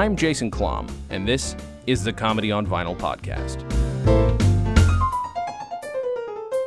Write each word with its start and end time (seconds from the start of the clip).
I'm 0.00 0.16
Jason 0.16 0.50
Klamm, 0.50 0.90
and 1.10 1.28
this 1.28 1.54
is 1.86 2.02
the 2.02 2.10
Comedy 2.10 2.50
on 2.50 2.66
Vinyl 2.66 2.96
podcast. 2.96 3.58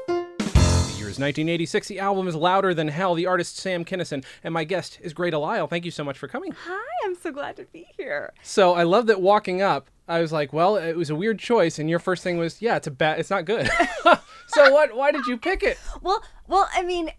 The 0.06 0.94
year 1.00 1.10
is 1.10 1.18
1986. 1.18 1.88
The 1.88 1.98
album 1.98 2.28
is 2.28 2.36
Louder 2.36 2.76
Than 2.76 2.88
Hell. 2.88 3.16
The 3.16 3.26
artist 3.26 3.58
Sam 3.58 3.84
Kinison, 3.86 4.24
and 4.44 4.54
my 4.54 4.64
guest 4.66 5.00
is 5.02 5.16
Grey 5.16 5.32
DeLisle. 5.32 5.68
Thank 5.68 5.84
you 5.84 5.90
so 5.90 6.04
much 6.04 6.20
for 6.20 6.28
coming. 6.28 6.52
Hi, 6.52 6.84
I'm 7.06 7.16
so 7.16 7.32
glad 7.32 7.56
to 7.56 7.66
be 7.74 7.88
here. 7.98 8.34
So 8.44 8.76
I 8.76 8.84
love 8.84 9.08
that 9.08 9.20
walking 9.20 9.64
up, 9.64 9.90
I 10.08 10.22
was 10.22 10.32
like, 10.32 10.54
well, 10.54 10.76
it 10.76 10.96
was 10.96 11.10
a 11.10 11.16
weird 11.16 11.40
choice, 11.40 11.80
and 11.80 11.90
your 11.90 11.98
first 11.98 12.22
thing 12.22 12.38
was, 12.38 12.62
yeah, 12.62 12.76
it's 12.76 12.86
a 12.86 12.92
bad, 12.92 13.20
it's 13.20 13.32
not 13.32 13.46
good. 13.46 13.68
so 14.50 14.72
what? 14.72 14.96
Why 14.96 15.12
did 15.12 15.26
you 15.26 15.40
pick 15.40 15.64
it? 15.64 15.80
Well, 16.04 16.22
well, 16.48 16.70
I 16.72 16.84
mean, 16.84 17.10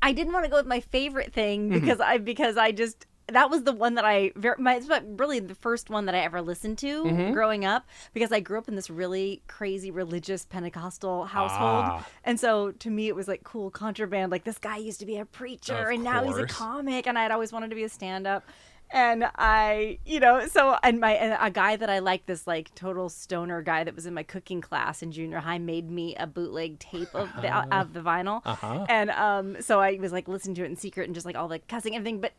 I 0.00 0.12
didn't 0.12 0.32
want 0.32 0.44
to 0.44 0.50
go 0.50 0.58
with 0.58 0.66
my 0.66 0.78
favorite 0.78 1.32
thing 1.32 1.70
Mm-hmm. 1.70 1.80
because 1.80 1.98
I 1.98 2.18
because 2.18 2.56
I 2.56 2.70
just 2.70 3.06
that 3.28 3.48
was 3.50 3.62
the 3.62 3.72
one 3.72 3.94
that 3.94 4.04
I 4.04 4.32
very 4.36 4.56
my 4.58 4.74
it's 4.76 4.88
really 5.04 5.40
the 5.40 5.54
first 5.54 5.88
one 5.90 6.06
that 6.06 6.14
I 6.14 6.18
ever 6.20 6.42
listened 6.42 6.78
to 6.78 7.04
Mm-hmm. 7.04 7.32
growing 7.32 7.64
up 7.64 7.86
because 8.12 8.32
I 8.32 8.40
grew 8.40 8.58
up 8.58 8.68
in 8.68 8.74
this 8.76 8.90
really 8.90 9.42
crazy 9.46 9.90
religious 9.90 10.44
Pentecostal 10.44 11.24
household, 11.24 11.84
Ah. 11.86 12.06
and 12.24 12.38
so 12.38 12.70
to 12.72 12.90
me 12.90 13.08
it 13.08 13.16
was 13.16 13.26
like 13.28 13.42
cool 13.44 13.70
contraband. 13.70 14.30
Like 14.30 14.44
this 14.44 14.58
guy 14.58 14.76
used 14.76 15.00
to 15.00 15.06
be 15.06 15.16
a 15.16 15.24
preacher, 15.24 15.74
Of 15.88 15.94
and 15.94 16.04
now 16.04 16.22
he's 16.24 16.36
a 16.36 16.46
comic, 16.46 17.06
and 17.06 17.18
I 17.18 17.22
had 17.22 17.32
always 17.32 17.52
wanted 17.52 17.70
to 17.70 17.76
be 17.76 17.84
a 17.84 17.88
stand 17.88 18.26
up. 18.26 18.44
And 18.90 19.24
I, 19.36 19.98
you 20.04 20.20
know, 20.20 20.46
so 20.46 20.76
and 20.82 21.00
my 21.00 21.12
and 21.12 21.36
a 21.40 21.50
guy 21.50 21.74
that 21.76 21.88
I 21.88 21.98
liked, 22.00 22.26
this 22.26 22.46
like 22.46 22.72
total 22.74 23.08
stoner 23.08 23.62
guy 23.62 23.82
that 23.82 23.94
was 23.94 24.04
in 24.06 24.12
my 24.14 24.22
cooking 24.22 24.60
class 24.60 25.02
in 25.02 25.10
junior 25.10 25.38
high, 25.38 25.58
made 25.58 25.90
me 25.90 26.14
a 26.16 26.26
bootleg 26.26 26.78
tape 26.78 27.12
of 27.14 27.30
the 27.40 27.50
of 27.76 27.94
the 27.94 28.00
vinyl, 28.00 28.42
Uh-huh. 28.44 28.84
and 28.88 29.10
um, 29.10 29.56
so 29.62 29.80
I 29.80 29.94
was 29.98 30.12
like 30.12 30.28
listening 30.28 30.54
to 30.56 30.62
it 30.64 30.66
in 30.66 30.76
secret 30.76 31.06
and 31.06 31.14
just 31.14 31.24
like 31.26 31.34
all 31.36 31.48
the 31.48 31.58
cussing 31.60 31.94
and 31.96 32.06
everything. 32.06 32.20
But 32.20 32.32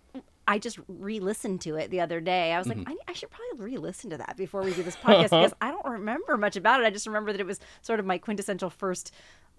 I 0.48 0.60
just 0.60 0.80
re-listened 0.88 1.62
to 1.62 1.76
it 1.76 1.90
the 1.92 2.02
other 2.02 2.22
day. 2.22 2.54
I 2.54 2.60
was 2.60 2.68
Mm-hmm. 2.68 2.80
like, 2.88 2.98
I, 3.08 3.12
I 3.12 3.14
should 3.14 3.30
probably 3.32 3.66
re-listen 3.72 4.10
to 4.12 4.18
that 4.18 4.38
before 4.38 4.62
we 4.64 4.74
do 4.74 4.84
this 4.84 4.96
podcast 4.96 5.30
because 5.32 5.54
I 5.62 5.72
don't 5.72 5.86
remember 5.86 6.38
much 6.38 6.56
about 6.56 6.82
it. 6.82 6.86
I 6.86 6.90
just 6.92 7.08
remember 7.08 7.32
that 7.32 7.42
it 7.42 7.48
was 7.48 7.60
sort 7.82 8.00
of 8.00 8.06
my 8.06 8.18
quintessential 8.18 8.70
first 8.70 9.12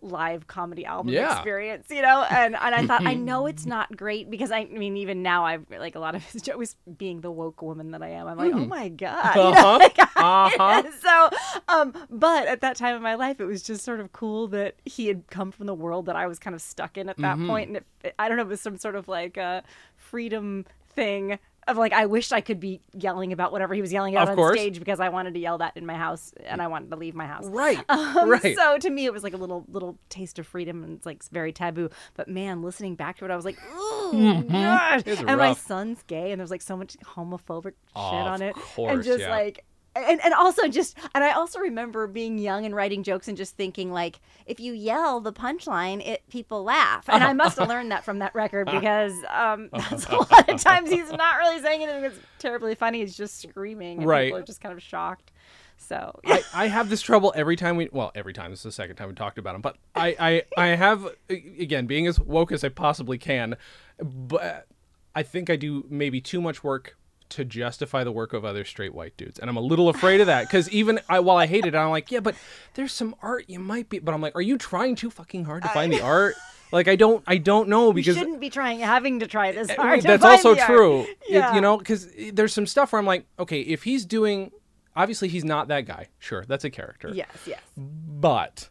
live 0.02 0.46
comedy 0.46 0.84
album 0.84 1.14
Yeah. 1.14 1.32
experience, 1.34 1.86
you 1.88 2.02
know. 2.02 2.22
And 2.30 2.54
and 2.54 2.74
I 2.74 2.86
thought 2.86 3.06
I 3.06 3.14
know 3.28 3.46
it's 3.46 3.64
not 3.64 3.96
great 3.96 4.28
because 4.30 4.50
I, 4.50 4.58
I 4.58 4.64
mean 4.66 4.96
even 4.98 5.22
now 5.22 5.46
I've 5.46 5.64
like 5.70 5.94
a 5.94 5.98
lot 5.98 6.14
of 6.14 6.22
his 6.22 6.42
jokes 6.48 6.76
being 6.98 7.22
the 7.22 7.30
woke 7.30 7.62
woman 7.62 7.92
that 7.92 8.02
I 8.02 8.10
am. 8.10 8.26
I'm 8.28 8.36
like, 8.36 8.52
oh 8.52 8.66
my 8.66 8.88
god. 8.90 9.34
you 9.36 9.42
know, 9.42 9.48
Uh-huh. 9.52 9.78
like, 9.78 9.98
Uh-huh. 9.98 10.82
so 11.02 11.30
um 11.68 11.94
but 12.10 12.46
at 12.46 12.60
that 12.60 12.76
time 12.76 12.94
in 12.96 13.02
my 13.02 13.14
life 13.14 13.40
it 13.40 13.44
was 13.46 13.62
just 13.62 13.84
sort 13.84 14.00
of 14.00 14.12
cool 14.12 14.48
that 14.48 14.74
he 14.84 15.06
had 15.08 15.26
come 15.28 15.50
from 15.50 15.66
the 15.66 15.74
world 15.74 16.06
that 16.06 16.16
i 16.16 16.26
was 16.26 16.38
kind 16.38 16.54
of 16.54 16.60
stuck 16.62 16.96
in 16.98 17.08
at 17.08 17.16
that 17.18 17.36
Mm-hmm. 17.36 17.46
point 17.48 17.68
and 17.68 17.76
it, 18.02 18.14
i 18.18 18.28
don't 18.28 18.36
know 18.36 18.42
it 18.44 18.48
was 18.48 18.60
some 18.60 18.76
sort 18.78 18.96
of 18.96 19.08
like 19.08 19.36
a 19.36 19.62
freedom 20.10 20.64
thing 20.94 21.38
of 21.68 21.76
like 21.76 21.92
i 21.92 22.06
wished 22.06 22.32
i 22.32 22.40
could 22.40 22.60
be 22.60 22.80
yelling 22.94 23.32
about 23.32 23.50
whatever 23.52 23.74
he 23.74 23.80
was 23.80 23.92
yelling 23.92 24.14
about 24.14 24.28
on 24.28 24.36
course. 24.36 24.56
stage 24.58 24.78
because 24.78 25.00
i 25.00 25.08
wanted 25.08 25.34
to 25.34 25.40
yell 25.40 25.58
that 25.58 25.76
in 25.76 25.84
my 25.84 25.94
house 25.96 26.32
and 26.46 26.62
i 26.62 26.66
wanted 26.68 26.88
to 26.90 26.96
leave 26.96 27.14
my 27.14 27.26
house 27.26 27.44
Right. 27.46 27.78
um, 27.88 28.28
right. 28.30 28.56
So 28.56 28.78
to 28.78 28.88
me, 28.90 29.04
it 29.04 29.12
was 29.12 29.22
like 29.24 29.34
a 29.34 29.36
little 29.36 29.64
little 29.68 29.98
taste 30.08 30.38
of 30.38 30.46
freedom, 30.46 30.84
and 30.84 30.96
it's 30.96 31.04
like 31.06 31.22
very 31.30 31.52
taboo. 31.52 31.90
But 32.14 32.28
man, 32.28 32.62
listening 32.62 32.94
back 32.94 33.18
to 33.18 33.24
it, 33.24 33.30
I 33.30 33.36
was 33.36 33.44
like, 33.44 33.58
ooh, 33.76 34.42
gosh. 34.44 35.02
It's 35.06 35.20
And 35.20 35.38
my 35.38 35.54
son's 35.54 36.02
gay, 36.04 36.30
and 36.32 36.40
there's 36.40 36.50
like 36.50 36.62
so 36.62 36.76
much 36.76 36.96
homophobic 37.04 37.72
Oh, 37.94 38.10
shit 38.10 38.26
on 38.26 38.42
it, 38.42 38.54
course, 38.54 38.92
and 38.92 39.02
just 39.04 39.20
yeah. 39.20 39.30
like. 39.30 39.64
And, 39.96 40.20
and 40.24 40.34
also 40.34 40.68
just 40.68 40.96
and 41.14 41.24
I 41.24 41.32
also 41.32 41.58
remember 41.58 42.06
being 42.06 42.38
young 42.38 42.64
and 42.66 42.74
writing 42.74 43.02
jokes 43.02 43.28
and 43.28 43.36
just 43.36 43.56
thinking 43.56 43.92
like 43.92 44.20
if 44.46 44.60
you 44.60 44.72
yell 44.72 45.20
the 45.20 45.32
punchline 45.32 46.06
it 46.06 46.22
people 46.28 46.62
laugh. 46.64 47.08
And 47.08 47.24
I 47.24 47.32
must 47.42 47.58
have 47.58 47.68
learned 47.68 47.90
that 47.92 48.04
from 48.04 48.18
that 48.20 48.34
record 48.34 48.66
because 48.70 49.14
um, 49.30 49.70
that's 49.72 50.06
a 50.06 50.16
lot 50.16 50.48
of 50.48 50.60
times 50.62 50.90
he's 50.90 51.10
not 51.10 51.36
really 51.38 51.60
saying 51.60 51.82
anything 51.82 52.02
that's 52.02 52.18
terribly 52.38 52.74
funny. 52.74 53.00
He's 53.00 53.16
just 53.16 53.40
screaming 53.40 53.98
and 53.98 54.06
Right. 54.06 54.26
people 54.26 54.38
are 54.38 54.42
just 54.44 54.60
kind 54.60 54.72
of 54.72 54.82
shocked. 54.82 55.32
So 55.78 56.18
I, 56.24 56.42
I 56.54 56.66
have 56.68 56.88
this 56.88 57.02
trouble 57.02 57.32
every 57.36 57.54
time 57.56 57.76
we 57.76 57.88
well 57.92 58.10
every 58.14 58.32
time 58.32 58.50
this 58.50 58.60
is 58.60 58.64
the 58.64 58.72
second 58.72 58.96
time 58.96 59.08
we 59.08 59.14
talked 59.14 59.36
about 59.38 59.54
him 59.54 59.60
but 59.60 59.76
I, 59.94 60.42
I 60.58 60.62
I 60.62 60.66
have 60.68 61.06
again 61.28 61.86
being 61.86 62.06
as 62.06 62.18
woke 62.18 62.50
as 62.50 62.64
I 62.64 62.70
possibly 62.70 63.18
can 63.18 63.56
but 64.02 64.66
I 65.14 65.22
think 65.22 65.50
I 65.50 65.56
do 65.56 65.84
maybe 65.90 66.20
too 66.22 66.40
much 66.40 66.64
work 66.64 66.96
to 67.30 67.44
justify 67.44 68.04
the 68.04 68.12
work 68.12 68.32
of 68.32 68.44
other 68.44 68.64
straight 68.64 68.94
white 68.94 69.16
dudes 69.16 69.38
and 69.38 69.50
I'm 69.50 69.56
a 69.56 69.60
little 69.60 69.88
afraid 69.88 70.20
of 70.20 70.26
that 70.28 70.42
because 70.46 70.68
even 70.70 71.00
I, 71.08 71.20
while 71.20 71.36
I 71.36 71.46
hate 71.46 71.66
it 71.66 71.74
I'm 71.74 71.90
like 71.90 72.10
yeah 72.10 72.20
but 72.20 72.34
there's 72.74 72.92
some 72.92 73.14
art 73.22 73.44
you 73.48 73.58
might 73.58 73.88
be 73.88 73.98
but 73.98 74.14
I'm 74.14 74.20
like 74.20 74.34
are 74.36 74.42
you 74.42 74.58
trying 74.58 74.94
too 74.94 75.10
fucking 75.10 75.44
hard 75.44 75.62
to 75.64 75.68
find 75.70 75.92
the 75.92 76.00
art 76.02 76.34
like 76.72 76.88
I 76.88 76.96
don't 76.96 77.22
I 77.26 77.38
don't 77.38 77.68
know 77.68 77.92
because 77.92 78.16
you 78.16 78.22
shouldn't 78.22 78.40
be 78.40 78.50
trying 78.50 78.80
having 78.80 79.20
to 79.20 79.26
try 79.26 79.52
this 79.52 79.70
Uh, 79.70 79.74
hard 79.76 80.02
That's 80.02 80.24
also 80.24 80.54
true. 80.54 81.02
It- 81.28 81.54
you 81.54 81.60
know, 81.60 81.76
because 81.78 82.08
there's 82.32 82.52
some 82.52 82.66
stuff 82.66 82.92
where 82.92 82.98
I'm 82.98 83.06
like, 83.06 83.26
okay, 83.38 83.60
if 83.60 83.84
he's 83.84 84.04
doing, 84.04 84.50
obviously 84.96 85.28
he's 85.28 85.44
not 85.44 85.68
that 85.68 85.82
guy. 85.86 86.08
Sure, 86.18 86.44
that's 86.46 86.64
a 86.64 86.70
character. 86.70 87.10
Yes, 87.14 87.28
yes. 87.46 87.60
But 87.76 88.68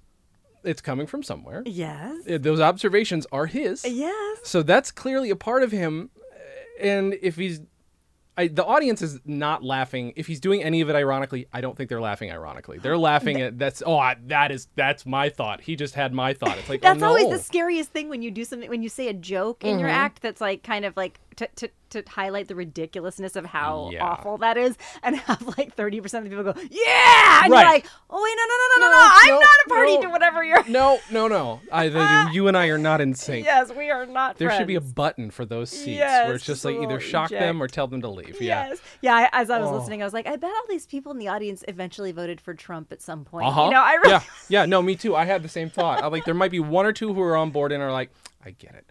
it's 0.64 0.82
coming 0.82 1.08
from 1.08 1.24
somewhere. 1.24 1.64
Yes. 1.66 2.16
Uh, 2.30 2.38
Those 2.40 2.60
observations 2.60 3.26
are 3.32 3.46
his. 3.46 3.86
Yes. 3.86 4.40
So 4.44 4.62
that's 4.64 4.92
clearly 4.92 5.30
a 5.30 5.36
part 5.36 5.64
of 5.64 5.72
him. 5.72 6.10
And 6.82 7.16
if 7.22 7.36
he's, 7.38 7.62
I, 8.38 8.48
the 8.48 8.66
audience 8.66 9.02
is 9.02 9.20
not 9.26 9.64
laughing. 9.64 10.12
If 10.16 10.28
he's 10.28 10.42
doing 10.42 10.62
any 10.62 10.82
of 10.82 10.90
it 10.90 10.96
ironically, 10.96 11.48
I 11.54 11.62
don't 11.62 11.78
think 11.78 11.90
they're 11.90 12.02
laughing 12.02 12.32
ironically. 12.32 12.80
They're 12.80 12.98
laughing 12.98 13.42
at 13.42 13.58
that's 13.58 13.82
oh 13.86 13.98
I, 13.98 14.18
that 14.28 14.52
is 14.52 14.68
that's 14.76 15.06
my 15.06 15.30
thought. 15.30 15.62
He 15.62 15.76
just 15.76 15.96
had 15.96 16.14
my 16.14 16.34
thought. 16.34 16.58
It's 16.58 16.68
like 16.68 16.82
That's 16.82 17.02
oh, 17.02 17.08
always 17.08 17.24
no. 17.24 17.30
Mm-hmm. 17.30 17.38
the 17.38 17.44
scariest 17.44 17.92
thing 17.92 18.10
when 18.10 18.22
you 18.22 18.32
do 18.32 18.44
something 18.44 18.70
when 18.70 18.84
you 18.84 18.90
say 18.90 19.08
a 19.08 19.14
joke 19.14 19.64
in 19.64 19.80
your 19.80 19.88
act 19.90 20.22
that's 20.22 20.42
like 20.42 20.64
kind 20.64 20.84
of 20.84 20.98
like 20.98 21.20
to, 21.38 21.48
to, 21.56 21.70
to 21.90 22.04
highlight 22.10 22.48
the 22.48 22.56
ridiculousness 22.56 23.36
of 23.36 23.46
how 23.46 23.90
Yeah. 23.94 24.04
awful 24.06 24.38
that 24.40 24.58
is 24.58 24.78
and 25.04 25.16
have 25.18 25.42
like 25.58 25.76
30% 25.76 25.98
of 26.20 26.24
the 26.24 26.30
people 26.30 26.44
go 26.44 26.54
yeah 26.72 27.44
and 27.44 27.52
Right. 27.52 27.62
you're 27.62 27.72
like 27.72 27.86
oh 28.10 28.24
wait 28.24 28.36
no 28.38 28.44
no 28.46 28.56
no 28.58 28.68
no 28.76 28.86
no 28.86 28.92
No, 28.92 29.02
no, 29.02 29.12
I'm 29.12 29.28
no, 29.30 29.40
not 29.40 29.66
a 29.66 29.70
party 29.70 29.96
no. 29.96 30.02
to 30.04 30.10
whatever 30.10 30.44
you're 30.44 30.64
No, 30.70 31.00
no, 31.12 31.28
no. 31.28 31.62
I, 31.72 31.90
they, 31.90 32.34
you 32.34 32.48
and 32.48 32.56
I 32.58 32.68
are 32.68 32.78
not 32.78 33.02
in 33.02 33.14
sync. 33.14 33.46
yes 33.46 33.72
we 33.74 33.90
are 33.92 34.06
not 34.06 34.38
There 34.38 34.52
should 34.52 34.68
be 34.68 34.76
a 34.76 34.82
button 34.82 35.32
for 35.32 35.46
those 35.46 35.70
seats 35.70 35.88
Yes, 35.88 36.28
where 36.28 36.36
it's 36.36 36.46
just 36.46 36.64
like 36.66 36.76
either 36.76 36.84
little 36.84 37.00
shock 37.00 37.30
them 37.30 37.62
or 37.62 37.68
tell 37.68 37.88
them 37.88 38.02
to 38.02 38.10
leave. 38.10 38.42
Yeah. 38.42 38.70
Yes. 38.70 38.82
Yeah. 39.02 39.16
I, 39.16 39.30
as 39.42 39.50
I 39.50 39.60
was 39.60 39.70
Oh. 39.70 39.78
listening, 39.78 40.02
I 40.02 40.06
was 40.06 40.14
like, 40.14 40.28
I 40.28 40.36
bet 40.36 40.50
all 40.52 40.64
these 40.70 40.86
people 40.86 41.12
in 41.12 41.18
the 41.20 41.28
audience 41.28 41.64
eventually 41.68 42.12
voted 42.12 42.40
for 42.42 42.54
Trump 42.54 42.92
at 42.92 43.02
some 43.02 43.26
point. 43.26 43.46
Uh 43.48 43.52
huh. 43.52 43.64
You 43.66 43.72
know, 43.72 43.82
I 43.84 43.94
really, 43.96 44.10
yeah. 44.12 44.22
Yeah. 44.50 44.66
No, 44.66 44.82
me 44.82 44.96
too. 44.96 45.16
I 45.16 45.26
had 45.26 45.44
the 45.44 45.50
same 45.50 45.70
thought. 45.70 46.04
I'm 46.04 46.12
like, 46.12 46.26
there 46.26 46.34
might 46.34 46.52
be 46.52 46.60
one 46.60 46.86
or 46.86 46.94
two 46.94 47.14
who 47.14 47.22
are 47.22 47.36
on 47.36 47.52
board 47.52 47.72
and 47.72 47.82
are 47.84 47.92
like, 47.92 48.10
I 48.46 48.52
get 48.52 48.76
it. 48.76 48.86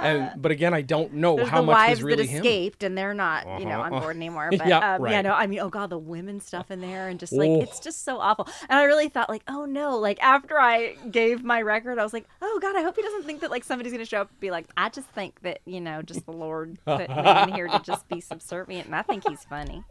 And 0.00 0.30
but 0.40 0.52
again, 0.52 0.72
I 0.72 0.82
don't 0.82 1.14
know 1.14 1.36
There's 1.36 1.48
how 1.48 1.62
much 1.62 1.90
was 1.90 2.02
really 2.02 2.24
that 2.24 2.30
him. 2.30 2.38
escaped 2.44 2.82
and 2.82 2.96
they're 2.96 3.12
not, 3.14 3.44
you 3.60 3.66
know, 3.66 3.80
on 3.80 3.92
Uh-huh. 3.92 4.00
board 4.02 4.16
anymore. 4.16 4.50
But 4.56 4.66
Yeah, 4.66 4.94
um, 4.96 5.06
yeah, 5.08 5.20
no, 5.22 5.32
I 5.32 5.46
mean, 5.46 5.58
oh 5.60 5.68
god, 5.68 5.90
the 5.90 5.98
women 5.98 6.40
stuff 6.40 6.70
in 6.70 6.80
there 6.80 7.08
and 7.08 7.18
just 7.18 7.32
like 7.32 7.50
Oh. 7.50 7.60
it's 7.60 7.80
just 7.80 8.04
so 8.04 8.18
awful. 8.18 8.46
And 8.68 8.78
I 8.78 8.84
really 8.84 9.08
thought 9.08 9.28
like, 9.28 9.42
oh 9.48 9.64
no, 9.64 9.98
like 9.98 10.22
after 10.22 10.58
I 10.58 10.94
gave 11.10 11.42
my 11.42 11.60
record, 11.60 11.98
I 11.98 12.02
was 12.04 12.12
like, 12.12 12.26
oh 12.40 12.58
god, 12.62 12.76
I 12.76 12.82
hope 12.82 12.96
he 12.96 13.02
doesn't 13.02 13.24
think 13.24 13.40
that 13.40 13.50
like 13.50 13.64
somebody's 13.64 13.92
gonna 13.92 14.04
show 14.04 14.20
up 14.22 14.30
and 14.30 14.40
be 14.40 14.50
like, 14.50 14.66
I 14.76 14.88
just 14.90 15.08
think 15.08 15.40
that 15.42 15.58
you 15.66 15.80
know, 15.80 16.02
just 16.02 16.24
the 16.24 16.32
Lord 16.32 16.78
put 16.86 17.08
me 17.08 17.42
in 17.42 17.52
here 17.52 17.66
to 17.68 17.80
just 17.80 18.08
be 18.08 18.20
subservient, 18.20 18.86
and 18.86 18.94
I 18.96 19.02
think 19.02 19.26
he's 19.28 19.44
funny. 19.44 19.82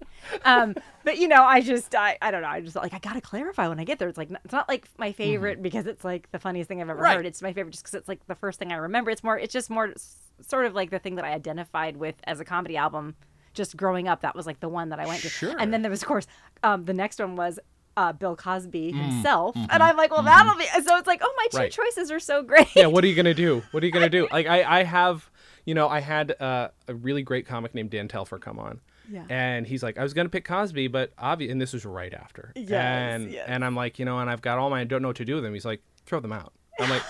Um, 0.45 0.75
but 1.03 1.17
you 1.17 1.27
know, 1.27 1.43
I 1.43 1.61
just, 1.61 1.93
I, 1.95 2.17
I 2.21 2.31
don't 2.31 2.41
know, 2.41 2.47
I 2.47 2.61
just 2.61 2.75
like 2.75 2.93
I 2.93 2.99
gotta 2.99 3.21
clarify 3.21 3.67
when 3.67 3.79
I 3.79 3.83
get 3.83 3.99
there. 3.99 4.07
It's 4.07 4.17
like 4.17 4.29
it's 4.43 4.53
not 4.53 4.67
like 4.69 4.87
my 4.97 5.11
favorite 5.11 5.61
because 5.61 5.85
it's 5.87 6.03
like 6.03 6.31
the 6.31 6.39
funniest 6.39 6.67
thing 6.67 6.81
I've 6.81 6.89
ever 6.89 6.99
Mm-hmm. 6.99 7.03
Right. 7.03 7.15
heard. 7.17 7.25
It's 7.25 7.41
my 7.41 7.53
favorite 7.53 7.71
just 7.71 7.83
because 7.83 7.93
it's 7.95 8.07
like 8.07 8.25
the 8.27 8.35
first 8.35 8.59
thing 8.59 8.71
I 8.71 8.75
remember. 8.77 9.08
It's 9.09 9.23
more, 9.23 9.37
it's 9.37 9.53
just 9.53 9.69
more 9.69 9.93
sort 10.47 10.65
of 10.65 10.73
like 10.75 10.89
the 10.89 10.99
thing 10.99 11.15
that 11.15 11.25
I 11.25 11.31
identified 11.33 11.97
with 11.97 12.15
as 12.25 12.39
a 12.39 12.45
comedy 12.45 12.77
album. 12.77 13.15
Just 13.53 13.75
growing 13.75 14.07
up, 14.07 14.21
that 14.21 14.35
was 14.35 14.45
like 14.45 14.59
the 14.59 14.69
one 14.69 14.89
that 14.89 14.99
I 14.99 15.07
went 15.07 15.21
to. 15.23 15.29
Sure. 15.29 15.55
And 15.59 15.73
then 15.73 15.81
there 15.81 15.89
was, 15.91 16.01
of 16.03 16.07
course, 16.07 16.27
um, 16.63 16.85
the 16.85 16.93
next 16.93 17.19
one 17.19 17.35
was 17.35 17.59
uh, 17.97 18.13
Bill 18.13 18.35
Cosby 18.35 18.93
Mm, 18.93 19.01
himself, 19.11 19.55
and 19.57 19.83
I'm 19.83 19.97
like, 19.97 20.11
well, 20.11 20.21
that'll 20.23 20.55
be. 20.55 20.65
So 20.83 20.95
it's 20.97 21.07
like, 21.07 21.19
oh, 21.23 21.33
my 21.35 21.47
two 21.51 21.57
Right. 21.57 21.71
choices 21.71 22.11
are 22.11 22.19
so 22.19 22.43
great. 22.43 22.67
yeah. 22.75 22.85
What 22.85 23.03
are 23.03 23.07
you 23.07 23.15
gonna 23.15 23.33
do? 23.33 23.63
What 23.71 23.81
are 23.83 23.85
you 23.87 23.91
gonna 23.91 24.07
do? 24.09 24.27
Like 24.31 24.45
I, 24.47 24.79
I 24.79 24.83
have, 24.83 25.29
you 25.65 25.73
know, 25.73 25.89
I 25.89 25.99
had 25.99 26.39
uh, 26.39 26.69
a 26.87 26.93
really 26.95 27.23
great 27.23 27.45
comic 27.47 27.73
named 27.75 27.89
Dan 27.89 28.07
Telfer 28.07 28.37
come 28.39 28.59
on. 28.59 28.79
Yeah. 29.11 29.25
And 29.29 29.65
he's 29.67 29.81
like, 29.81 29.97
I 29.97 30.03
was 30.03 30.13
gonna 30.13 30.29
pick 30.29 30.45
Cosby, 30.45 30.87
but 30.87 31.11
obvious, 31.17 31.51
and 31.51 31.59
this 31.59 31.73
was 31.73 31.83
right 31.85 32.13
after. 32.13 32.53
Yes, 32.55 32.71
And 32.71 33.31
yes. 33.31 33.45
and 33.49 33.65
I'm 33.65 33.75
like, 33.75 33.97
you 33.99 34.05
know, 34.05 34.19
and 34.19 34.29
I've 34.29 34.41
got 34.41 34.59
all 34.59 34.69
my, 34.69 34.81
I 34.81 34.83
don't 34.85 35.01
know 35.01 35.09
what 35.09 35.17
to 35.17 35.25
do 35.25 35.35
with 35.35 35.43
them. 35.43 35.53
He's 35.55 35.65
like, 35.65 35.81
throw 36.05 36.19
them 36.21 36.31
out. 36.31 36.53
I'm 36.79 36.89
like. 36.89 37.01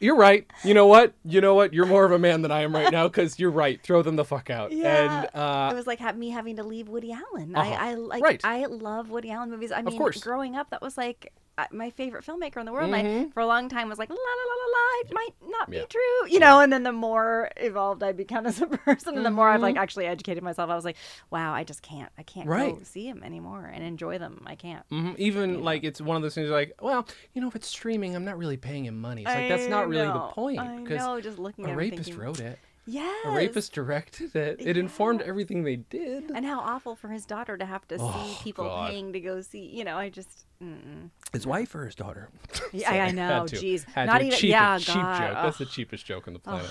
You're 0.00 0.16
right. 0.16 0.46
You 0.64 0.72
know 0.72 0.86
what? 0.86 1.12
You 1.24 1.40
know 1.40 1.54
what? 1.54 1.74
You're 1.74 1.86
more 1.86 2.04
of 2.06 2.12
a 2.12 2.18
man 2.18 2.40
than 2.42 2.50
I 2.50 2.62
am 2.62 2.74
right 2.74 2.90
now 2.90 3.06
because 3.06 3.38
you're 3.38 3.50
right. 3.50 3.80
Throw 3.82 4.02
them 4.02 4.16
the 4.16 4.24
fuck 4.24 4.48
out. 4.48 4.72
Yeah. 4.72 5.20
And 5.22 5.28
uh, 5.34 5.70
it 5.72 5.76
was 5.76 5.86
like 5.86 6.00
ha- 6.00 6.12
me 6.12 6.30
having 6.30 6.56
to 6.56 6.62
leave 6.62 6.88
Woody 6.88 7.12
Allen. 7.12 7.54
Uh-huh. 7.54 7.70
I, 7.70 7.90
I 7.90 7.94
like 7.94 8.22
Right. 8.22 8.40
I 8.42 8.64
love 8.64 9.10
Woody 9.10 9.30
Allen 9.30 9.50
movies. 9.50 9.72
I 9.72 9.82
mean, 9.82 9.98
course. 9.98 10.20
growing 10.22 10.56
up, 10.56 10.70
that 10.70 10.80
was 10.80 10.96
like 10.96 11.32
my 11.70 11.90
favorite 11.90 12.24
filmmaker 12.24 12.56
in 12.58 12.66
the 12.66 12.72
world. 12.72 12.92
And 12.92 13.08
I, 13.28 13.30
for 13.32 13.40
a 13.40 13.46
long 13.46 13.68
time, 13.68 13.88
was 13.88 13.98
like 13.98 14.08
la 14.10 14.14
la 14.16 14.20
la 14.20 14.54
la 14.54 14.70
la. 14.72 15.00
It 15.02 15.14
might 15.14 15.50
not 15.50 15.68
Yeah. 15.72 15.80
be 15.80 15.86
true, 15.86 16.28
you 16.32 16.38
know. 16.40 16.60
And 16.60 16.72
then 16.72 16.82
the 16.82 16.92
more 16.92 17.50
evolved 17.56 18.02
I 18.02 18.12
become 18.12 18.46
as 18.46 18.60
a 18.60 18.66
person, 18.86 19.16
and 19.16 19.24
the 19.26 19.30
more 19.30 19.48
I've 19.48 19.62
like 19.62 19.76
actually 19.76 20.06
educated 20.06 20.42
myself, 20.42 20.70
I 20.70 20.74
was 20.76 20.84
like, 20.84 20.96
wow, 21.30 21.52
I 21.54 21.64
just 21.64 21.82
can't. 21.82 22.10
I 22.18 22.22
can't 22.22 22.46
go 22.46 22.52
Mm-hmm. 22.52 22.84
See 22.84 23.06
him 23.06 23.22
anymore 23.22 23.70
and 23.72 23.82
enjoy 23.84 24.18
them. 24.18 24.42
I 24.46 24.54
can't. 24.54 24.88
Mhm. 24.90 25.16
Even 25.18 25.62
like 25.62 25.84
it's 25.84 26.00
one 26.00 26.16
of 26.16 26.22
those 26.22 26.34
things 26.34 26.50
like, 26.50 26.72
well, 26.80 27.06
you 27.34 27.40
know, 27.40 27.48
if 27.48 27.56
it's 27.56 27.68
streaming, 27.68 28.14
I'm 28.16 28.24
not 28.24 28.38
really 28.38 28.56
paying 28.56 28.84
him 28.84 29.00
money. 29.00 29.22
It's 29.22 29.34
like 29.34 29.48
that's 29.48 29.68
not 29.68 29.88
really 29.88 30.06
the 30.06 30.18
point 30.30 30.58
I 30.60 30.78
because 30.78 30.98
know, 30.98 31.20
just 31.20 31.38
looking 31.38 31.64
a 31.64 31.68
at 31.68 31.72
him 31.72 31.78
rapist 31.78 32.04
thinking, 32.04 32.22
wrote 32.22 32.40
it. 32.40 32.58
Yes. 32.90 33.24
A 33.26 33.30
rapist 33.30 33.72
directed 33.72 34.34
it. 34.34 34.56
It 34.60 34.76
informed 34.76 35.22
everything 35.22 35.62
they 35.64 35.76
did. 35.76 36.30
And 36.34 36.44
how 36.44 36.60
awful 36.60 36.96
for 36.96 37.08
his 37.08 37.24
daughter 37.26 37.56
to 37.56 37.64
have 37.64 37.86
to 37.88 37.96
Oh, 38.00 38.34
see 38.36 38.44
people 38.44 38.64
God. 38.64 38.90
paying 38.90 39.12
to 39.12 39.20
go 39.20 39.40
see. 39.42 39.64
You 39.66 39.84
know, 39.84 39.96
I 39.96 40.08
just. 40.08 40.46
Mm-mm. 40.62 41.10
His 41.32 41.46
wife 41.46 41.74
or 41.74 41.86
his 41.86 41.94
daughter? 41.94 42.28
Yeah, 42.72 42.90
I- 42.92 43.00
I 43.00 43.10
know, 43.12 43.44
jeez. 43.46 43.86
Not 43.96 44.22
even- 44.22 44.36
cheap, 44.38 44.50
yeah, 44.50 44.78
cheap 44.78 44.94
God, 44.94 45.18
joke. 45.18 45.34
That's 45.42 45.58
the 45.58 45.66
cheapest 45.66 46.04
joke 46.04 46.26
on 46.28 46.34
the 46.34 46.38
planet. 46.40 46.70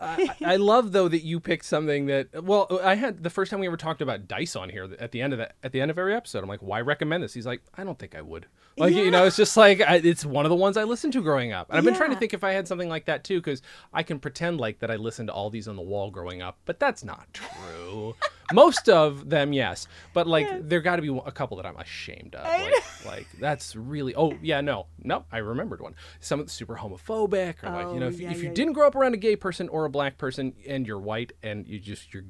I, 0.00 0.30
I 0.44 0.56
love 0.56 0.92
though 0.92 1.08
that 1.08 1.24
you 1.24 1.40
picked 1.40 1.64
something 1.64 2.06
that 2.06 2.42
well 2.44 2.80
I 2.82 2.94
had 2.94 3.22
the 3.22 3.30
first 3.30 3.50
time 3.50 3.60
we 3.60 3.66
ever 3.66 3.76
talked 3.76 4.00
about 4.00 4.26
dice 4.28 4.56
on 4.56 4.70
here 4.70 4.88
at 4.98 5.12
the 5.12 5.20
end 5.20 5.32
of 5.32 5.38
that 5.38 5.56
at 5.62 5.72
the 5.72 5.80
end 5.80 5.90
of 5.90 5.98
every 5.98 6.14
episode 6.14 6.42
I'm 6.42 6.48
like 6.48 6.62
why 6.62 6.80
recommend 6.80 7.22
this? 7.22 7.34
He's 7.34 7.46
like 7.46 7.62
I 7.74 7.84
don't 7.84 7.98
think 7.98 8.14
I 8.14 8.22
would. 8.22 8.46
Like 8.76 8.94
you 8.94 9.10
know 9.10 9.24
it's 9.26 9.36
just 9.36 9.56
like 9.56 9.80
I, 9.80 9.96
it's 9.96 10.24
one 10.24 10.46
of 10.46 10.50
the 10.50 10.56
ones 10.56 10.76
I 10.76 10.84
listened 10.84 11.12
to 11.14 11.22
growing 11.22 11.52
up. 11.52 11.68
And 11.68 11.78
I've 11.78 11.84
been 11.84 11.94
trying 11.94 12.10
to 12.10 12.16
think 12.16 12.32
if 12.32 12.44
I 12.44 12.52
had 12.52 12.66
something 12.66 12.88
like 12.88 13.04
that 13.06 13.24
too 13.24 13.40
because 13.40 13.62
I 13.92 14.02
can 14.02 14.18
pretend 14.18 14.58
like 14.58 14.78
that 14.78 14.90
I 14.90 14.96
listened 14.96 15.28
to 15.28 15.34
all 15.34 15.50
these 15.50 15.68
on 15.68 15.76
the 15.76 15.82
wall 15.82 16.10
growing 16.10 16.40
up 16.40 16.58
but 16.64 16.80
that's 16.80 17.04
not 17.04 17.26
true 17.32 18.14
most 18.52 18.88
of 18.88 19.28
them 19.30 19.52
yes. 19.52 19.86
But 20.14 20.26
like 20.26 20.68
there 20.68 20.80
got 20.80 20.96
to 20.96 21.02
be 21.02 21.08
a 21.24 21.32
couple 21.32 21.56
that 21.58 21.66
I'm 21.66 21.76
ashamed 21.76 22.34
of 22.34 22.44
like, 22.44 23.06
like 23.06 23.26
that's 23.38 23.74
really 23.76 24.14
oh 24.14 24.34
yeah 24.42 24.60
no 24.60 24.86
no 25.02 25.24
I 25.30 25.38
remembered 25.38 25.80
one. 25.80 25.94
Some 26.20 26.46
super 26.48 26.76
homophobic 26.76 27.62
or 27.62 27.70
like 27.70 27.92
you 27.94 28.00
know 28.00 28.06
Oh, 28.06 28.08
if, 28.10 28.20
yeah, 28.20 28.30
if 28.30 28.38
you 28.38 28.48
yeah, 28.48 28.54
didn't 28.54 28.72
grow 28.72 28.86
up 28.86 28.94
around 28.94 29.14
a 29.14 29.18
gay 29.18 29.36
person 29.36 29.68
or 29.68 29.84
a 29.84 29.90
black 29.90 30.18
person 30.18 30.52
and 30.66 30.86
you're 30.86 30.98
white 30.98 31.32
and 31.42 31.66
you 31.68 31.78
just 31.78 32.12
you're 32.12 32.24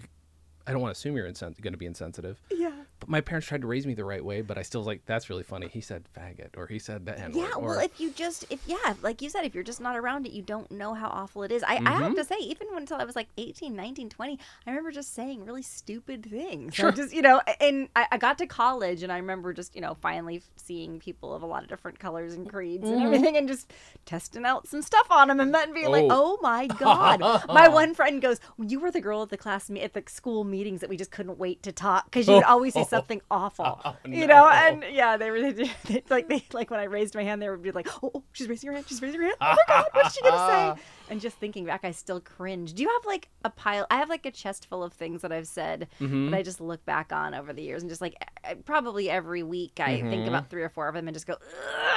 I 0.67 0.73
don't 0.73 0.81
want 0.83 0.95
to 0.95 0.99
assume 0.99 1.17
you're 1.17 1.27
insen- 1.29 1.61
going 1.61 1.73
to 1.73 1.79
be 1.79 1.87
insensitive. 1.87 2.41
Yeah. 2.51 2.71
My 3.07 3.21
parents 3.21 3.47
tried 3.49 3.63
to 3.63 3.67
raise 3.67 3.87
me 3.87 3.95
the 3.95 4.05
right 4.05 4.25
way, 4.25 4.43
but 4.43 4.59
I 4.59 4.63
still 4.63 4.81
was 4.81 4.87
like, 4.87 5.03
that's 5.07 5.31
really 5.31 5.43
funny. 5.43 5.69
He 5.69 5.81
said 5.81 6.05
faggot, 6.17 6.57
or 6.57 6.67
he 6.67 6.79
said 6.79 7.07
that. 7.07 7.35
Yeah, 7.35 7.51
well, 7.57 7.79
or, 7.79 7.83
if 7.83 7.99
you 8.01 8.11
just, 8.11 8.45
if 8.51 8.61
yeah, 8.67 8.95
like 9.03 9.23
you 9.23 9.29
said, 9.31 9.45
if 9.45 9.55
you're 9.55 9.65
just 9.65 9.81
not 9.81 9.97
around 9.97 10.27
it, 10.27 10.33
you 10.33 10.43
don't 10.43 10.71
know 10.71 10.95
how 10.95 11.09
awful 11.09 11.43
it 11.43 11.53
is. 11.53 11.63
I, 11.63 11.77
I 11.77 11.79
Mm-hmm. 11.81 12.03
have 12.03 12.15
to 12.15 12.25
say, 12.25 12.37
even 12.41 12.69
until 12.77 12.99
I 12.99 13.05
was 13.05 13.17
like 13.17 13.29
18, 13.39 13.75
19, 13.75 14.11
20, 14.11 14.39
I 14.67 14.71
remember 14.71 14.91
just 14.91 15.15
saying 15.15 15.45
really 15.45 15.63
stupid 15.63 16.25
things. 16.29 16.75
I 16.75 16.77
Sure. 16.77 16.93
just, 16.93 17.13
you 17.13 17.23
know, 17.23 17.41
and 17.61 17.89
I, 17.97 18.07
I 18.13 18.19
got 18.19 18.39
to 18.39 18.47
college 18.47 19.03
and 19.03 19.11
I 19.13 19.17
remember 19.17 19.53
just, 19.53 19.75
you 19.75 19.81
know, 19.81 19.95
finally 19.95 20.43
seeing 20.57 20.99
people 21.01 21.35
of 21.35 21.43
a 21.43 21.47
lot 21.47 21.63
of 21.63 21.69
different 21.69 21.99
colors 21.99 22.35
and 22.35 22.49
creeds 22.49 22.89
and 22.89 23.03
everything 23.03 23.37
and 23.37 23.49
just 23.49 23.73
testing 24.07 24.45
out 24.45 24.69
some 24.69 24.83
stuff 24.83 25.11
on 25.11 25.29
them 25.29 25.41
and 25.41 25.55
then 25.55 25.73
being 25.75 25.91
like, 25.91 26.05
Mm-hmm. 26.05 26.13
Oh. 26.13 26.39
oh 26.39 26.39
my 26.43 26.67
God. 26.67 27.21
my 27.49 27.69
one 27.69 27.95
friend 27.95 28.21
goes, 28.23 28.41
You 28.59 28.79
were 28.81 28.91
the 28.91 29.01
girl 29.01 29.23
at 29.23 29.31
the 29.31 29.37
class, 29.37 29.69
me- 29.71 29.81
at 29.83 29.95
the 29.95 30.03
school 30.07 30.45
meetings 30.45 30.81
that 30.81 30.91
we 30.91 30.97
just 30.97 31.11
couldn't 31.11 31.39
wait 31.39 31.63
to 31.65 31.73
talk 31.73 32.05
because 32.05 32.29
you 32.29 32.35
would 32.35 32.45
always 32.55 32.75
say 32.75 32.85
something 32.91 33.21
awful. 33.31 33.81
Oh, 33.85 33.97
You 34.05 34.27
know, 34.27 34.49
and 34.49 34.85
yeah, 34.91 35.17
they 35.17 35.31
were 35.31 35.41
they, 35.41 35.53
they, 35.85 36.03
like 36.11 36.29
they 36.29 36.45
like 36.53 36.71
when 36.71 36.81
I 36.81 36.85
raised 36.85 37.15
my 37.15 37.23
hand, 37.25 37.41
they 37.41 37.49
would 37.49 37.63
be 37.63 37.71
like, 37.71 37.89
"Oh, 38.03 38.11
oh, 38.15 38.23
she's 38.33 38.49
raising 38.49 38.69
her 38.69 38.75
hand. 38.75 38.87
She's 38.89 39.01
raising 39.01 39.21
her 39.21 39.27
hand. 39.27 39.37
Oh 39.41 39.55
my 39.55 39.63
god, 39.67 39.87
what's 39.93 40.15
she 40.15 40.23
gonna 40.23 40.77
say?" 40.77 40.83
And 41.11 41.21
just 41.21 41.37
thinking 41.39 41.65
back, 41.65 41.81
I 41.85 41.91
still 41.91 42.21
cringe. 42.21 42.73
Do 42.75 42.83
you 42.83 42.89
have 42.89 43.05
like 43.05 43.29
a 43.45 43.51
pile? 43.51 43.87
I 43.91 43.97
have 43.99 44.09
like 44.09 44.25
a 44.27 44.31
chest 44.31 44.67
full 44.67 44.83
of 44.85 44.93
things 44.93 45.23
that 45.23 45.33
I've 45.33 45.49
said 45.49 45.89
Mm-hmm. 46.01 46.31
that 46.31 46.37
I 46.37 46.43
just 46.43 46.61
look 46.61 46.85
back 46.87 47.13
on 47.13 47.35
over 47.35 47.53
the 47.53 47.63
years, 47.63 47.83
and 47.83 47.91
just 47.91 48.01
like 48.01 48.15
eh, 48.45 48.55
probably 48.65 49.11
every 49.11 49.43
week 49.43 49.81
I 49.81 50.01
think 50.01 50.29
about 50.29 50.49
three 50.51 50.63
or 50.63 50.69
four 50.69 50.87
of 50.89 50.95
them 50.95 51.09
and 51.09 51.15
just 51.15 51.27
go, 51.27 51.35
"Ugh, 51.35 51.41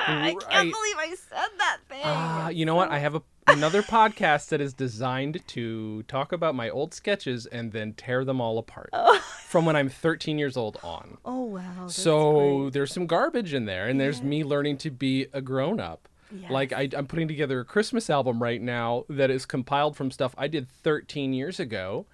"I 0.08 0.32
can't 0.32 0.44
Mm-hmm. 0.44 0.72
Believe 0.72 0.96
I 0.98 1.16
said 1.30 1.50
that 1.60 1.78
thing." 1.88 2.02
Ah, 2.04 2.50
you 2.50 2.66
know 2.66 2.76
what? 2.76 2.90
I 2.90 2.98
have 3.00 3.14
a, 3.16 3.22
another 3.48 3.82
podcast 3.98 4.50
that 4.50 4.60
is 4.62 4.74
designed 4.74 5.42
to 5.50 6.02
talk 6.04 6.32
about 6.32 6.56
my 6.56 6.70
old 6.70 6.94
sketches 6.94 7.46
and 7.46 7.72
then 7.72 7.94
tear 7.94 8.26
them 8.26 8.42
all 8.42 8.58
apart 8.58 8.90
from 9.48 9.66
when 9.66 9.76
I'm 9.76 9.90
13 9.90 10.40
years 10.40 10.58
old 10.58 10.80
on. 10.84 11.18
oh 11.24 11.44
wow. 11.44 11.88
So 11.88 12.60
great. 12.64 12.74
there's 12.74 12.92
some 12.94 13.06
garbage 13.06 13.54
in 13.54 13.66
there, 13.66 13.88
and 13.88 14.00
there's 14.00 14.24
me 14.24 14.44
learning 14.44 14.78
to 14.80 14.90
be 14.92 15.28
a 15.34 15.42
grown 15.42 15.80
up. 15.80 16.10
Like 16.50 16.74
I, 16.74 16.90
I'm 16.96 17.08
putting 17.08 17.28
together 17.28 17.60
a 17.60 17.66
Christmas 17.66 18.10
album 18.10 18.42
right 18.42 18.62
now 18.62 19.06
that 19.10 19.30
is 19.30 19.46
compiled 19.46 19.96
from 19.96 20.12
stuff 20.12 20.34
I 20.38 20.48
did 20.48 20.68
13 20.68 21.34
years 21.34 21.60
ago. 21.60 22.06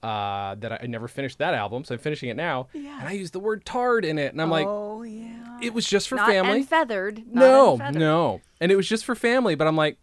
Uh, 0.00 0.54
that 0.54 0.70
I, 0.70 0.78
I 0.82 0.86
never 0.86 1.08
finished 1.08 1.38
that 1.38 1.54
album, 1.54 1.82
so 1.82 1.92
I'm 1.92 1.98
finishing 1.98 2.28
it 2.28 2.36
now. 2.36 2.68
Yeah. 2.72 3.00
And 3.00 3.08
I 3.08 3.12
used 3.12 3.32
the 3.32 3.40
word 3.40 3.64
"tard" 3.64 4.04
in 4.04 4.16
it, 4.16 4.30
and 4.32 4.40
I'm 4.40 4.48
like, 4.48 4.64
oh 4.68 5.02
yeah. 5.02 5.58
it 5.60 5.74
was 5.74 5.84
just 5.88 6.08
for 6.08 6.14
not 6.14 6.28
family. 6.28 6.58
unfeathered. 6.58 7.24
not 7.26 7.40
no, 7.40 7.72
unfeathered. 7.72 8.00
no, 8.00 8.40
and 8.60 8.70
it 8.70 8.76
was 8.76 8.88
just 8.88 9.04
for 9.04 9.16
family. 9.16 9.56
But 9.56 9.66
I'm 9.66 9.74
like, 9.74 9.98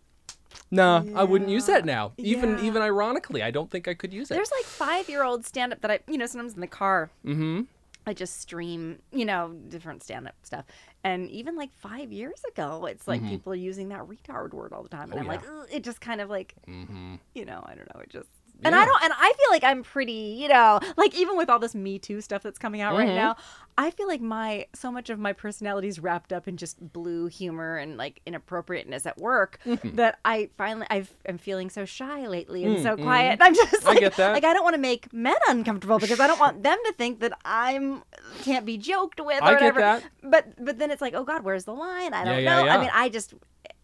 nah, 0.69 1.01
I 1.15 1.23
wouldn't 1.23 1.49
use 1.49 1.67
that 1.67 1.85
now. 1.85 2.11
Even 2.17 2.57
Yeah. 2.57 2.65
even 2.65 2.81
ironically, 2.81 3.41
I 3.41 3.51
don't 3.51 3.71
think 3.71 3.87
I 3.87 3.93
could 3.93 4.13
use 4.13 4.29
it. 4.29 4.33
There's 4.33 4.51
like 4.51 4.65
five 4.65 5.07
year 5.07 5.23
old 5.23 5.45
stand 5.45 5.71
up 5.71 5.79
that 5.79 5.91
I, 5.91 5.99
you 6.09 6.17
know, 6.17 6.25
sometimes 6.25 6.55
in 6.55 6.59
the 6.59 6.67
car, 6.67 7.09
mm-hmm. 7.25 7.61
I 8.05 8.13
just 8.13 8.41
stream, 8.41 8.99
you 9.11 9.25
know, 9.25 9.55
different 9.69 10.03
stand 10.03 10.27
up 10.27 10.35
stuff. 10.43 10.65
And 11.05 11.29
even 11.29 11.55
like 11.55 11.71
five 11.75 12.11
years 12.11 12.41
ago, 12.51 12.85
it's 12.87 13.07
like 13.07 13.21
people 13.29 13.53
are 13.53 13.55
using 13.71 13.89
that 13.89 14.01
retard 14.07 14.53
word 14.53 14.73
all 14.73 14.81
the 14.83 14.89
time. 14.89 15.11
And 15.11 15.21
Mm-hmm. 15.21 15.29
Oh, 15.29 15.33
I'm 15.33 15.41
yeah. 15.41 15.59
like, 15.61 15.73
it 15.73 15.83
just 15.83 16.01
kind 16.01 16.19
of 16.19 16.29
like, 16.31 16.55
Mm-hmm. 16.67 17.15
you 17.35 17.45
know, 17.45 17.63
I 17.65 17.75
don't 17.75 17.87
know. 17.93 18.01
It 18.01 18.09
just. 18.09 18.27
And 18.63 18.73
I 18.73 18.85
don't, 18.85 19.03
and 19.03 19.13
I 19.15 19.33
feel 19.37 19.47
like 19.51 19.63
I'm 19.63 19.83
pretty, 19.83 20.37
you 20.39 20.47
know, 20.47 20.79
like 20.97 21.13
even 21.15 21.37
with 21.37 21.49
all 21.49 21.59
this 21.59 21.75
Me 21.75 21.99
Too 21.99 22.21
stuff 22.21 22.41
that's 22.43 22.57
coming 22.57 22.81
out 22.81 22.95
right 22.95 23.09
Mhm. 23.09 23.15
now, 23.15 23.35
I 23.77 23.91
feel 23.91 24.07
like 24.07 24.21
my 24.21 24.67
so 24.73 24.91
much 24.91 25.09
of 25.09 25.19
my 25.19 25.33
personality 25.33 25.87
is 25.87 25.99
wrapped 25.99 26.31
up 26.31 26.47
in 26.47 26.55
just 26.57 26.79
blue 26.93 27.27
humor 27.27 27.77
and 27.77 27.97
like 27.97 28.21
inappropriateness 28.25 29.05
at 29.05 29.17
work 29.17 29.59
Mm-hmm. 29.65 29.95
that 29.97 30.19
I 30.23 30.49
finally 30.57 30.87
I've, 30.89 31.13
I'm 31.27 31.37
feeling 31.37 31.69
so 31.69 31.85
shy 31.85 32.27
lately 32.27 32.63
and 32.63 32.81
so 32.81 32.95
quiet. 32.95 33.37
I'm 33.41 33.53
just 33.53 33.73
Mm, 33.83 33.85
I 33.85 33.89
like, 33.89 33.99
get 33.99 34.15
that. 34.17 34.33
like 34.33 34.43
I 34.45 34.53
don't 34.53 34.63
want 34.63 34.75
to 34.75 34.81
make 34.81 35.11
men 35.13 35.35
uncomfortable 35.49 35.99
because 35.99 36.19
I 36.19 36.27
don't 36.27 36.39
want 36.39 36.63
them 36.63 36.77
to 36.85 36.93
think 36.93 37.19
that 37.19 37.33
I'm 37.43 38.03
can't 38.41 38.65
be 38.65 38.77
joked 38.77 39.19
with 39.19 39.41
or 39.41 39.45
I 39.45 39.51
get 39.55 39.75
whatever. 39.75 39.79
that. 39.81 40.03
But 40.23 40.63
but 40.63 40.79
then 40.79 40.91
it's 40.91 41.01
like, 41.01 41.13
oh 41.13 41.23
God, 41.23 41.43
where's 41.43 41.65
the 41.65 41.73
line? 41.73 42.13
I 42.13 42.23
don't 42.23 42.35
Yeah, 42.35 42.39
yeah, 42.39 42.59
know. 42.61 42.65
yeah. 42.67 42.75
I 42.77 42.81
mean, 42.81 42.91
I 42.93 43.09
just, 43.09 43.33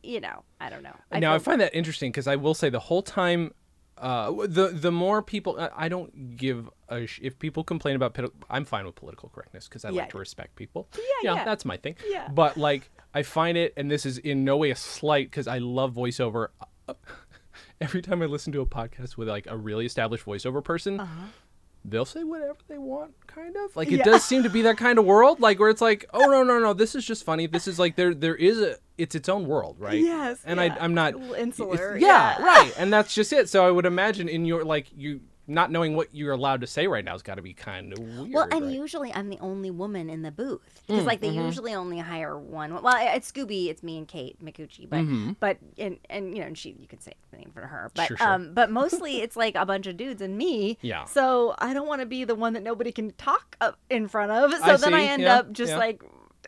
you 0.02 0.22
know, 0.22 0.44
I 0.60 0.70
don't 0.70 0.84
know. 0.84 0.96
I 1.12 1.20
now 1.20 1.34
I 1.36 1.40
find 1.40 1.60
that 1.62 1.76
interesting 1.76 2.12
because 2.12 2.26
I 2.28 2.36
will 2.38 2.54
say 2.54 2.70
the 2.70 2.80
whole 2.80 3.04
time, 3.04 3.54
uh, 4.02 4.32
the 4.48 4.68
the 4.70 4.92
more 4.92 5.22
people 5.22 5.58
I- 5.60 5.86
I 5.86 5.88
don't 5.90 6.36
give 6.36 6.70
a 6.90 7.06
sh- 7.06 7.20
if 7.22 7.38
people 7.40 7.64
complain 7.64 7.96
about 7.96 8.14
pit- 8.16 8.34
I'm 8.50 8.66
fine 8.66 8.86
with 8.86 8.96
political 8.96 9.30
correctness 9.30 9.68
because 9.70 9.86
I 9.86 9.90
Yeah. 9.90 10.02
like 10.02 10.10
to 10.12 10.18
respect 10.18 10.56
people. 10.56 10.88
Yeah, 11.24 11.36
yeah. 11.36 11.44
that's 11.46 11.64
my 11.66 11.78
thing. 11.78 11.96
Yeah. 12.10 12.28
But 12.30 12.58
like 12.58 12.90
I 13.14 13.24
find 13.24 13.58
it, 13.58 13.74
and 13.78 13.90
this 13.92 14.06
is 14.06 14.18
in 14.18 14.44
no 14.44 14.58
way 14.58 14.72
a 14.72 14.76
slight 14.76 15.30
because 15.30 15.48
I 15.48 15.60
love 15.60 15.94
voiceover. 15.94 16.48
Every 17.82 18.02
time 18.02 18.22
I 18.22 18.26
listen 18.26 18.54
to 18.54 18.62
a 18.62 18.66
podcast 18.66 19.18
with 19.18 19.28
like 19.30 19.48
a 19.48 19.58
really 19.58 19.86
established 19.86 20.26
voiceover 20.26 20.64
person. 20.64 21.00
Uh-huh. 21.00 21.28
They'll 21.84 22.06
say 22.06 22.24
whatever 22.24 22.58
they 22.68 22.78
want, 22.78 23.14
kind 23.26 23.56
of 23.58 23.76
like 23.76 23.92
it 23.92 23.98
Yeah. 23.98 24.04
does 24.04 24.24
seem 24.24 24.44
to 24.44 24.50
be 24.50 24.62
that 24.64 24.78
kind 24.78 25.00
of 25.00 25.06
world, 25.06 25.40
like 25.40 25.60
where 25.60 25.70
it's 25.70 25.82
like, 25.82 26.06
oh 26.14 26.28
no 26.28 26.44
no 26.44 26.60
no, 26.60 26.74
this 26.74 26.94
is 26.96 27.04
just 27.06 27.24
funny. 27.24 27.48
This 27.48 27.68
is 27.68 27.80
like 27.80 27.96
there 27.96 28.14
there 28.14 28.36
is 28.36 28.60
a 28.60 28.76
it's 29.00 29.16
its 29.16 29.28
own 29.28 29.48
world, 29.48 29.78
right? 29.80 30.00
Yes, 30.00 30.40
and 30.46 30.60
yeah. 30.60 30.76
I 30.80 30.84
I'm 30.84 30.94
not 30.94 31.16
insular, 31.38 31.98
yeah, 31.98 32.38
yeah. 32.40 32.44
right. 32.46 32.72
And 32.78 32.94
that's 32.94 33.16
just 33.16 33.34
it. 33.34 33.50
So 33.50 33.66
I 33.66 33.72
would 33.72 33.88
imagine 33.88 34.30
in 34.30 34.46
your 34.46 34.64
like 34.64 34.88
you 34.96 35.22
not 35.54 35.72
knowing 35.72 35.96
what 35.96 36.14
you're 36.14 36.34
allowed 36.34 36.62
to 36.62 36.68
say 36.68 36.88
right 36.88 37.04
now 37.04 37.12
has 37.14 37.22
got 37.22 37.36
to 37.36 37.42
be 37.42 37.54
kind 37.54 37.94
of 37.94 38.00
weird. 38.00 38.34
Well, 38.34 38.48
and 38.52 38.66
right? 38.66 38.74
usually 38.74 39.14
I'm 39.14 39.30
the 39.30 39.40
only 39.40 39.72
woman 39.72 40.10
in 40.10 40.22
the 40.22 40.32
booth 40.32 40.82
because 40.88 41.04
Mm, 41.04 41.08
like 41.08 41.22
they 41.22 41.30
mm-hmm. 41.30 41.46
usually 41.46 41.74
only 41.74 42.00
hire 42.00 42.38
one. 42.38 42.74
Well, 42.82 42.96
at 42.96 43.22
Scooby, 43.22 43.68
it's 43.68 43.84
me 43.84 43.98
and 43.98 44.08
Kate 44.08 44.44
Micucci, 44.44 44.90
but 44.90 45.06
but 45.40 45.58
and 45.78 45.98
and 46.10 46.34
you 46.36 46.42
know, 46.42 46.48
and 46.48 46.58
she 46.58 46.76
you 46.80 46.88
can 46.88 47.00
say 47.00 47.14
the 47.32 47.38
name 47.38 47.52
for 47.54 47.62
her, 47.62 47.92
but 47.94 48.02
Mm-hmm. 48.02 48.08
Sure, 48.08 48.18
sure. 48.18 48.28
um, 48.28 48.54
but 48.54 48.72
mostly 48.72 49.22
it's 49.22 49.36
like 49.36 49.56
a 49.56 49.66
bunch 49.66 49.88
of 49.88 49.98
dudes 49.98 50.22
and 50.22 50.38
me. 50.38 50.78
Yeah. 50.82 51.06
So 51.06 51.56
I 51.60 51.74
don't 51.74 51.88
want 51.88 52.02
to 52.02 52.06
be 52.06 52.24
the 52.24 52.36
one 52.36 52.54
that 52.54 52.64
nobody 52.64 52.92
can 52.92 53.12
talk 53.14 53.58
in 53.90 54.08
front 54.08 54.32
of. 54.32 54.52
So 54.54 54.64
I 54.64 54.78
then 54.78 54.94
I 54.94 55.04
end 55.04 55.24
yeah, 55.24 55.40
up 55.40 55.52
just 55.52 55.72
yeah. 55.72 55.78
like 55.78 56.04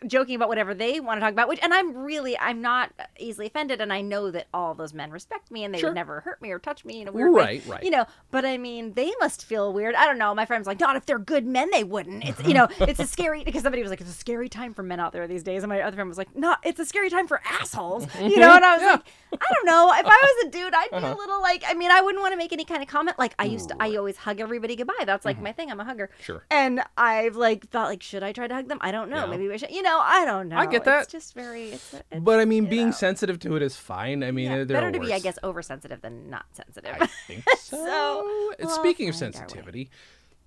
joking 0.06 0.34
about 0.34 0.48
whatever 0.48 0.74
they 0.74 0.98
want 1.00 1.16
to 1.18 1.20
talk 1.20 1.32
about 1.32 1.48
which 1.48 1.60
and 1.62 1.72
i'm 1.72 1.96
really 1.96 2.36
i'm 2.38 2.60
not 2.60 2.90
easily 3.18 3.46
offended 3.46 3.80
and 3.80 3.92
i 3.92 4.00
know 4.00 4.30
that 4.30 4.46
all 4.52 4.74
those 4.74 4.92
men 4.92 5.10
respect 5.10 5.50
me 5.50 5.62
and 5.64 5.72
they 5.72 5.78
Sure. 5.78 5.90
would 5.90 5.94
never 5.94 6.20
hurt 6.20 6.42
me 6.42 6.50
or 6.50 6.58
touch 6.58 6.84
me 6.84 7.00
in 7.02 7.08
a 7.08 7.12
weird 7.12 7.32
way 7.32 7.42
Right, 7.44 7.62
right. 7.66 7.82
you 7.84 7.90
know 7.90 8.04
but 8.30 8.44
i 8.44 8.58
mean 8.58 8.94
they 8.94 9.12
must 9.20 9.44
feel 9.44 9.72
weird 9.72 9.94
i 9.94 10.04
don't 10.04 10.18
know 10.18 10.34
my 10.34 10.46
friend's 10.46 10.66
like 10.66 10.80
not 10.80 10.96
if 10.96 11.06
they're 11.06 11.18
good 11.18 11.46
men 11.46 11.70
they 11.70 11.84
wouldn't 11.84 12.24
it's 12.24 12.42
you 12.44 12.54
know 12.54 12.66
it's 12.80 12.98
a 13.00 13.06
scary 13.06 13.44
because 13.44 13.62
somebody 13.62 13.82
was 13.82 13.90
like 13.90 14.00
it's 14.00 14.10
a 14.10 14.14
scary 14.14 14.48
time 14.48 14.74
for 14.74 14.82
men 14.82 14.98
out 15.00 15.12
there 15.12 15.26
these 15.28 15.42
days 15.44 15.62
and 15.62 15.70
my 15.70 15.80
other 15.80 15.94
friend 15.96 16.08
was 16.08 16.18
like 16.18 16.34
no 16.34 16.54
it's 16.64 16.80
a 16.80 16.84
scary 16.84 17.08
time 17.08 17.28
for 17.28 17.40
assholes 17.44 18.06
you 18.20 18.38
know 18.38 18.54
and 18.54 18.64
i 18.64 18.74
was 18.74 18.82
Yeah. 18.82 18.90
like 18.92 19.40
i 19.42 19.54
don't 19.54 19.66
know 19.66 19.92
if 19.96 20.06
i 20.06 20.34
was 20.36 20.46
a 20.46 20.50
dude 20.50 20.74
i'd 20.74 20.90
be 20.90 20.96
Uh-huh. 20.96 21.14
a 21.14 21.16
little 21.16 21.40
like 21.40 21.62
i 21.68 21.74
mean 21.74 21.90
i 21.92 22.00
wouldn't 22.00 22.20
want 22.20 22.32
to 22.32 22.36
make 22.36 22.52
any 22.52 22.64
kind 22.64 22.82
of 22.82 22.88
comment 22.88 23.16
like 23.18 23.34
i 23.38 23.44
used 23.44 23.68
to 23.68 23.76
i 23.80 23.94
always 23.96 24.16
hug 24.16 24.40
everybody 24.40 24.74
goodbye 24.76 25.04
that's 25.06 25.24
like 25.24 25.40
my 25.40 25.52
thing 25.52 25.70
i'm 25.70 25.78
a 25.80 25.84
hugger 25.84 26.04
Mm-hmm. 26.14 26.22
Sure. 26.24 26.44
and 26.50 26.80
i've 26.96 27.36
like 27.36 27.68
thought 27.70 27.88
like 27.88 28.02
should 28.02 28.22
i 28.24 28.32
try 28.32 28.46
to 28.48 28.54
hug 28.54 28.68
them 28.68 28.78
i 28.80 28.90
don't 28.90 29.08
know 29.08 29.24
Yeah. 29.24 29.26
maybe 29.26 29.46
we 29.48 29.56
should 29.58 29.70
you 29.70 29.82
know 29.84 30.00
i 30.02 30.24
don't 30.24 30.48
know 30.48 30.56
I 30.56 30.66
get 30.66 30.82
that. 30.84 31.04
it's 31.04 31.12
just 31.12 31.34
very 31.34 31.70
it's, 31.70 31.94
it's 31.94 32.20
But 32.20 32.40
I 32.40 32.44
mean, 32.44 32.66
being 32.66 32.86
know. 32.86 32.92
sensitive 32.92 33.38
to 33.40 33.54
it 33.56 33.62
is 33.62 33.76
fine. 33.76 34.24
I 34.24 34.30
mean, 34.32 34.50
yeah, 34.50 34.64
better 34.64 34.88
are 34.88 34.90
to 34.92 34.98
be 34.98 35.12
i 35.14 35.18
guess 35.20 35.38
oversensitive 35.44 36.00
than 36.02 36.28
not 36.28 36.46
sensitive 36.52 36.96
I 37.00 37.06
think 37.28 37.44
so. 37.58 37.76
So, 37.76 38.52
And 38.58 38.66
we'll 38.68 38.76
Speaking 38.76 39.08
of 39.08 39.14
find 39.14 39.22
our 39.22 39.28
way. 39.28 39.46
sensitivity, 39.46 39.90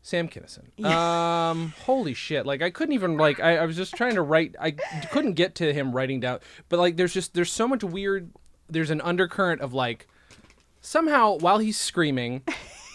Sam 0.01 0.27
Kinison. 0.29 0.83
Um, 0.85 1.73
holy 1.85 2.13
shit! 2.13 2.45
Like 2.45 2.61
I 2.61 2.69
couldn't 2.69 2.93
even 2.93 3.17
like 3.17 3.39
I, 3.39 3.57
I 3.57 3.65
was 3.65 3.75
just 3.77 3.93
trying 3.95 4.15
to 4.15 4.21
write. 4.21 4.55
I 4.59 4.71
couldn't 5.11 5.33
get 5.33 5.55
to 5.55 5.73
him 5.73 5.91
writing 5.93 6.19
down. 6.21 6.39
But 6.69 6.79
like, 6.79 6.95
there's 6.97 7.13
just 7.13 7.33
there's 7.33 7.51
so 7.51 7.67
much 7.67 7.83
weird. 7.83 8.31
There's 8.69 8.89
an 8.89 9.01
undercurrent 9.01 9.61
of 9.61 9.73
like 9.73 10.07
somehow 10.81 11.37
while 11.39 11.57
he's 11.59 11.77
screaming 11.79 12.41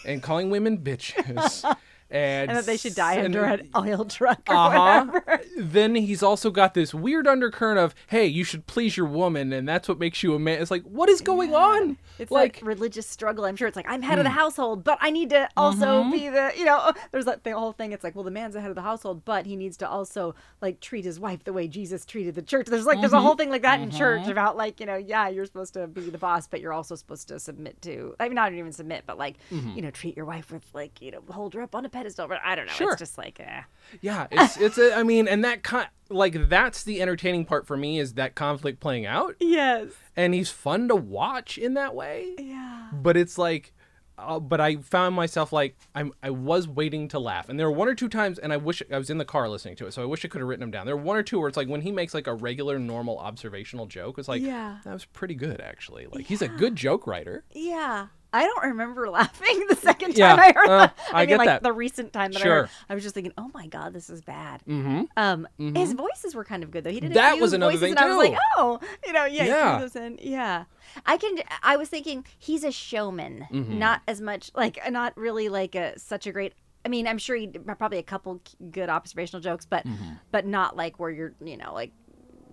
and 0.06 0.22
calling 0.22 0.48
women 0.50 0.78
bitches 0.78 1.64
and 2.12 2.50
and 2.50 2.58
that 2.58 2.66
they 2.66 2.76
should 2.76 2.94
die 2.94 3.22
under 3.24 3.44
an 3.44 3.68
oil 3.76 4.04
truck 4.04 4.42
or 4.48 4.54
uh-huh. 4.54 5.04
whatever. 5.06 5.40
Then 5.56 5.94
he's 5.94 6.22
also 6.22 6.50
got 6.50 6.74
this 6.74 6.92
weird 6.94 7.26
undercurrent 7.26 7.78
of, 7.78 7.94
hey, 8.08 8.26
you 8.26 8.44
should 8.44 8.66
please 8.66 8.96
your 8.96 9.06
woman, 9.06 9.52
and 9.52 9.68
that's 9.68 9.88
what 9.88 9.98
makes 9.98 10.22
you 10.22 10.34
a 10.34 10.38
man. 10.38 10.60
It's 10.60 10.70
like, 10.70 10.82
what 10.82 11.08
is 11.08 11.20
going 11.20 11.54
on? 11.54 11.96
It's 12.18 12.30
like, 12.30 12.56
like 12.56 12.66
religious 12.66 13.06
struggle. 13.06 13.44
I'm 13.44 13.56
sure 13.56 13.66
it's 13.68 13.76
like 13.76 13.86
I'm 13.88 14.02
head 14.02 14.18
of 14.18 14.24
the 14.24 14.30
Hmm. 14.30 14.36
household, 14.38 14.84
but 14.84 14.98
I 15.00 15.10
need 15.10 15.30
to 15.30 15.48
also 15.56 16.02
Mm-hmm. 16.02 16.10
be 16.10 16.28
the 16.28 16.52
you 16.56 16.64
know. 16.64 16.92
There's 17.12 17.24
that 17.24 17.42
thing, 17.42 17.54
whole 17.54 17.72
thing. 17.72 17.92
It's 17.92 18.04
like, 18.04 18.14
well, 18.14 18.24
the 18.24 18.30
man's 18.30 18.54
the 18.54 18.60
head 18.60 18.70
of 18.70 18.76
the 18.76 18.82
household, 18.82 19.24
but 19.24 19.46
he 19.46 19.56
needs 19.56 19.76
to 19.78 19.88
also 19.88 20.34
like 20.60 20.80
treat 20.80 21.04
his 21.04 21.18
wife 21.18 21.44
the 21.44 21.52
way 21.52 21.66
Jesus 21.68 22.04
treated 22.04 22.34
the 22.34 22.42
church. 22.42 22.66
There's 22.66 22.86
like 22.86 23.00
there's 23.00 23.12
a 23.12 23.16
Mm-hmm. 23.16 23.24
whole 23.26 23.36
thing 23.36 23.50
like 23.50 23.62
that 23.62 23.80
in 23.80 23.90
church 23.90 24.26
about 24.28 24.56
like 24.56 24.80
you 24.80 24.86
know, 24.86 24.96
yeah, 24.96 25.28
you're 25.28 25.46
supposed 25.46 25.74
to 25.74 25.86
be 25.86 26.02
the 26.10 26.18
boss, 26.18 26.46
but 26.46 26.60
you're 26.60 26.72
also 26.72 26.94
supposed 26.94 27.28
to 27.28 27.38
submit 27.38 27.80
to. 27.82 28.14
I 28.20 28.28
mean, 28.28 28.34
not 28.34 28.52
even 28.52 28.72
submit, 28.72 29.04
but 29.06 29.16
like 29.18 29.36
you 29.50 29.80
know, 29.82 29.90
treat 29.90 30.16
your 30.16 30.26
wife 30.26 30.50
with 30.52 30.64
like 30.74 31.00
you 31.00 31.10
know, 31.10 31.22
hold 31.30 31.54
her 31.54 31.62
up 31.62 31.74
on 31.74 31.84
a 31.84 31.88
pedestal. 31.88 32.01
But 32.16 32.40
I 32.44 32.54
don't 32.54 32.66
know. 32.66 32.72
Sure. 32.72 32.92
It's 32.92 32.98
just 33.00 33.18
like, 33.18 33.40
eh. 33.40 33.62
yeah, 34.00 34.26
it's 34.30 34.56
it's. 34.56 34.78
A, 34.78 34.94
I 34.96 35.02
mean, 35.02 35.26
and 35.28 35.44
that 35.44 35.62
con- 35.62 35.86
like 36.08 36.48
that's 36.48 36.84
the 36.84 37.00
entertaining 37.02 37.44
part 37.44 37.66
for 37.66 37.76
me 37.76 37.98
is 37.98 38.14
that 38.14 38.34
conflict 38.34 38.80
playing 38.80 39.06
out, 39.06 39.36
yes, 39.40 39.88
and 40.16 40.34
he's 40.34 40.50
fun 40.50 40.88
to 40.88 40.96
watch 40.96 41.58
in 41.58 41.74
that 41.74 41.94
way. 41.94 42.34
yeah, 42.38 42.88
But 42.92 43.16
it's 43.16 43.38
like. 43.38 43.72
Uh, 44.18 44.38
but 44.38 44.60
I 44.60 44.76
found 44.76 45.16
myself 45.16 45.52
like 45.54 45.74
I'm 45.94 46.12
I 46.22 46.28
was 46.30 46.68
waiting 46.68 47.08
to 47.08 47.18
laugh, 47.18 47.48
and 47.48 47.58
there 47.58 47.68
were 47.68 47.76
one 47.76 47.88
or 47.88 47.94
two 47.94 48.10
times, 48.10 48.38
and 48.38 48.52
I 48.52 48.58
wish 48.58 48.82
I 48.92 48.98
was 48.98 49.08
in 49.08 49.16
the 49.16 49.24
car 49.24 49.48
listening 49.48 49.74
to 49.76 49.86
it, 49.86 49.94
so 49.94 50.02
I 50.02 50.04
wish 50.04 50.22
I 50.24 50.28
could 50.28 50.40
have 50.42 50.48
written 50.48 50.60
them 50.60 50.70
down. 50.70 50.84
There 50.84 50.96
were 50.96 51.02
one 51.02 51.16
or 51.16 51.22
two 51.22 51.40
where 51.40 51.48
it's 51.48 51.56
like 51.56 51.66
when 51.66 51.80
he 51.80 51.90
makes 51.90 52.12
like 52.12 52.26
a 52.26 52.34
regular, 52.34 52.78
normal 52.78 53.18
observational 53.18 53.86
joke, 53.86 54.18
it's 54.18 54.28
like 54.28 54.42
Yeah. 54.42 54.76
that 54.84 54.92
was 54.92 55.06
pretty 55.06 55.34
good 55.34 55.62
actually. 55.62 56.06
Like 56.12 56.26
he's 56.26 56.42
a 56.42 56.46
good 56.46 56.76
joke 56.76 57.06
writer. 57.06 57.42
yeah. 57.52 58.08
I 58.32 58.44
don't 58.44 58.64
remember 58.64 59.08
laughing 59.18 59.66
the 59.68 59.76
second 59.76 60.16
Yeah, 60.16 60.30
time 60.36 60.38
I 60.40 60.52
heard 60.54 60.68
uh, 60.68 60.78
that. 60.78 60.98
I 61.12 61.20
mean, 61.20 61.28
get 61.28 61.38
like 61.38 61.46
that. 61.46 61.62
the 61.62 61.72
recent 61.72 62.12
time 62.12 62.32
that 62.32 62.42
I 62.44 62.48
heard, 62.48 62.68
I 62.88 62.94
was 62.94 63.02
just 63.02 63.14
thinking, 63.14 63.32
oh 63.36 63.50
my 63.52 63.66
god, 63.66 63.92
this 63.92 64.08
is 64.10 64.22
bad. 64.22 64.62
Mm-hmm. 64.68 65.02
Um, 65.16 65.46
his 65.58 65.92
voices 65.92 66.34
were 66.34 66.44
kind 66.44 66.62
of 66.62 66.70
good 66.70 66.84
though. 66.84 66.90
He 66.90 67.00
did 67.00 67.10
a 67.10 67.14
That 67.14 67.32
few 67.34 67.42
was 67.42 67.52
another 67.52 67.72
voices, 67.72 67.82
thing, 67.82 67.90
and 67.92 67.98
I 68.00 68.08
was 68.08 68.16
like, 68.16 68.38
oh, 68.56 68.80
you 69.06 69.12
know, 69.12 69.24
yeah, 69.26 69.44
Yeah. 69.44 69.72
yeah. 69.74 69.78
those 69.80 69.96
in. 69.96 70.18
yeah. 70.22 70.64
I 71.06 71.16
can. 71.16 71.36
I 71.62 71.76
was 71.76 71.88
thinking 71.88 72.24
he's 72.38 72.64
a 72.64 72.72
showman, 72.72 73.46
Mm-hmm. 73.50 73.78
not 73.78 74.02
as 74.08 74.20
much 74.20 74.50
like 74.54 74.78
not 74.90 75.16
really 75.16 75.48
like 75.48 75.74
a 75.74 75.98
such 75.98 76.26
a 76.26 76.32
great. 76.32 76.54
I 76.84 76.88
mean, 76.88 77.06
I'm 77.06 77.18
sure 77.18 77.36
he 77.36 77.46
probably 77.46 77.98
a 77.98 78.02
couple 78.02 78.42
good 78.72 78.88
observational 78.88 79.40
jokes, 79.40 79.64
but 79.64 79.86
Mm-hmm. 79.86 80.14
but 80.32 80.46
not 80.46 80.76
like 80.76 80.98
where 80.98 81.10
you're, 81.10 81.32
you 81.44 81.56
know, 81.56 81.72
like 81.72 81.92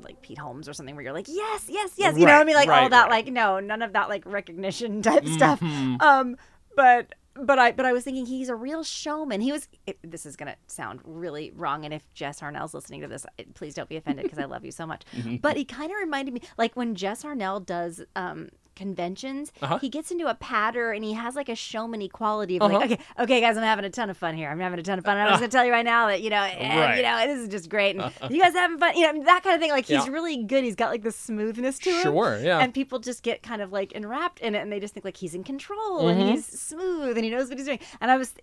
like 0.01 0.21
Pete 0.21 0.37
Holmes 0.37 0.67
or 0.67 0.73
something 0.73 0.95
where 0.95 1.03
you're 1.03 1.13
like, 1.13 1.27
yes, 1.27 1.65
yes, 1.69 1.93
yes, 1.97 2.17
you 2.17 2.25
know 2.25 2.33
what 2.33 2.41
I 2.41 2.43
mean? 2.45 2.55
Like 2.55 2.69
all 2.69 2.89
that, 2.89 3.03
right. 3.03 3.25
like 3.25 3.27
no, 3.27 3.59
none 3.59 3.81
of 3.81 3.93
that 3.93 4.09
like 4.09 4.25
recognition 4.25 5.01
type 5.03 5.27
stuff. 5.27 5.59
Mhm. 5.59 6.01
Um, 6.01 6.37
but 6.75 7.13
but 7.35 7.59
I 7.59 7.71
but 7.71 7.85
I 7.85 7.93
was 7.93 8.03
thinking 8.03 8.25
he's 8.25 8.49
a 8.49 8.55
real 8.55 8.83
showman. 8.83 9.41
He 9.41 9.51
was. 9.51 9.67
It, 9.85 9.97
this 10.03 10.25
is 10.25 10.35
gonna 10.35 10.55
sound 10.67 11.01
really 11.03 11.51
wrong, 11.55 11.85
and 11.85 11.93
if 11.93 12.11
Jess 12.13 12.39
Harnell's 12.39 12.73
listening 12.73 13.01
to 13.01 13.07
this, 13.07 13.25
please 13.53 13.73
don't 13.73 13.89
be 13.89 13.97
offended 13.97 14.23
because 14.23 14.39
I 14.39 14.45
love 14.45 14.65
you 14.65 14.71
so 14.71 14.85
much. 14.85 15.03
but 15.41 15.57
he 15.57 15.65
kind 15.65 15.91
of 15.91 15.97
reminded 15.97 16.33
me 16.33 16.41
like 16.57 16.75
when 16.75 16.95
Jess 16.95 17.23
Harnell 17.23 17.65
does 17.65 18.01
um 18.15 18.49
conventions, 18.79 19.51
Uh-huh. 19.61 19.77
he 19.79 19.89
gets 19.89 20.09
into 20.11 20.27
a 20.27 20.33
patter 20.35 20.91
and 20.91 21.03
he 21.03 21.13
has 21.13 21.35
like 21.35 21.49
a 21.49 21.55
showman 21.55 22.07
quality 22.09 22.55
of 22.57 22.63
Uh-huh. 22.63 22.77
like, 22.79 22.91
okay, 22.91 23.01
okay, 23.19 23.41
guys, 23.41 23.57
I'm 23.57 23.63
having 23.63 23.85
a 23.85 23.89
ton 23.89 24.09
of 24.09 24.17
fun 24.17 24.35
here. 24.35 24.49
I'm 24.49 24.59
having 24.59 24.79
a 24.79 24.83
ton 24.83 24.97
of 24.97 25.05
fun. 25.05 25.17
And 25.17 25.23
I'm 25.27 25.29
just 25.33 25.41
gonna 25.41 25.51
tell 25.51 25.65
you 25.65 25.71
right 25.71 25.85
now 25.85 26.07
that 26.07 26.21
you 26.21 26.29
know, 26.29 26.41
eh, 26.41 26.79
Right. 26.79 26.97
you 26.97 27.03
know, 27.03 27.27
this 27.27 27.39
is 27.43 27.49
just 27.49 27.69
great, 27.69 27.95
and 27.97 28.11
you 28.33 28.41
guys 28.41 28.53
having 28.53 28.77
fun, 28.79 28.95
you 28.97 29.11
know, 29.11 29.23
that 29.25 29.43
kind 29.43 29.55
of 29.55 29.61
thing. 29.61 29.71
Like 29.71 29.85
he's 29.85 30.05
Yeah. 30.05 30.11
really 30.11 30.37
good. 30.43 30.63
He's 30.63 30.75
got 30.75 30.89
like 30.91 31.03
the 31.03 31.11
smoothness 31.11 31.77
to 31.79 31.91
him 31.91 32.01
Sure, 32.01 32.39
yeah. 32.41 32.59
and 32.59 32.73
people 32.73 32.99
just 32.99 33.21
get 33.23 33.43
kind 33.43 33.61
of 33.61 33.71
like 33.71 33.91
enwrapped 33.91 34.39
in 34.39 34.55
it 34.55 34.59
and 34.59 34.71
they 34.71 34.79
just 34.79 34.93
think 34.93 35.03
like 35.05 35.17
he's 35.17 35.35
in 35.35 35.43
control 35.43 36.03
Mm-hmm. 36.03 36.19
and 36.21 36.29
he's 36.31 36.45
smooth 36.45 37.17
and 37.17 37.23
he 37.25 37.29
knows 37.31 37.49
what 37.49 37.57
he's 37.57 37.65
doing 37.67 37.79
and 38.01 38.09
i 38.11 38.17
was 38.17 38.33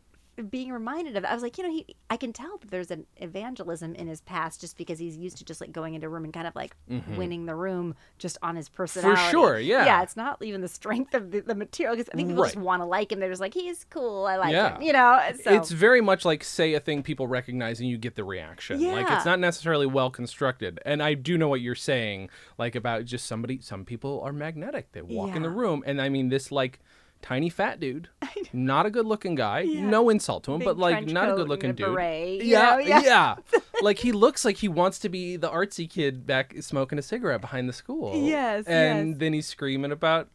being 0.50 0.70
reminded 0.70 1.16
of 1.16 1.22
that 1.22 1.30
i 1.30 1.34
was 1.34 1.42
like 1.42 1.56
you 1.56 1.64
know 1.64 1.70
he 1.70 1.86
i 2.10 2.16
can 2.16 2.32
tell 2.32 2.58
that 2.58 2.70
there's 2.70 2.90
an 2.90 3.06
evangelism 3.16 3.94
in 3.94 4.06
his 4.06 4.20
past 4.20 4.60
just 4.60 4.76
because 4.76 4.98
he's 4.98 5.16
used 5.16 5.38
to 5.38 5.44
just 5.44 5.60
like 5.60 5.72
going 5.72 5.94
into 5.94 6.06
a 6.06 6.10
room 6.10 6.24
and 6.24 6.32
kind 6.34 6.46
of 6.46 6.54
like 6.54 6.76
winning 7.16 7.46
the 7.46 7.54
room 7.54 7.94
just 8.18 8.36
on 8.42 8.54
his 8.56 8.68
personality 8.68 9.20
Mm-hmm. 9.20 9.30
sure, 9.30 9.58
yeah. 9.58 9.84
yeah 9.86 10.02
it's 10.02 10.16
not 10.16 10.42
even 10.42 10.60
the 10.60 10.68
strength 10.68 11.14
of 11.14 11.30
the, 11.30 11.40
the 11.40 11.54
material 11.54 11.96
because 11.96 12.10
i 12.12 12.16
think 12.16 12.28
people 12.28 12.44
just 12.44 12.56
want 12.56 12.82
to 12.82 12.86
like 12.86 13.12
him 13.12 13.20
they're 13.20 13.30
just 13.30 13.40
like 13.40 13.54
he's 13.54 13.84
cool 13.90 14.26
i 14.26 14.36
like 14.36 14.52
Yeah. 14.52 14.74
him 14.76 14.82
you 14.82 14.92
know 14.92 15.20
so 15.42 15.54
It's 15.54 15.70
very 15.70 16.00
much 16.00 16.24
like 16.24 16.44
say 16.44 16.74
a 16.74 16.80
thing 16.80 17.02
people 17.02 17.26
recognize 17.26 17.80
and 17.80 17.88
you 17.88 17.96
get 17.98 18.14
the 18.16 18.24
reaction. 18.24 18.80
Yeah. 18.80 18.92
Like 18.92 19.10
it's 19.10 19.24
not 19.24 19.38
necessarily 19.40 19.86
well 19.86 20.10
constructed. 20.10 20.80
And 20.84 21.02
I 21.02 21.14
do 21.14 21.38
know 21.38 21.48
what 21.48 21.60
you're 21.60 21.74
saying, 21.74 22.28
like 22.58 22.74
about 22.74 23.04
just 23.04 23.26
somebody 23.26 23.60
some 23.60 23.84
people 23.84 24.20
are 24.22 24.32
magnetic. 24.32 24.92
They 24.92 25.02
walk 25.02 25.34
in 25.34 25.42
the 25.42 25.50
room 25.50 25.82
and 25.86 26.00
I 26.00 26.08
mean 26.08 26.28
this 26.28 26.50
like 26.52 26.80
tiny 27.22 27.48
fat 27.48 27.80
dude. 27.80 28.08
Not 28.52 28.86
a 28.86 28.90
good 28.90 29.06
looking 29.06 29.34
guy. 29.34 29.60
Yeah. 29.60 29.82
No 29.82 30.08
insult 30.08 30.44
to 30.44 30.52
him, 30.52 30.60
Big 30.60 30.66
but 30.66 30.78
like 30.78 31.06
not 31.06 31.30
a 31.30 31.34
good 31.34 31.48
looking 31.48 31.70
a 31.70 31.72
dude. 31.72 31.86
beret, 31.86 32.42
yeah. 32.44 32.78
Yeah. 32.78 33.00
yeah. 33.02 33.34
like 33.82 33.98
he 33.98 34.12
looks 34.12 34.44
like 34.44 34.56
he 34.56 34.68
wants 34.68 34.98
to 35.00 35.08
be 35.08 35.36
the 35.36 35.48
artsy 35.50 35.88
kid 35.88 36.26
back 36.26 36.54
smoking 36.60 36.98
a 36.98 37.02
cigarette 37.02 37.40
behind 37.40 37.68
the 37.68 37.72
school. 37.72 38.26
Yes, 38.26 38.64
And 38.66 39.10
yes. 39.10 39.18
then 39.18 39.32
he's 39.32 39.46
screaming 39.46 39.92
about 39.92 40.28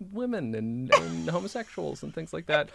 women 0.00 0.54
and, 0.54 0.92
and 0.94 1.28
homosexuals 1.30 2.02
and 2.02 2.14
things 2.14 2.32
like 2.32 2.46
that. 2.46 2.68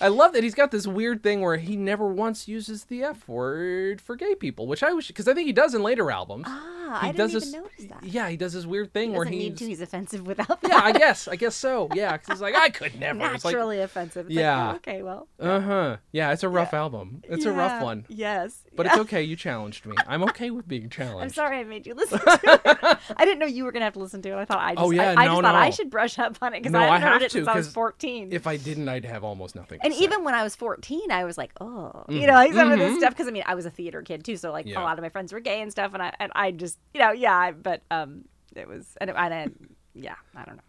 I 0.00 0.08
love 0.08 0.32
that 0.34 0.42
he's 0.42 0.54
got 0.54 0.70
this 0.70 0.86
weird 0.86 1.22
thing 1.22 1.40
where 1.40 1.56
he 1.56 1.76
never 1.76 2.06
once 2.08 2.48
uses 2.48 2.84
the 2.84 3.02
F 3.02 3.26
word 3.28 4.00
for 4.00 4.14
gay 4.16 4.34
people, 4.34 4.66
which 4.66 4.82
I 4.82 4.92
wish 4.92 5.08
because 5.08 5.26
I 5.28 5.34
think 5.34 5.46
he 5.46 5.52
does 5.52 5.74
in 5.74 5.82
later 5.82 6.10
albums. 6.10 6.44
ah 6.48 6.72
he 7.02 7.08
i 7.08 7.12
didn't 7.12 7.30
even 7.30 7.40
this, 7.40 7.52
notice 7.52 7.84
that 7.88 8.04
Yeah, 8.04 8.28
he 8.28 8.36
does 8.36 8.52
this 8.52 8.64
weird 8.64 8.92
thing 8.92 9.12
where 9.12 9.24
he 9.24 9.38
where 9.38 9.38
doesn't 9.38 9.40
he's 9.40 9.50
need 9.50 9.58
to 9.58 9.66
he's 9.66 9.80
offensive 9.80 10.24
without 10.26 10.60
that 10.62 10.70
yeah, 10.70 10.80
I 10.84 10.92
guess, 10.92 11.26
I 11.26 11.34
guess 11.34 11.56
so. 11.56 11.88
Yeah, 11.94 12.16
'cause 12.16 12.36
he's 12.36 12.40
like 12.40 12.54
I 12.54 12.68
could 12.70 12.98
never. 13.00 13.18
It's 13.34 13.44
like 13.44 13.52
naturally 13.54 13.80
offensive 13.80 14.26
It's 14.26 14.34
Yeah. 14.34 14.66
like, 14.68 14.72
oh, 14.74 14.76
okay 14.76 15.02
well 15.02 15.28
uh 15.40 15.60
huh. 15.60 15.96
Yeah, 16.12 16.32
it's 16.32 16.42
a 16.44 16.48
rough 16.48 16.72
album. 16.74 17.22
It's 17.28 17.44
a 17.44 17.52
rough 17.52 17.82
one. 17.82 18.04
Yes. 18.08 18.62
But 18.76 18.86
yeah. 18.86 18.92
it's 18.92 19.00
okay. 19.02 19.22
You 19.22 19.34
challenged 19.36 19.84
me. 19.86 19.96
I'm 20.06 20.22
okay 20.24 20.50
with 20.50 20.68
being 20.68 20.88
challenged. 20.98 21.22
I'm 21.22 21.30
sorry 21.44 21.58
I 21.58 21.64
made 21.64 21.86
you 21.86 21.94
listen 21.94 22.18
to 22.24 22.60
it. 22.64 22.98
I 23.16 23.24
didn't 23.24 23.38
know 23.40 23.46
you 23.46 23.64
were 23.64 23.72
gonna 23.72 23.84
have 23.86 23.94
to 23.94 24.00
listen 24.00 24.22
to 24.22 24.28
it. 24.30 24.36
I 24.36 24.44
thought 24.44 24.60
I 24.60 24.74
just, 24.74 24.84
Oh, 24.84 24.90
yeah, 24.90 25.10
I, 25.16 25.22
I 25.22 25.26
no, 25.26 25.32
just 25.32 25.42
thought 25.42 25.54
I 25.54 25.70
should 25.70 25.90
brush 25.90 26.18
up 26.18 26.36
on 26.42 26.54
it 26.54 26.62
because 26.72 26.86
No, 26.86 26.92
I 26.92 26.96
I 26.96 27.00
heard 27.00 27.22
it 27.22 27.30
to, 27.30 27.38
since 27.38 27.48
I 27.48 27.56
was 27.56 27.66
'cause 27.66 27.74
14. 27.74 28.32
If 28.32 28.46
I 28.46 28.56
didn't, 28.56 28.88
I'd 28.88 29.04
have 29.04 29.24
almost 29.24 29.54
nothing. 29.54 29.80
And 29.82 29.92
even 29.94 30.24
when 30.24 30.34
I 30.34 30.42
was 30.42 30.54
14, 30.56 31.10
I 31.10 31.24
was 31.24 31.36
like, 31.38 31.52
oh, 31.60 32.04
you 32.08 32.26
know, 32.26 32.34
like 32.34 32.52
some 32.52 32.70
of 32.72 32.78
this 32.78 32.98
stuff. 32.98 33.10
Because 33.10 33.28
I 33.28 33.30
mean, 33.30 33.44
I 33.46 33.54
was 33.54 33.66
a 33.66 33.70
theater 33.70 34.02
kid 34.02 34.24
too, 34.24 34.36
so 34.36 34.52
like 34.52 34.66
Mm-hmm. 34.66 34.72
Yeah. 34.74 34.82
a 34.82 34.84
lot 34.84 34.98
of 34.98 35.02
my 35.02 35.08
friends 35.10 35.32
were 35.32 35.40
gay 35.40 35.60
and 35.60 35.70
stuff, 35.70 35.92
and 35.94 36.02
I 36.02 36.12
and 36.18 36.32
I 36.34 36.50
just, 36.50 36.78
you 36.94 37.00
know, 37.00 37.12
yeah. 37.12 37.34
I- 37.36 37.52
But 37.52 37.82
um, 37.90 38.24
it 38.54 38.66
was, 38.68 38.96
and, 39.00 39.10
it, 39.10 39.16
and 39.16 39.34
I, 39.34 39.48
yeah, 39.94 40.14
I 40.34 40.44
don't 40.44 40.60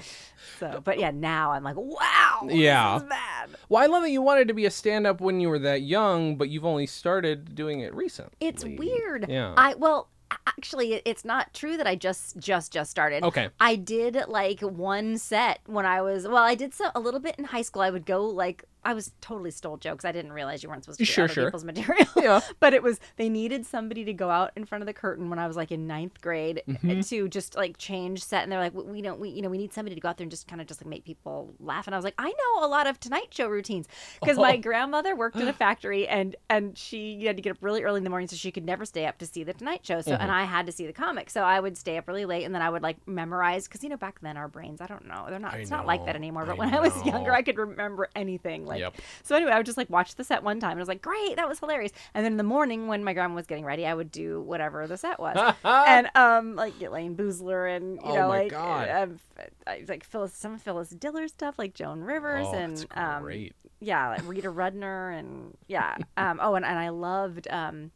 so, 0.58 0.80
but 0.82 0.98
yeah, 0.98 1.10
now 1.10 1.52
I'm 1.52 1.62
like, 1.64 1.76
wow, 1.76 2.40
Yeah. 2.48 2.94
this 2.94 3.02
is 3.04 3.08
bad. 3.08 3.50
Well, 3.68 3.82
I 3.82 3.86
love 3.86 4.02
that 4.02 4.10
you 4.10 4.22
wanted 4.22 4.48
to 4.48 4.54
be 4.54 4.66
a 4.66 4.70
stand-up 4.70 5.20
when 5.20 5.40
you 5.40 5.48
were 5.48 5.58
that 5.60 5.82
young, 5.82 6.36
but 6.36 6.48
you've 6.48 6.64
only 6.64 6.86
started 6.86 7.54
doing 7.54 7.80
it 7.80 7.94
recently. 7.94 8.32
It's 8.40 8.64
weird. 8.64 9.26
Yeah. 9.28 9.54
I 9.56 9.74
well, 9.74 10.08
actually, 10.46 11.02
it's 11.04 11.24
not 11.24 11.52
true 11.54 11.76
that 11.76 11.86
I 11.86 11.94
just 11.94 12.38
just 12.38 12.72
just 12.72 12.90
started. 12.90 13.24
Okay. 13.24 13.48
I 13.60 13.76
did 13.76 14.16
like 14.28 14.60
one 14.60 15.18
set 15.18 15.60
when 15.66 15.86
I 15.86 16.02
was 16.02 16.26
well. 16.26 16.42
I 16.42 16.54
did 16.54 16.74
so 16.74 16.90
a 16.94 17.00
little 17.00 17.20
bit 17.20 17.36
in 17.38 17.44
high 17.44 17.62
school. 17.62 17.82
I 17.82 17.90
would 17.90 18.06
go 18.06 18.24
like 18.24 18.64
I 18.84 18.94
was 18.94 19.12
totally 19.20 19.50
stole 19.50 19.76
jokes. 19.76 20.04
I 20.04 20.12
didn't 20.12 20.32
realize 20.32 20.62
you 20.62 20.68
weren't 20.68 20.84
supposed 20.84 20.98
to 20.98 21.04
Sure, 21.04 21.28
sure. 21.28 21.44
people's 21.46 21.64
material. 21.64 22.06
Yeah. 22.16 22.40
but 22.60 22.74
it 22.74 22.82
was 22.82 22.98
they 23.16 23.28
needed 23.28 23.64
somebody 23.66 24.04
to 24.04 24.12
go 24.12 24.28
out 24.30 24.50
in 24.56 24.64
front 24.64 24.82
of 24.82 24.86
the 24.86 24.92
curtain 24.92 25.30
when 25.30 25.38
I 25.38 25.46
was 25.46 25.56
like 25.56 25.70
in 25.72 25.86
ninth 25.86 26.20
grade 26.20 26.62
Mm-hmm. 26.68 27.00
to 27.00 27.28
just 27.28 27.54
like 27.56 27.76
change 27.78 28.24
set, 28.24 28.42
and 28.42 28.50
they're 28.52 28.58
like, 28.60 28.74
we 28.74 29.02
don't 29.02 29.20
we 29.20 29.28
you 29.30 29.42
know 29.42 29.48
we 29.48 29.58
need 29.58 29.72
somebody 29.72 29.94
to 29.94 30.00
go 30.00 30.08
out 30.08 30.16
there 30.16 30.24
and 30.24 30.30
just 30.30 30.48
kind 30.48 30.60
of 30.60 30.66
just 30.66 30.80
like 30.82 30.88
make 30.88 31.04
people 31.04 31.54
laugh. 31.60 31.86
And 31.86 31.94
I 31.94 31.98
was 31.98 32.04
like, 32.04 32.14
I 32.18 32.28
know 32.28 32.64
a 32.64 32.68
lot 32.68 32.86
of 32.86 32.98
Tonight 33.00 33.28
Show 33.30 33.48
routines 33.48 33.86
because 34.20 34.36
my 34.38 34.54
Oh. 34.54 34.58
grandmother 34.60 35.14
worked 35.16 35.36
in 35.36 35.48
a 35.48 35.52
factory 35.64 36.06
and 36.08 36.34
and 36.50 36.76
she 36.76 37.24
had 37.24 37.36
to 37.36 37.42
get 37.42 37.50
up 37.50 37.58
really 37.60 37.82
early 37.82 37.98
in 37.98 38.04
the 38.04 38.10
morning 38.10 38.28
so 38.28 38.36
she 38.36 38.50
could 38.50 38.64
never 38.64 38.84
stay 38.84 39.06
up 39.06 39.18
to 39.18 39.26
see 39.26 39.44
the 39.44 39.52
Tonight 39.54 39.80
Show. 39.84 40.00
So 40.00 40.12
Mm-hmm. 40.12 40.22
and 40.22 40.30
I 40.32 40.44
had 40.44 40.66
to 40.66 40.72
see 40.72 40.86
the 40.86 40.92
comic, 40.92 41.30
so 41.30 41.42
I 41.42 41.60
would 41.60 41.76
stay 41.76 41.96
up 41.98 42.08
really 42.08 42.24
late 42.24 42.44
and 42.44 42.54
then 42.54 42.62
I 42.62 42.70
would 42.70 42.82
like 42.82 42.96
memorize 43.06 43.68
because 43.68 43.82
you 43.82 43.88
know 43.90 43.96
back 43.96 44.20
then 44.20 44.36
our 44.36 44.48
brains 44.48 44.80
I 44.80 44.86
don't 44.86 45.06
know 45.06 45.26
they're 45.28 45.38
not 45.38 45.54
I 45.54 45.58
it's 45.58 45.70
not 45.70 45.86
like 45.86 46.04
that 46.06 46.16
anymore. 46.16 46.44
But 46.46 46.52
I 46.52 46.58
when 46.58 46.74
I 46.74 46.80
was 46.80 47.04
younger, 47.06 47.32
I 47.32 47.42
could 47.42 47.58
remember 47.58 48.08
anything. 48.16 48.66
Like 48.72 48.80
Yep. 48.80 48.94
so 49.22 49.36
anyway, 49.36 49.52
I 49.52 49.56
would 49.58 49.66
just 49.66 49.78
like 49.78 49.88
watch 49.90 50.14
the 50.16 50.24
set 50.24 50.42
one 50.42 50.60
time 50.60 50.72
and 50.72 50.80
I 50.80 50.82
was 50.82 50.88
like, 50.88 51.02
great, 51.02 51.36
that 51.36 51.48
was 51.48 51.58
hilarious. 51.60 51.92
And 52.14 52.24
then 52.24 52.32
in 52.32 52.36
the 52.36 52.42
morning 52.44 52.86
when 52.88 53.04
my 53.04 53.12
grandma 53.12 53.34
was 53.34 53.46
getting 53.46 53.64
ready, 53.64 53.86
I 53.86 53.94
would 53.94 54.10
do 54.10 54.40
whatever 54.42 54.86
the 54.86 54.96
set 54.96 55.18
was, 55.20 55.36
and 55.64 56.10
um 56.14 56.56
like 56.56 56.78
Elayne 56.78 57.16
Boosler 57.16 57.74
and 57.76 57.96
you 58.02 58.12
Oh 58.12 58.14
know 58.14 58.28
like 58.28 58.50
God. 58.50 58.88
um, 58.88 59.20
like 59.88 60.04
Phyllis 60.04 60.34
some 60.34 60.58
Phyllis 60.58 60.90
Diller 60.90 61.28
stuff 61.28 61.58
like 61.58 61.74
Joan 61.74 62.00
Rivers 62.00 62.48
Oh, 62.50 62.56
and 62.56 62.86
um 62.96 63.22
yeah 63.80 64.08
like 64.08 64.22
Rita 64.24 64.48
Rudner 64.50 65.18
and 65.18 65.56
yeah 65.68 65.96
um 66.16 66.38
oh 66.42 66.54
and, 66.54 66.64
and 66.64 66.78
I 66.78 66.88
loved 66.90 67.48
um 67.50 67.90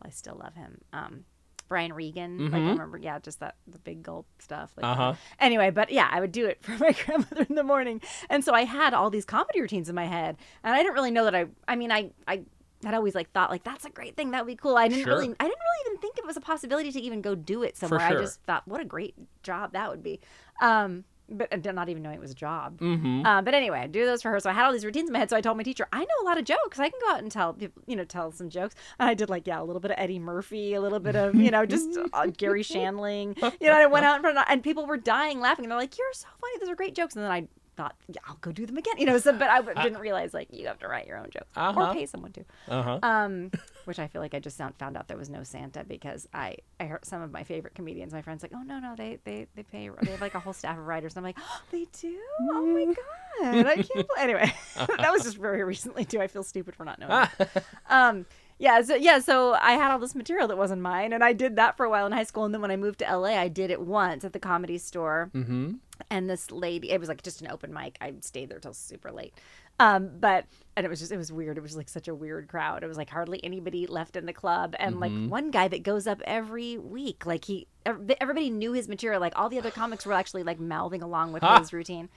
well, 0.00 0.08
I 0.08 0.10
still 0.10 0.36
love 0.42 0.54
him 0.54 0.80
um 0.92 1.24
Brian 1.72 1.92
Regan 1.94 2.50
like 2.50 2.62
I 2.62 2.68
remember 2.70 2.98
yeah 2.98 3.18
just 3.18 3.40
that 3.40 3.54
the 3.66 3.78
big 3.78 4.02
gulp 4.02 4.26
stuff 4.38 4.70
like 4.76 4.84
Mm-hmm. 4.84 5.00
Uh-huh. 5.00 5.14
anyway 5.40 5.70
but 5.70 5.90
yeah 5.90 6.06
I 6.10 6.20
would 6.20 6.32
do 6.32 6.44
it 6.46 6.58
for 6.64 6.72
my 6.72 6.92
grandmother 6.92 7.46
in 7.48 7.54
the 7.54 7.64
morning 7.64 8.00
and 8.28 8.44
so 8.44 8.52
I 8.52 8.64
had 8.64 8.92
all 8.92 9.08
these 9.08 9.24
comedy 9.24 9.60
routines 9.62 9.88
in 9.88 9.94
my 9.94 10.04
head 10.06 10.36
and 10.62 10.74
I 10.74 10.82
didn't 10.82 10.94
really 10.94 11.10
know 11.10 11.24
that 11.24 11.34
I 11.34 11.46
I 11.66 11.76
mean 11.76 11.90
I 11.90 12.10
I 12.28 12.42
had 12.84 12.94
always 12.94 13.14
like 13.14 13.30
thought 13.32 13.48
like 13.50 13.64
that's 13.64 13.84
a 13.86 13.90
great 13.90 14.16
thing 14.16 14.32
that 14.32 14.44
would 14.44 14.50
be 14.52 14.56
cool 14.56 14.76
I 14.76 14.88
didn't 14.88 15.04
Sure. 15.04 15.14
really 15.14 15.28
I 15.28 15.44
didn't 15.48 15.60
really 15.66 15.80
even 15.86 15.98
think 16.02 16.18
it 16.18 16.26
was 16.26 16.36
a 16.36 16.40
possibility 16.42 16.92
to 16.92 17.00
even 17.00 17.22
go 17.22 17.34
do 17.34 17.62
it 17.62 17.76
somewhere 17.76 18.00
sure. 18.06 18.18
I 18.18 18.20
just 18.20 18.42
thought 18.42 18.68
what 18.68 18.80
a 18.80 18.84
great 18.84 19.14
job 19.42 19.72
that 19.72 19.88
would 19.90 20.02
be 20.02 20.20
um 20.60 21.04
but 21.32 21.64
not 21.74 21.88
even 21.88 22.02
knowing 22.02 22.16
it 22.16 22.20
was 22.20 22.30
a 22.30 22.34
job. 22.34 22.78
Mm-hmm. 22.78 23.24
Uh, 23.26 23.42
but 23.42 23.54
anyway, 23.54 23.80
I 23.80 23.86
do 23.86 24.06
those 24.06 24.22
for 24.22 24.30
her. 24.30 24.40
So 24.40 24.50
I 24.50 24.52
had 24.52 24.64
all 24.64 24.72
these 24.72 24.84
routines 24.84 25.08
in 25.08 25.12
my 25.12 25.18
head. 25.18 25.30
So 25.30 25.36
I 25.36 25.40
told 25.40 25.56
my 25.56 25.62
teacher, 25.62 25.86
I 25.92 26.00
know 26.00 26.14
a 26.22 26.24
lot 26.24 26.38
of 26.38 26.44
jokes. 26.44 26.78
I 26.78 26.88
can 26.88 26.98
go 27.04 27.12
out 27.12 27.20
and 27.22 27.30
tell, 27.30 27.52
people- 27.54 27.82
you 27.86 27.96
know, 27.96 28.04
tell 28.04 28.32
some 28.32 28.48
jokes. 28.50 28.74
And 28.98 29.08
I 29.08 29.14
did 29.14 29.28
like, 29.30 29.46
yeah, 29.46 29.60
a 29.60 29.64
little 29.64 29.80
bit 29.80 29.90
of 29.90 29.96
Eddie 29.98 30.18
Murphy, 30.18 30.74
a 30.74 30.80
little 30.80 31.00
bit 31.00 31.16
of, 31.16 31.34
you 31.34 31.50
know, 31.50 31.66
just 31.66 31.98
uh, 32.12 32.26
Garry 32.36 32.62
Shandling. 32.62 33.36
You 33.60 33.68
know, 33.68 33.74
I 33.74 33.86
went 33.86 34.04
out 34.04 34.16
in 34.16 34.22
front 34.22 34.38
of, 34.38 34.44
and 34.48 34.62
people 34.62 34.86
were 34.86 34.96
dying 34.96 35.40
laughing. 35.40 35.64
And 35.64 35.72
they're 35.72 35.78
like, 35.78 35.98
you're 35.98 36.12
so 36.12 36.28
funny. 36.40 36.58
Those 36.60 36.68
are 36.68 36.76
great 36.76 36.94
jokes. 36.94 37.16
And 37.16 37.24
then 37.24 37.30
I 37.32 37.48
thought, 37.76 37.94
yeah, 38.08 38.20
I'll 38.28 38.36
go 38.40 38.52
do 38.52 38.66
them 38.66 38.76
again. 38.76 38.94
You 38.98 39.06
know, 39.06 39.18
so, 39.18 39.32
but 39.32 39.48
I 39.48 39.60
didn't 39.82 39.98
realize 39.98 40.34
like 40.34 40.48
you 40.50 40.66
have 40.66 40.78
to 40.80 40.88
write 40.88 41.06
your 41.06 41.18
own 41.18 41.30
jokes 41.30 41.50
Uh-huh. 41.56 41.80
or 41.80 41.92
pay 41.94 42.06
someone 42.06 42.32
to. 42.32 42.44
Uh-huh. 42.68 42.98
Um, 43.02 43.50
which 43.84 43.98
I 43.98 44.06
feel 44.06 44.20
like 44.20 44.34
I 44.34 44.38
just 44.38 44.56
sound, 44.56 44.76
found 44.76 44.96
out 44.96 45.08
there 45.08 45.16
was 45.16 45.30
no 45.30 45.42
Santa 45.42 45.84
because 45.84 46.28
I, 46.32 46.56
I 46.78 46.84
heard 46.84 47.04
some 47.04 47.22
of 47.22 47.32
my 47.32 47.44
favorite 47.44 47.74
comedians, 47.74 48.12
my 48.12 48.22
friends, 48.22 48.42
like, 48.42 48.52
oh 48.54 48.62
no 48.62 48.78
no 48.78 48.94
they 48.96 49.18
they 49.24 49.46
they 49.54 49.62
pay 49.62 49.90
they 50.02 50.10
have 50.10 50.20
like 50.20 50.34
a 50.34 50.40
whole 50.40 50.52
staff 50.52 50.78
of 50.78 50.86
writers. 50.86 51.16
And 51.16 51.18
I'm 51.18 51.28
like, 51.28 51.38
oh, 51.40 51.60
they 51.70 51.86
do. 52.00 52.18
Oh 52.42 52.66
my 52.66 52.84
god, 52.84 53.66
I 53.66 53.76
can't. 53.82 54.06
Anyway, 54.18 54.52
that 54.76 55.10
was 55.12 55.22
just 55.24 55.36
very 55.38 55.64
recently 55.64 56.04
too. 56.04 56.20
I 56.20 56.26
feel 56.26 56.42
stupid 56.42 56.76
for 56.76 56.84
not 56.84 56.98
knowing. 56.98 57.26
um, 57.90 58.26
yeah, 58.58 58.80
so 58.82 58.94
yeah, 58.94 59.18
so 59.18 59.54
I 59.54 59.72
had 59.72 59.90
all 59.90 59.98
this 59.98 60.14
material 60.14 60.46
that 60.48 60.56
wasn't 60.56 60.82
mine, 60.82 61.12
and 61.12 61.24
I 61.24 61.32
did 61.32 61.56
that 61.56 61.76
for 61.76 61.84
a 61.84 61.90
while 61.90 62.06
in 62.06 62.12
high 62.12 62.22
school. 62.22 62.44
And 62.44 62.54
then 62.54 62.60
when 62.60 62.70
I 62.70 62.76
moved 62.76 63.00
to 63.00 63.16
LA, 63.16 63.30
I 63.30 63.48
did 63.48 63.70
it 63.72 63.80
once 63.80 64.24
at 64.24 64.32
the 64.32 64.38
comedy 64.38 64.78
store 64.78 65.30
mm-hmm. 65.34 65.72
And 66.10 66.28
this 66.28 66.50
lady 66.50 66.90
it 66.90 67.00
was 67.00 67.08
like 67.08 67.22
just 67.22 67.40
an 67.40 67.48
open 67.50 67.72
mic. 67.72 67.96
I 68.00 68.14
stayed 68.20 68.48
there 68.48 68.58
till 68.58 68.74
super 68.74 69.10
late. 69.12 69.34
Um 69.80 70.10
but 70.20 70.44
and 70.76 70.84
it 70.86 70.88
was 70.88 71.00
just 71.00 71.12
it 71.12 71.16
was 71.16 71.32
weird. 71.32 71.56
It 71.58 71.62
was 71.62 71.76
like 71.76 71.88
such 71.88 72.08
a 72.08 72.14
weird 72.14 72.48
crowd. 72.48 72.82
It 72.82 72.86
was 72.86 72.96
like 72.96 73.10
hardly 73.10 73.42
anybody 73.44 73.86
left 73.86 74.16
in 74.16 74.26
the 74.26 74.32
club. 74.32 74.74
And 74.78 75.00
like 75.00 75.12
one 75.30 75.50
guy 75.50 75.68
that 75.68 75.82
goes 75.82 76.06
up 76.06 76.20
every 76.24 76.78
week 76.78 77.26
like 77.26 77.44
he 77.46 77.66
everybody 77.84 78.48
knew 78.50 78.72
his 78.72 78.88
material. 78.88 79.20
Like 79.20 79.32
all 79.36 79.48
the 79.48 79.58
other 79.58 79.70
comics 79.70 80.06
were 80.06 80.12
actually 80.12 80.42
like 80.44 80.60
mouthing 80.60 81.02
along 81.02 81.32
with 81.32 81.42
his 81.60 81.72
routine. 81.72 82.08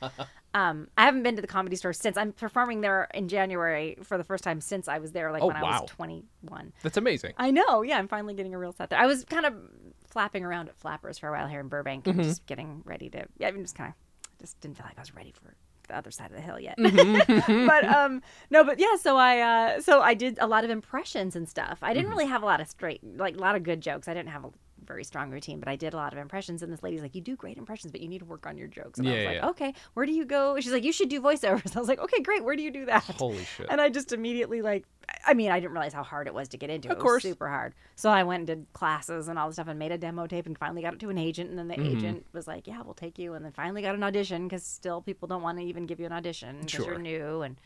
Um 0.54 0.88
i 0.98 1.04
haven't 1.06 1.24
been 1.24 1.36
to 1.36 1.42
the 1.42 1.48
comedy 1.48 1.76
store 1.76 1.94
since. 1.94 2.18
I'm 2.18 2.32
performing 2.34 2.82
there 2.82 3.10
in 3.14 3.28
january 3.28 3.98
for 4.04 4.18
the 4.18 4.24
first 4.24 4.44
time 4.44 4.62
since 4.62 4.88
i 4.88 5.00
was 5.00 5.12
there 5.12 5.32
like 5.32 5.42
Oh, 5.42 5.48
when 5.48 5.56
i 5.58 5.62
was 5.82 5.90
21 5.90 6.74
That's 6.84 6.98
amazing. 6.98 7.34
I 7.38 7.52
know. 7.52 7.82
Yeah, 7.82 7.98
I'm 7.98 8.08
finally 8.08 8.34
getting 8.36 8.54
a 8.54 8.58
real 8.58 8.72
set 8.74 8.90
there. 8.90 9.00
I 9.00 9.06
was 9.06 9.26
kind 9.26 9.46
of 9.46 9.54
flapping 10.16 10.46
around 10.46 10.70
at 10.70 10.78
Flappers 10.78 11.18
for 11.18 11.28
a 11.28 11.32
while 11.34 11.46
here 11.46 11.60
in 11.60 11.68
Burbank, 11.68 12.08
and 12.08 12.24
just 12.24 12.46
getting 12.46 12.82
ready 12.86 13.10
to. 13.10 13.26
Yeah, 13.38 13.50
I'm 13.50 13.62
just 13.62 13.76
kind 13.76 13.90
of 13.90 14.40
just 14.40 14.58
didn't 14.62 14.78
feel 14.78 14.86
like 14.86 14.98
I 14.98 15.02
was 15.02 15.14
ready 15.14 15.34
for 15.34 15.54
the 15.90 15.98
other 15.98 16.10
side 16.10 16.32
of 16.32 16.38
the 16.38 16.42
hill 16.42 16.58
yet. 16.58 16.76
but 17.68 17.84
um, 17.84 18.22
no, 18.50 18.64
but 18.64 18.80
yeah. 18.80 18.96
So 18.98 19.18
I 19.18 19.40
uh, 19.40 19.82
so 19.82 20.00
I 20.00 20.14
did 20.14 20.38
a 20.40 20.48
lot 20.48 20.64
of 20.64 20.70
impressions 20.70 21.36
and 21.36 21.50
stuff. 21.50 21.80
I 21.82 21.94
didn't 21.94 22.10
really 22.10 22.28
have 22.28 22.44
a 22.44 22.46
lot 22.46 22.62
of 22.62 22.70
straight, 22.70 23.02
like 23.04 23.36
a 23.36 23.40
lot 23.40 23.58
of 23.58 23.64
good 23.64 23.82
jokes. 23.82 24.08
I 24.08 24.14
didn't 24.14 24.30
have 24.30 24.46
a 24.46 24.52
very 24.86 25.04
strong 25.04 25.30
routine, 25.32 25.60
but 25.60 25.68
I 25.68 25.76
did 25.76 25.94
a 25.94 25.98
lot 25.98 26.14
of 26.14 26.20
impressions. 26.20 26.62
And 26.62 26.72
this 26.72 26.82
lady's 26.84 27.02
like, 27.02 27.16
"You 27.16 27.22
do 27.22 27.36
great 27.36 27.58
impressions, 27.58 27.92
but 27.92 28.02
you 28.02 28.08
need 28.08 28.20
to 28.20 28.26
work 28.26 28.46
on 28.48 28.58
your 28.58 28.68
jokes." 28.68 29.00
And 29.00 29.08
I 29.08 29.12
Yeah, 29.12 29.18
was 29.18 29.26
like, 29.26 29.36
yeah. 29.44 29.50
"Okay, 29.50 29.74
where 29.94 30.06
do 30.06 30.12
you 30.12 30.26
go?" 30.26 30.60
She's 30.60 30.72
like, 30.72 30.84
"You 30.84 30.92
should 30.94 31.10
do 31.10 31.22
voiceovers." 31.22 31.76
I 31.76 31.80
was 31.80 31.88
like, 31.88 32.00
"Okay, 32.00 32.22
great. 32.22 32.44
Where 32.44 32.56
do 32.56 32.64
you 32.64 32.72
do 32.72 32.86
that?" 32.86 33.04
Holy 33.04 33.44
shit. 33.58 33.68
And 33.70 33.82
I 33.82 33.90
just 33.90 34.12
immediately 34.14 34.62
like, 34.62 34.86
I 35.26 35.34
mean, 35.34 35.52
I 35.52 35.60
didn't 35.60 35.74
realize 35.74 35.94
how 35.94 36.04
hard 36.04 36.28
it 36.28 36.34
was 36.34 36.48
to 36.50 36.58
get 36.58 36.70
into. 36.70 36.90
Of 36.90 36.98
it 36.98 37.02
course. 37.02 37.24
was 37.24 37.32
super 37.32 37.50
hard. 37.50 37.74
So 37.96 38.10
I 38.10 38.24
went 38.24 38.42
and 38.42 38.48
did 38.48 38.74
classes 38.74 39.28
and 39.28 39.38
all 39.40 39.48
this 39.48 39.56
stuff 39.56 39.68
and 39.68 39.78
made 39.80 39.92
a 39.92 39.98
demo 39.98 40.28
tape 40.28 40.46
and 40.46 40.58
finally 40.58 40.82
got 40.82 40.94
it 40.94 41.00
to 41.02 41.10
an 41.10 41.18
agent. 41.18 41.50
And 41.50 41.58
then 41.60 41.68
the 41.68 41.76
Mm-hmm. 41.76 41.96
agent 41.98 42.26
was 42.34 42.48
like, 42.48 42.68
"Yeah, 42.68 42.82
we'll 42.84 42.94
take 42.94 43.18
you." 43.20 43.34
And 43.34 43.44
then 43.44 43.52
finally 43.52 43.82
got 43.82 43.96
an 43.96 44.04
audition 44.04 44.48
because 44.48 44.64
still 44.64 45.02
people 45.02 45.28
don't 45.28 45.42
want 45.42 45.58
to 45.60 45.64
even 45.64 45.86
give 45.86 46.00
you 46.00 46.06
an 46.06 46.12
audition 46.14 46.58
because 46.60 46.72
Sure. 46.74 46.86
you're 46.86 47.00
new. 47.00 47.42
And 47.42 47.58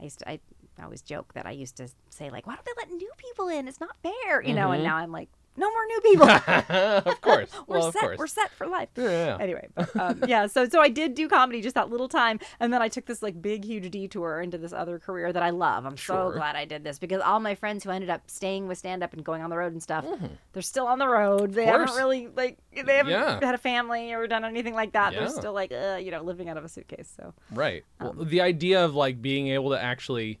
I 0.00 0.04
used 0.04 0.20
to, 0.20 0.28
I, 0.30 0.38
I 0.78 0.84
always 0.84 1.02
joke 1.02 1.32
that 1.34 1.44
I 1.46 1.50
used 1.50 1.76
to 1.78 1.88
say 2.10 2.30
like, 2.30 2.46
"Why 2.46 2.54
don't 2.54 2.64
they 2.64 2.72
let 2.76 2.90
new 2.90 3.10
people 3.16 3.48
in? 3.48 3.66
It's 3.66 3.80
not 3.80 3.96
fair," 4.02 4.42
you 4.42 4.54
know. 4.54 4.70
And 4.70 4.84
now 4.84 4.96
I'm 4.96 5.10
like, 5.10 5.28
"No 5.56 5.70
more 5.70 5.86
new 5.86 6.00
people. 6.00 6.28
of 7.08 7.20
course. 7.20 7.50
we're 7.66 7.78
Mm-hmm. 7.78 7.78
well, 7.78 7.86
of 7.86 7.92
set. 7.94 8.00
course. 8.02 8.18
We're 8.18 8.26
set 8.26 8.50
for 8.52 8.66
life." 8.66 8.88
Yeah, 8.96 9.04
yeah. 9.10 9.36
anyway 9.40 9.68
but 9.74 9.96
um, 9.96 10.22
yeah 10.28 10.46
so 10.46 10.68
so 10.68 10.80
i 10.80 10.88
did 10.88 11.14
do 11.14 11.28
comedy 11.28 11.60
just 11.60 11.74
that 11.74 11.88
little 11.90 12.08
time 12.08 12.38
and 12.60 12.72
then 12.72 12.80
i 12.82 12.88
took 12.88 13.06
this 13.06 13.22
like 13.22 13.40
big 13.40 13.64
huge 13.64 13.90
detour 13.90 14.40
into 14.40 14.58
this 14.58 14.72
other 14.72 14.98
career 14.98 15.32
that 15.32 15.42
i 15.42 15.50
love 15.50 15.84
i'm 15.86 15.96
Sure. 15.96 16.30
so 16.32 16.36
glad 16.36 16.56
i 16.56 16.64
did 16.64 16.84
this 16.84 16.98
because 16.98 17.20
all 17.20 17.40
my 17.40 17.54
friends 17.54 17.84
who 17.84 17.90
ended 17.90 18.10
up 18.10 18.22
staying 18.28 18.66
with 18.68 18.78
stand 18.78 19.02
up 19.02 19.12
and 19.12 19.24
going 19.24 19.42
on 19.42 19.50
the 19.50 19.56
road 19.56 19.72
and 19.72 19.82
stuff 19.82 20.04
they're 20.52 20.62
still 20.62 20.86
on 20.86 20.98
the 20.98 21.08
road 21.08 21.52
they 21.54 21.64
haven't 21.66 21.88
Mm-hmm. 21.88 21.96
really 21.96 22.28
like 22.28 22.58
they 22.72 22.96
haven't 22.96 23.12
Yeah. 23.12 23.40
had 23.44 23.54
a 23.54 23.58
family 23.58 24.12
or 24.12 24.26
done 24.26 24.44
anything 24.44 24.74
like 24.74 24.92
that 24.92 25.12
they're 25.12 25.28
still 25.28 25.52
like 25.52 25.72
uh, 25.72 25.98
you 26.00 26.10
know 26.10 26.22
living 26.22 26.48
out 26.48 26.56
of 26.56 26.64
a 26.64 26.68
suitcase 26.68 27.12
so 27.16 27.34
Right. 27.52 27.84
Well, 28.00 28.10
Um, 28.18 28.28
the 28.28 28.40
idea 28.40 28.84
of 28.84 28.94
like 28.94 29.20
being 29.22 29.48
able 29.48 29.70
to 29.70 29.80
actually 29.82 30.38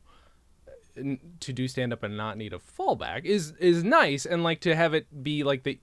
to 1.40 1.52
do 1.52 1.68
stand 1.68 1.92
up 1.92 2.02
and 2.02 2.16
not 2.16 2.36
need 2.36 2.52
a 2.52 2.58
fallback 2.58 3.24
is 3.24 3.52
is 3.60 3.82
nice 3.84 4.26
and 4.26 4.42
like 4.42 4.60
to 4.60 4.74
have 4.74 4.94
it 4.94 5.22
be 5.22 5.42
like 5.44 5.62
the 5.62 5.78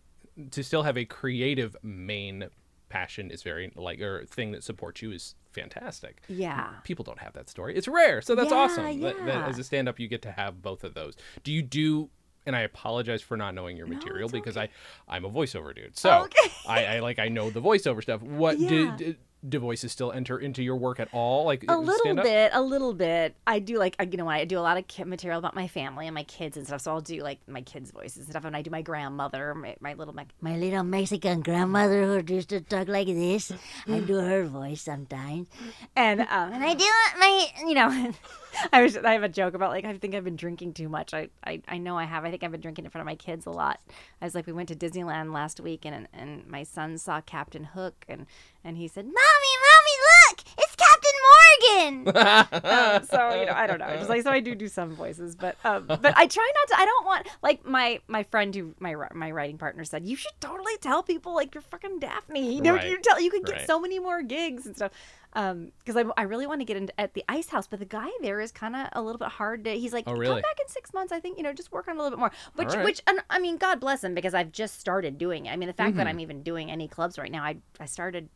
to 0.51 0.63
still 0.63 0.83
have 0.83 0.97
a 0.97 1.05
creative 1.05 1.75
main 1.81 2.47
passion 2.89 3.31
is 3.31 3.41
very 3.43 3.71
like 3.75 3.99
or 4.01 4.25
thing 4.25 4.51
that 4.51 4.63
supports 4.63 5.01
you 5.01 5.11
is 5.11 5.35
fantastic. 5.51 6.21
yeah 6.27 6.69
People 6.83 7.03
don't 7.03 7.19
have 7.19 7.33
that 7.33 7.49
story. 7.49 7.75
It's 7.75 7.87
rare. 7.87 8.21
So 8.21 8.35
that's 8.35 8.51
Yeah, 8.51 8.57
awesome. 8.57 8.99
That, 9.01 9.17
that 9.25 9.27
yeah. 9.27 9.47
as 9.47 9.57
a 9.57 9.63
stand 9.63 9.87
up 9.89 9.99
you 9.99 10.07
get 10.07 10.21
to 10.23 10.31
have 10.31 10.61
both 10.61 10.83
of 10.83 10.93
those. 10.93 11.15
Do 11.43 11.51
you 11.51 11.61
do 11.61 12.09
and 12.45 12.55
I 12.55 12.61
apologize 12.61 13.21
for 13.23 13.35
not 13.37 13.55
knowing 13.55 13.75
your 13.75 13.87
material 13.87 14.25
it's 14.25 14.31
because 14.33 14.55
I 14.57 14.69
I'm 15.07 15.25
a 15.25 15.29
voiceover 15.31 15.73
dude. 15.73 15.97
So 15.97 16.23
Okay. 16.25 16.51
I, 16.67 16.85
I 16.85 16.99
like 16.99 17.17
I 17.19 17.27
know 17.29 17.49
the 17.49 17.61
voiceover 17.61 18.01
stuff. 18.03 18.21
What 18.21 18.59
Yeah. 18.59 18.95
do, 18.97 19.15
do 19.47 19.59
voices 19.59 19.91
still 19.91 20.11
enter 20.11 20.37
into 20.39 20.63
your 20.63 20.75
work 20.75 20.99
at 20.99 21.07
all? 21.11 21.45
Like 21.45 21.65
a 21.67 21.77
little 21.77 21.99
stand-up? 21.99 22.25
bit 22.25 22.51
a 22.53 22.61
little 22.61 22.93
bit 22.93 23.35
i 23.45 23.59
do 23.59 23.77
like 23.77 23.95
you 24.11 24.17
know 24.17 24.27
i 24.29 24.45
do 24.45 24.57
a 24.57 24.61
lot 24.61 24.77
of 24.77 25.07
material 25.07 25.39
about 25.39 25.55
my 25.55 25.67
family 25.67 26.07
and 26.07 26.15
my 26.15 26.23
kids 26.23 26.57
and 26.57 26.65
stuff 26.65 26.81
so 26.81 26.91
i'll 26.91 27.01
do 27.01 27.21
like 27.21 27.39
my 27.47 27.61
kids 27.61 27.91
voices 27.91 28.17
and 28.23 28.29
stuff 28.29 28.45
and 28.45 28.55
i 28.55 28.61
do 28.61 28.69
my 28.71 28.81
grandmother 28.81 29.53
my, 29.53 29.75
my 29.79 29.93
little 29.93 30.13
my, 30.13 30.25
My 30.41 30.55
little 30.57 30.83
Mexican 30.83 31.41
grandmother 31.41 32.05
who 32.05 32.33
used 32.33 32.49
to 32.49 32.61
talk 32.61 32.87
like 32.87 33.07
this. 33.07 33.51
I 33.87 33.99
do 33.99 34.15
her 34.15 34.45
voice 34.45 34.81
sometimes. 34.81 35.47
and 35.95 36.21
um 36.21 36.53
And 36.53 36.63
I 36.63 36.73
do 36.73 36.85
my, 37.19 37.47
you 37.67 37.75
know, 37.75 38.13
I 38.73 38.81
was 38.83 38.97
I 38.97 39.13
have 39.13 39.23
a 39.23 39.29
joke 39.29 39.53
about 39.53 39.69
like 39.71 39.85
I 39.85 39.93
think 39.97 40.15
I've 40.15 40.23
been 40.23 40.35
drinking 40.35 40.73
too 40.73 40.89
much. 40.89 41.13
I, 41.13 41.29
I 41.45 41.61
I 41.67 41.77
know 41.77 41.97
I 41.97 42.05
have. 42.05 42.25
I 42.25 42.29
think 42.31 42.43
I've 42.43 42.51
been 42.51 42.61
drinking 42.61 42.85
in 42.85 42.91
front 42.91 43.01
of 43.01 43.05
my 43.05 43.15
kids 43.15 43.45
a 43.45 43.51
lot. 43.51 43.79
I 44.21 44.25
was 44.25 44.35
like, 44.35 44.47
we 44.47 44.53
went 44.53 44.69
to 44.69 44.75
Disneyland 44.75 45.33
last 45.33 45.59
week, 45.59 45.85
and 45.85 46.07
and 46.13 46.47
my 46.47 46.63
son 46.63 46.97
saw 46.97 47.21
Captain 47.21 47.63
Hook, 47.63 48.05
and 48.07 48.25
and 48.63 48.77
he 48.77 48.87
said, 48.87 49.05
Mommy, 49.05 49.15
mommy, 49.15 49.95
look! 50.29 50.39
It's 50.57 50.75
Captain 50.75 51.11
Morgan! 51.25 52.07
um, 52.65 53.03
so 53.05 53.39
you 53.39 53.45
know 53.45 53.53
I 53.53 53.67
don't 53.67 53.79
know. 53.79 53.95
Just 53.97 54.09
like 54.09 54.23
so 54.23 54.31
I 54.31 54.39
do 54.39 54.55
do 54.55 54.67
some 54.67 54.95
voices, 54.95 55.35
but 55.35 55.55
um, 55.63 55.85
but 55.87 56.03
I 56.17 56.25
try 56.27 56.51
not 56.55 56.75
to. 56.75 56.81
I 56.81 56.85
don't 56.85 57.05
want 57.05 57.27
like 57.43 57.65
my 57.65 57.99
my 58.07 58.23
friend 58.23 58.53
who 58.55 58.73
my 58.79 58.95
my 59.13 59.31
writing 59.31 59.57
partner 59.57 59.83
said 59.83 60.05
you 60.05 60.15
should 60.15 60.33
totally 60.39 60.77
tell 60.81 61.03
people 61.03 61.33
like 61.35 61.53
you're 61.53 61.61
fucking 61.61 61.99
Daphne. 61.99 62.55
You 62.55 62.61
know, 62.61 62.73
Right. 62.75 62.89
you 62.89 62.99
tell 63.01 63.19
you 63.21 63.29
could 63.31 63.45
get 63.45 63.55
Right. 63.57 63.67
so 63.67 63.79
many 63.79 63.99
more 63.99 64.21
gigs 64.21 64.65
and 64.65 64.75
stuff. 64.75 64.91
Um, 65.35 65.71
because 65.79 65.97
I 65.97 66.03
I 66.17 66.23
really 66.23 66.47
want 66.47 66.61
to 66.61 66.65
get 66.65 66.77
into 66.77 66.99
at 66.99 67.13
the 67.13 67.23
Ice 67.29 67.49
House, 67.49 67.67
but 67.67 67.79
the 67.79 67.85
guy 67.85 68.09
there 68.21 68.39
is 68.39 68.51
kind 68.51 68.75
of 68.75 68.87
a 68.93 69.01
little 69.01 69.19
bit 69.19 69.27
hard 69.27 69.65
to. 69.65 69.71
He's 69.71 69.93
like, 69.93 70.05
Oh, 70.07 70.13
come 70.15 70.41
back 70.41 70.59
in 70.61 70.67
six 70.69 70.93
months. 70.93 71.11
I 71.11 71.19
think 71.19 71.37
you 71.37 71.43
know 71.43 71.53
just 71.53 71.71
work 71.71 71.87
on 71.87 71.95
a 71.95 71.97
little 72.01 72.11
bit 72.11 72.19
more. 72.19 72.31
Which 72.55 72.69
right. 72.73 72.83
which 72.85 73.01
and 73.05 73.19
I 73.29 73.39
mean 73.39 73.57
God 73.57 73.79
bless 73.79 74.03
him 74.03 74.15
because 74.15 74.33
I've 74.33 74.51
just 74.51 74.79
started 74.79 75.17
doing 75.17 75.45
it. 75.45 75.51
I 75.51 75.55
mean 75.57 75.67
the 75.67 75.73
fact 75.73 75.89
Mm-hmm. 75.91 75.97
that 75.97 76.07
I'm 76.07 76.19
even 76.19 76.41
doing 76.41 76.71
any 76.71 76.87
clubs 76.87 77.17
right 77.19 77.31
now, 77.31 77.43
I 77.43 77.57
I 77.79 77.85
started 77.85 78.29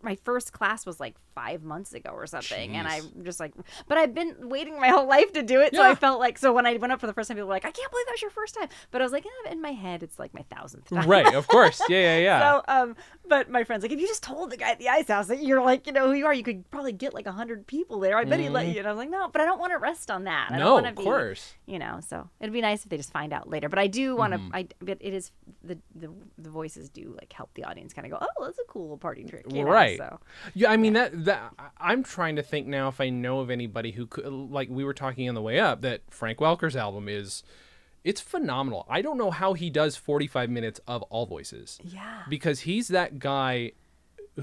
my 0.00 0.14
first 0.24 0.52
class 0.52 0.86
was 0.86 1.00
like 1.00 1.16
five 1.34 1.64
months 1.64 1.92
ago 1.92 2.10
or 2.10 2.24
something, 2.26 2.76
and 2.76 2.86
I'm 2.86 3.24
just 3.24 3.40
like, 3.40 3.52
but 3.88 3.98
I've 3.98 4.14
been 4.14 4.48
waiting 4.48 4.78
my 4.78 4.88
whole 4.94 5.08
life 5.08 5.32
to 5.32 5.42
do 5.42 5.60
it, 5.60 5.74
so 5.74 5.82
I 5.82 5.96
felt 5.96 6.20
like, 6.20 6.38
so 6.38 6.52
when 6.52 6.66
I 6.66 6.76
went 6.76 6.92
up 6.92 7.00
for 7.00 7.08
the 7.08 7.12
first 7.12 7.26
time, 7.28 7.36
people 7.36 7.48
were 7.48 7.54
like, 7.54 7.64
I 7.64 7.72
can't 7.72 7.90
believe 7.90 8.06
that 8.06 8.12
was 8.12 8.22
your 8.22 8.30
first 8.30 8.54
time, 8.54 8.68
but 8.92 9.00
I 9.00 9.04
was 9.04 9.10
like, 9.12 9.26
eh, 9.26 9.50
in 9.50 9.60
my 9.60 9.72
head, 9.72 10.04
it's 10.04 10.16
like 10.16 10.32
my 10.34 10.44
thousandth 10.54 10.88
time. 10.88 11.08
right, 11.08 11.34
of 11.34 11.48
course. 11.48 11.82
Yeah, 11.88 11.98
yeah, 11.98 12.18
yeah. 12.28 12.40
So, 12.40 12.62
um, 12.68 12.96
but 13.28 13.50
my 13.50 13.64
friend's 13.64 13.82
like, 13.82 13.92
if 13.92 14.00
you 14.00 14.06
just 14.06 14.22
told 14.22 14.50
the 14.50 14.56
guy 14.56 14.70
at 14.70 14.78
the 14.78 14.88
ice 14.88 15.08
house 15.08 15.26
that 15.28 15.42
you're 15.42 15.62
like, 15.62 15.86
you 15.86 15.92
know 15.92 16.06
who 16.06 16.12
you 16.14 16.26
are, 16.26 16.34
you 16.34 16.42
could 16.42 16.70
probably 16.70 16.92
get 16.92 17.14
like 17.14 17.26
a 17.26 17.32
hundred 17.32 17.66
people 17.66 18.00
there. 18.00 18.16
I 18.16 18.24
bet 18.24 18.40
he'd 18.40 18.48
let 18.50 18.66
you. 18.68 18.78
And 18.78 18.86
I 18.88 18.90
was 18.92 18.98
like, 18.98 19.10
no, 19.10 19.28
but 19.28 19.40
I 19.40 19.44
don't 19.44 19.58
want 19.60 19.72
to 19.72 19.78
rest 19.78 20.10
on 20.10 20.24
that. 20.24 20.50
I 20.50 20.58
don't 20.58 20.58
Mm-hmm. 20.58 20.66
no, 20.66 20.72
want 20.74 20.84
to 20.86 20.90
of 20.90 20.96
be, 20.96 21.02
course. 21.04 21.54
you 21.66 21.78
know. 21.78 22.00
So 22.06 22.28
it'd 22.40 22.52
be 22.52 22.60
nice 22.60 22.82
if 22.84 22.90
they 22.90 22.96
just 22.96 23.12
find 23.12 23.32
out 23.32 23.48
later. 23.48 23.68
But 23.68 23.78
I 23.78 23.86
do 23.86 24.16
want 24.16 24.32
to. 24.32 24.38
Mm-hmm. 24.38 24.54
I 24.54 24.68
but 24.80 24.98
it 25.00 25.14
is 25.14 25.30
the 25.62 25.78
the 25.94 26.10
the 26.36 26.50
voices 26.50 26.88
do 26.88 27.14
like 27.20 27.32
help 27.32 27.50
the 27.54 27.64
audience 27.64 27.92
kind 27.92 28.06
of 28.10 28.18
go, 28.18 28.18
oh, 28.38 28.44
that's 28.44 28.58
a 28.58 28.64
cool 28.68 28.96
party 28.98 29.24
trick, 29.24 29.44
you 29.52 29.64
know? 29.64 29.70
Right. 29.70 29.98
So 29.98 30.18
Yeah, 30.54 30.70
I 30.70 30.76
mean 30.76 30.94
that 30.94 31.24
that 31.26 31.52
I'm 31.78 32.02
trying 32.02 32.36
to 32.36 32.42
think 32.42 32.66
now 32.66 32.88
if 32.88 33.00
I 33.00 33.10
know 33.10 33.40
of 33.40 33.50
anybody 33.50 33.92
who 33.92 34.06
could 34.06 34.26
like 34.26 34.68
we 34.70 34.84
were 34.84 34.94
talking 34.94 35.28
on 35.28 35.34
the 35.34 35.42
way 35.42 35.58
up 35.60 35.80
that 35.82 36.02
Frank 36.10 36.40
Welker's 36.40 36.76
album 36.76 37.08
is 37.08 37.42
it's 38.10 38.20
phenomenal. 38.20 38.86
I 38.88 39.02
don't 39.02 39.18
know 39.18 39.30
how 39.30 39.50
he 39.52 39.68
does 39.70 39.94
45 39.96 40.48
minutes 40.50 40.80
of 40.86 41.02
all 41.12 41.26
voices 41.26 41.78
yeah. 41.84 42.22
because 42.28 42.60
he's 42.60 42.88
that 42.88 43.18
guy 43.18 43.72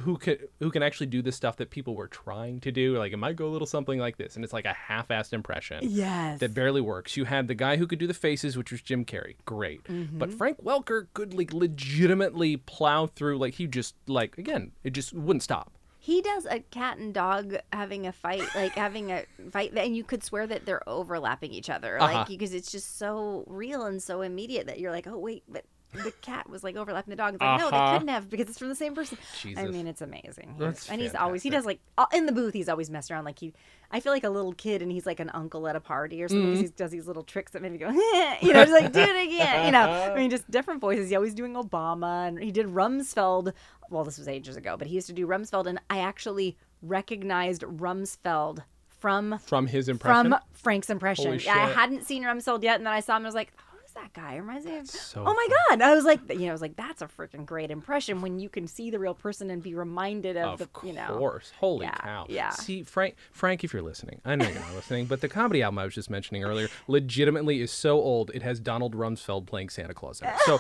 who 0.01 0.17
can 0.17 0.36
who 0.60 0.69
can 0.71 0.84
actually 0.84 1.08
do 1.08 1.21
the 1.21 1.32
stuff 1.32 1.56
that 1.56 1.69
people 1.69 1.95
were 1.95 2.10
trying 2.10 2.60
to 2.60 2.69
do. 2.71 2.97
Like 2.97 3.13
it 3.13 3.17
might 3.17 3.38
go 3.38 3.47
a 3.47 3.54
little 3.56 3.65
something 3.65 3.97
like 3.97 4.17
this, 4.17 4.36
and 4.36 4.43
it's 4.43 4.51
like 4.54 4.65
a 4.65 4.73
half-assed 4.73 5.32
impression 5.32 5.80
Yes. 5.84 6.39
that 6.41 6.54
barely 6.54 6.82
works. 6.82 7.15
You 7.15 7.23
had 7.25 7.47
the 7.47 7.56
guy 7.56 7.78
who 7.78 7.88
could 7.88 7.99
do 7.99 8.06
the 8.08 8.13
faces, 8.13 8.58
which 8.58 8.71
was 8.73 8.82
Jim 8.82 9.06
Carrey, 9.06 9.36
great. 9.45 9.82
But 9.86 9.93
Mm-hmm. 9.93 10.38
Frank 10.38 10.58
Welker 10.62 11.08
could 11.13 11.34
like 11.34 11.54
legitimately 11.54 12.58
plow 12.58 13.08
through. 13.08 13.38
Like 13.38 13.54
he 13.56 13.67
just 13.67 13.95
like 14.08 14.38
again, 14.38 14.73
it 14.84 14.91
just 14.91 15.13
wouldn't 15.13 15.43
stop. 15.43 15.71
He 16.06 16.22
does 16.22 16.46
a 16.46 16.60
cat 16.60 16.98
and 17.00 17.13
dog 17.15 17.56
having 17.74 18.06
a 18.06 18.12
fight, 18.12 18.44
like 18.54 18.74
having 18.86 19.12
a 19.12 19.26
fight, 19.52 19.74
and 19.76 19.98
you 19.98 20.04
could 20.04 20.24
swear 20.24 20.46
that 20.46 20.65
they're 20.68 20.88
overlapping 20.88 21.52
each 21.52 21.70
other, 21.72 22.00
Uh-huh. 22.00 22.13
like 22.20 22.28
because 22.28 22.54
it's 22.54 22.72
just 22.72 23.00
so 23.00 23.44
real 23.48 23.86
and 23.86 24.02
so 24.04 24.22
immediate 24.22 24.68
that 24.68 24.80
you're 24.80 24.91
like, 24.91 25.08
oh 25.08 25.18
wait, 25.18 25.44
but 25.50 25.65
the 26.04 26.12
cat 26.22 26.50
was 26.50 26.62
like 26.62 26.76
overlapping 26.76 27.10
the 27.10 27.15
dog. 27.15 27.36
It's 27.36 27.41
like, 27.41 27.58
no, 27.60 27.68
Uh-huh. 27.70 27.86
they 27.91 27.94
couldn't 27.98 28.10
have 28.13 28.30
because 28.30 28.50
it's 28.50 28.60
from 28.60 28.68
the 28.70 28.76
same 28.76 28.94
person. 28.94 29.18
I 29.58 29.65
mean, 29.68 29.88
it's 29.88 30.02
amazing. 30.02 30.54
He's- 30.60 30.89
and 30.91 31.00
he's 31.02 31.15
always 31.15 31.41
he 31.41 31.50
does 31.50 31.65
like 31.65 31.80
in 32.13 32.26
the 32.26 32.34
booth. 32.34 32.54
He's 32.54 32.68
always 32.70 32.89
messing 32.91 33.15
around 33.15 33.24
like 33.26 33.39
he. 33.39 33.54
I 33.91 34.00
feel 34.02 34.12
like 34.12 34.26
a 34.26 34.30
little 34.30 34.52
kid 34.52 34.82
and 34.82 34.91
he's 34.91 35.06
like 35.06 35.22
an 35.22 35.30
uncle 35.30 35.68
at 35.70 35.76
a 35.76 35.80
party 35.80 36.22
or 36.22 36.28
something. 36.28 36.54
Mm-hmm. 36.54 36.62
He 36.63 36.68
does 36.70 36.91
these 36.91 37.08
little 37.08 37.24
tricks 37.24 37.52
that 37.54 37.62
make 37.62 37.72
me 37.72 37.78
go, 37.78 37.89
you 38.41 38.52
know, 38.52 38.65
just 38.65 38.72
like 38.74 38.91
do 38.91 39.00
it 39.00 39.28
again. 39.28 39.68
You 39.68 39.72
know, 39.72 39.84
I 40.12 40.15
mean, 40.15 40.30
just 40.32 40.50
different 40.52 40.82
voices. 40.82 41.10
He's 41.10 41.15
always 41.15 41.34
doing 41.36 41.54
Obama 41.54 42.28
and 42.28 42.39
he 42.44 42.52
did 42.52 42.65
Rumsfeld. 42.65 43.54
Well, 43.89 44.04
this 44.04 44.17
was 44.17 44.28
ages 44.28 44.56
ago, 44.58 44.76
but 44.78 44.88
he 44.88 44.95
used 44.95 45.08
to 45.08 45.13
do 45.13 45.28
Rumsfeld, 45.28 45.65
and 45.67 45.80
I 45.89 46.00
actually 46.00 46.58
recognized 46.82 47.62
Rumsfeld 47.63 48.60
from 49.00 49.38
From 49.39 49.67
his 49.67 49.89
impression. 49.89 50.32
from 50.32 50.39
Frank's 50.54 50.89
impression. 50.89 51.26
Holy 51.26 51.38
Yeah, 51.39 51.54
I 51.56 51.69
hadn't 51.69 52.04
seen 52.06 52.24
Rumsfeld 52.24 52.63
yet, 52.63 52.78
and 52.78 52.86
then 52.86 52.93
I 52.93 53.00
saw 53.02 53.13
him. 53.13 53.17
and 53.17 53.26
I 53.26 53.30
was 53.30 53.36
like, 53.36 53.54
oh, 53.60 53.63
"Who's 53.82 53.91
that 53.91 54.13
guy?" 54.13 54.38
Reminds 54.38 54.65
me 54.65 54.78
of. 54.78 54.88
so 54.88 55.24
oh 55.26 55.34
my 55.34 55.48
god! 55.69 55.82
I 55.82 55.93
was 55.93 56.06
like, 56.06 56.21
you 56.32 56.39
know, 56.39 56.50
I 56.50 56.52
was 56.54 56.62
like, 56.62 56.76
"That's 56.76 57.02
a 57.02 57.08
freaking 57.08 57.45
great 57.45 57.69
impression 57.71 58.21
when 58.21 58.39
you 58.39 58.50
can 58.50 58.67
see 58.67 58.89
the 58.89 58.98
real 59.00 59.13
person 59.13 59.50
and 59.52 59.62
be 59.62 59.76
reminded 59.76 60.38
of, 60.38 60.60
Of 60.62 60.69
the, 60.82 60.88
you 60.88 60.93
know." 60.93 61.17
course. 61.17 61.52
Holy 61.60 61.86
Yeah, 61.86 61.95
cow. 61.98 62.26
yeah. 62.30 62.50
See, 62.52 62.84
Frank, 62.84 63.15
Frank, 63.32 63.63
if 63.63 63.74
you're 63.74 63.84
listening, 63.84 64.21
I 64.26 64.36
know 64.36 64.45
you're 64.48 64.60
not 64.60 64.74
listening, 64.74 65.06
but 65.06 65.21
the 65.21 65.30
comedy 65.30 65.62
album 65.62 65.78
I 65.80 65.86
was 65.86 65.93
just 65.93 66.10
mentioning 66.10 66.43
earlier 66.43 66.69
legitimately 66.88 67.62
is 67.62 67.71
so 67.71 68.00
old, 68.00 68.32
it 68.34 68.41
has 68.41 68.60
Donald 68.60 68.95
Rumsfeld 68.95 69.45
playing 69.45 69.69
Santa 69.69 69.93
Claus 69.93 70.21
in 70.21 70.28
it. 70.30 70.36
So, 70.45 70.60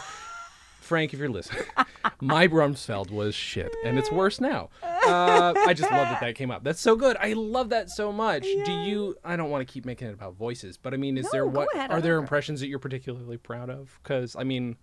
Frank, 0.85 1.13
if 1.13 1.19
you're 1.19 1.29
listening, 1.29 1.63
my 2.21 2.47
Rumsfeld 2.47 3.09
was 3.11 3.33
shit, 3.35 3.75
and 3.83 3.97
it's 3.97 4.11
worse 4.11 4.39
now. 4.39 4.69
Uh, 4.83 5.53
I 5.57 5.73
just 5.73 5.91
love 5.91 6.07
that 6.09 6.19
that 6.21 6.35
came 6.35 6.51
up. 6.51 6.63
That's 6.63 6.79
so 6.79 6.95
good. 6.95 7.17
I 7.19 7.33
love 7.33 7.69
that 7.69 7.89
so 7.89 8.11
much. 8.11 8.43
Do 8.43 8.71
you? 8.71 9.15
I 9.23 9.35
don't 9.35 9.49
want 9.49 9.67
to 9.67 9.71
keep 9.71 9.85
making 9.85 10.07
it 10.07 10.13
about 10.13 10.35
voices, 10.35 10.77
but 10.77 10.93
I 10.93 10.97
mean, 10.97 11.17
is 11.17 11.29
there 11.31 11.45
No, 11.45 11.51
go 11.51 11.59
what 11.61 11.75
ahead, 11.75 11.91
are 11.91 12.01
there 12.01 12.17
impressions 12.17 12.59
that 12.61 12.67
you're 12.67 12.79
particularly 12.79 13.37
proud 13.37 13.69
of? 13.69 13.99
Because 14.03 14.35
I 14.35 14.43
mean, 14.43 14.77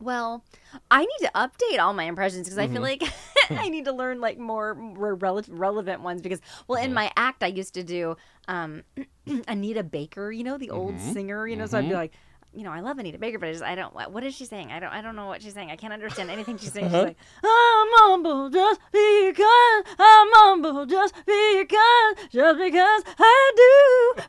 Well, 0.00 0.44
I 0.90 1.00
need 1.00 1.26
to 1.26 1.30
update 1.34 1.78
all 1.80 1.94
my 1.94 2.04
impressions 2.04 2.46
because 2.46 2.58
I 2.58 2.66
feel 2.66 2.82
Mm-hmm. 2.82 3.02
like 3.04 3.12
I 3.50 3.68
need 3.68 3.84
to 3.84 3.92
learn 3.92 4.20
like 4.20 4.38
more, 4.38 4.74
more 4.74 5.16
rele- 5.16 5.46
relevant 5.48 6.00
ones. 6.02 6.20
Because 6.22 6.40
well, 6.66 6.78
Mm-hmm. 6.80 6.88
in 6.88 6.94
my 6.94 7.12
act, 7.16 7.42
I 7.44 7.46
used 7.48 7.74
to 7.74 7.84
do 7.84 8.16
um, 8.48 8.82
Anita 9.48 9.82
Baker, 9.84 10.32
you 10.32 10.42
know, 10.44 10.58
the 10.58 10.70
old 10.70 10.94
Mm-hmm. 10.96 11.12
singer. 11.12 11.46
You 11.46 11.56
know, 11.56 11.66
so 11.66 11.78
I'd 11.78 11.88
be 11.88 11.94
like. 11.94 12.12
You 12.56 12.64
know, 12.64 12.72
I 12.72 12.80
love 12.80 12.98
Anita 12.98 13.18
Baker, 13.18 13.38
but 13.38 13.50
I 13.50 13.52
just 13.52 13.64
I 13.64 13.74
don't. 13.74 13.94
What, 13.94 14.24
is 14.24 14.34
she 14.34 14.46
saying? 14.46 14.72
I 14.72 14.80
don't. 14.80 14.90
I 14.90 15.02
don't 15.02 15.14
know 15.14 15.26
what 15.26 15.42
she's 15.42 15.52
saying. 15.52 15.70
I 15.70 15.76
can't 15.76 15.92
understand 15.92 16.30
anything 16.30 16.56
she's 16.56 16.72
saying. 16.72 16.86
She's 16.86 16.94
Uh-huh. 16.94 17.04
like, 17.04 17.16
I'm 17.44 17.88
humble 18.00 18.48
just 18.48 18.80
because 18.90 19.84
I'm 19.98 20.28
humble 20.40 20.86
just 20.86 21.14
because 21.14 22.14
just 22.32 22.58
because 22.58 23.02
I 23.18 23.52
do. 23.56 24.22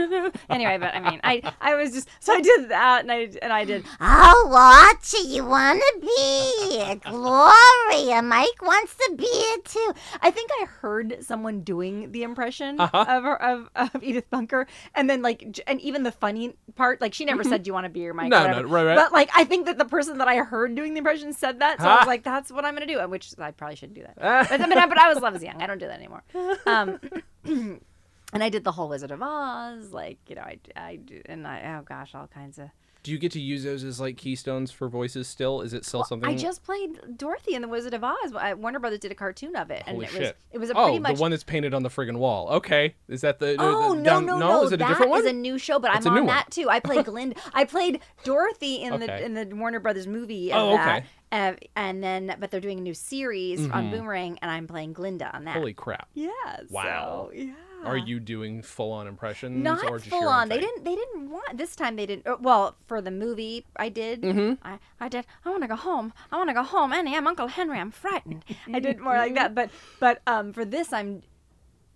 Anyway, 0.50 0.78
but 0.78 0.94
I 0.94 1.00
mean, 1.10 1.20
I 1.24 1.42
I 1.60 1.74
was 1.74 1.92
just 1.92 2.08
so 2.20 2.32
I 2.34 2.40
did 2.40 2.68
that 2.70 3.02
and 3.02 3.12
I 3.12 3.28
and 3.42 3.52
I 3.52 3.64
did 3.64 3.84
Oh, 4.00 4.46
what 4.50 4.98
do 5.10 5.26
you 5.28 5.44
want 5.44 5.80
to 5.80 6.00
be? 6.00 7.00
Gloria. 7.10 8.22
Mike 8.22 8.62
wants 8.62 8.94
to 8.96 9.14
be 9.16 9.24
it 9.26 9.64
too. 9.64 9.92
I 10.22 10.30
think 10.30 10.50
I 10.60 10.64
heard 10.66 11.18
someone 11.24 11.60
doing 11.62 12.12
the 12.12 12.22
impression 12.22 12.80
Uh-huh. 12.80 13.04
of, 13.08 13.22
her, 13.24 13.42
of 13.42 13.68
of 13.76 14.02
Edith 14.02 14.28
Bunker, 14.30 14.66
and 14.94 15.08
then 15.08 15.22
like, 15.22 15.60
and 15.66 15.80
even 15.80 16.02
the 16.02 16.12
funny 16.12 16.54
part, 16.76 17.00
like 17.00 17.14
she 17.14 17.24
never 17.24 17.44
said, 17.44 17.62
"Do 17.62 17.68
you 17.68 17.74
want 17.74 17.84
to 17.84 17.90
be 17.90 18.00
your 18.00 18.14
Mike?" 18.14 18.28
No, 18.30 18.46
no, 18.50 18.62
right, 18.62 18.84
right. 18.86 18.96
But 18.96 19.12
like, 19.12 19.30
I 19.34 19.44
think 19.44 19.66
that 19.66 19.78
the 19.78 19.84
person 19.84 20.18
that 20.18 20.28
I 20.28 20.36
heard 20.36 20.74
doing 20.74 20.94
the 20.94 20.98
impression 20.98 21.32
said 21.32 21.60
that, 21.60 21.80
so 21.80 21.86
I 21.88 21.92
Ah. 21.92 21.98
was 21.98 22.06
like, 22.06 22.22
"That's 22.22 22.50
what 22.52 22.64
I'm 22.64 22.74
gonna 22.74 22.86
do," 22.86 22.98
which 23.08 23.32
I 23.38 23.50
probably 23.52 23.76
shouldn't 23.76 23.94
do 23.98 24.02
that. 24.02 24.16
but, 24.50 24.58
but, 24.60 24.78
I- 24.78 24.86
but 24.86 24.98
I 24.98 25.12
was 25.12 25.22
I 25.22 25.30
was 25.30 25.42
young. 25.42 25.60
I 25.62 25.66
don't 25.66 25.78
do 25.78 25.86
that 25.86 25.98
anymore. 25.98 26.22
Um, 26.66 27.00
and 28.32 28.42
I 28.44 28.48
did 28.48 28.64
the 28.64 28.72
whole 28.72 28.88
Wizard 28.88 29.10
of 29.10 29.20
Oz, 29.22 29.92
like 29.92 30.18
you 30.28 30.36
know, 30.36 30.42
I 30.42 30.58
I 30.76 30.96
do, 30.96 31.20
and 31.26 31.46
I 31.46 31.76
oh 31.78 31.82
gosh, 31.82 32.14
all 32.14 32.26
kinds 32.26 32.58
of. 32.58 32.68
do 33.02 33.10
you 33.10 33.18
get 33.18 33.32
to 33.32 33.40
use 33.40 33.64
those 33.64 33.82
as 33.82 33.98
like 34.00 34.16
keystones 34.18 34.70
for 34.70 34.88
voices 34.88 35.26
still? 35.26 35.62
Is 35.62 35.72
it 35.72 35.84
still 35.86 36.04
something? 36.04 36.28
I 36.28 36.36
just 36.36 36.62
played 36.62 37.16
Dorothy 37.16 37.54
in 37.54 37.62
the 37.62 37.68
Wizard 37.68 37.94
of 37.94 38.04
Oz. 38.04 38.32
Warner 38.58 38.78
Brothers 38.78 38.98
did 39.00 39.10
a 39.10 39.14
cartoon 39.14 39.56
of 39.56 39.70
it, 39.70 39.82
and 39.86 40.02
it 40.02 40.10
shit. 40.10 40.20
was 40.20 40.32
it 40.52 40.58
was 40.58 40.70
a 40.70 40.74
oh, 40.74 40.84
pretty 40.84 40.98
much 40.98 41.16
the 41.16 41.20
one 41.22 41.30
that's 41.30 41.44
painted 41.44 41.72
on 41.74 41.82
the 41.82 41.88
friggin' 41.88 42.16
wall. 42.18 42.48
Okay, 42.50 42.94
is 43.08 43.22
that 43.22 43.38
the? 43.38 43.56
Oh 43.58 43.94
the, 43.94 44.00
no 44.00 44.04
down- 44.04 44.26
no 44.26 44.38
no! 44.38 44.62
Is 44.64 44.72
it 44.72 44.74
a 44.74 44.78
That 44.78 44.88
different 44.90 45.10
one? 45.10 45.20
is 45.20 45.26
a 45.26 45.32
new 45.32 45.56
show, 45.58 45.78
but 45.78 45.94
It's 45.96 46.06
I'm 46.06 46.16
on 46.18 46.26
that 46.26 46.50
too. 46.50 46.68
I 46.68 46.78
played 46.80 47.04
Glinda. 47.10 47.36
I 47.54 47.64
played 47.64 48.00
Dorothy 48.24 48.82
in 48.82 48.92
Okay. 48.94 49.06
the 49.06 49.24
in 49.24 49.34
the 49.34 49.56
Warner 49.56 49.80
Brothers 49.80 50.06
movie. 50.06 50.50
Oh, 50.52 50.72
that. 50.76 50.98
okay. 50.98 51.06
Uh, 51.32 51.52
and 51.76 52.02
then, 52.02 52.34
but 52.40 52.50
they're 52.50 52.60
doing 52.60 52.78
a 52.80 52.82
new 52.82 52.92
series 52.92 53.64
on 53.70 53.90
Boomerang, 53.92 54.36
and 54.42 54.50
I'm 54.50 54.66
playing 54.66 54.92
Glinda 54.94 55.30
on 55.34 55.44
that. 55.44 55.56
Holy 55.56 55.72
crap! 55.72 56.08
yeah! 56.12 56.26
Wow. 56.68 57.28
So, 57.30 57.32
yeah. 57.36 57.52
Are 57.84 57.96
you 57.96 58.20
doing 58.20 58.62
full 58.62 58.92
on 58.92 59.06
impressions 59.06 59.62
Not 59.62 59.84
or 59.84 59.98
just 59.98 60.10
full 60.10 60.28
on. 60.28 60.48
They 60.48 60.58
didn't. 60.58 60.84
They 60.84 60.94
didn't 60.94 61.30
want 61.30 61.56
this 61.56 61.74
time. 61.76 61.96
They 61.96 62.06
didn't. 62.06 62.26
uh, 62.26 62.36
Well, 62.40 62.76
for 62.86 63.00
the 63.00 63.10
movie, 63.10 63.64
I 63.76 63.88
did. 63.88 64.22
Mm-hmm. 64.22 64.66
I, 64.66 64.78
I 65.00 65.08
did. 65.08 65.26
I 65.44 65.50
want 65.50 65.62
to 65.62 65.68
go 65.68 65.76
home. 65.76 66.12
I 66.30 66.36
want 66.36 66.48
to 66.50 66.54
go 66.54 66.62
home. 66.62 66.92
Annie, 66.92 67.16
I'm 67.16 67.26
Uncle 67.26 67.48
Henry. 67.48 67.78
I'm 67.78 67.90
frightened. 67.90 68.44
I 68.72 68.80
did 68.80 68.98
more 69.00 69.14
like 69.16 69.34
that. 69.34 69.54
But 69.54 69.70
but 69.98 70.20
um, 70.26 70.52
for 70.52 70.64
this, 70.64 70.92
I'm. 70.92 71.22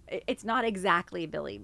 It's 0.09 0.45
not 0.45 0.65
exactly 0.65 1.27
Billie. 1.27 1.63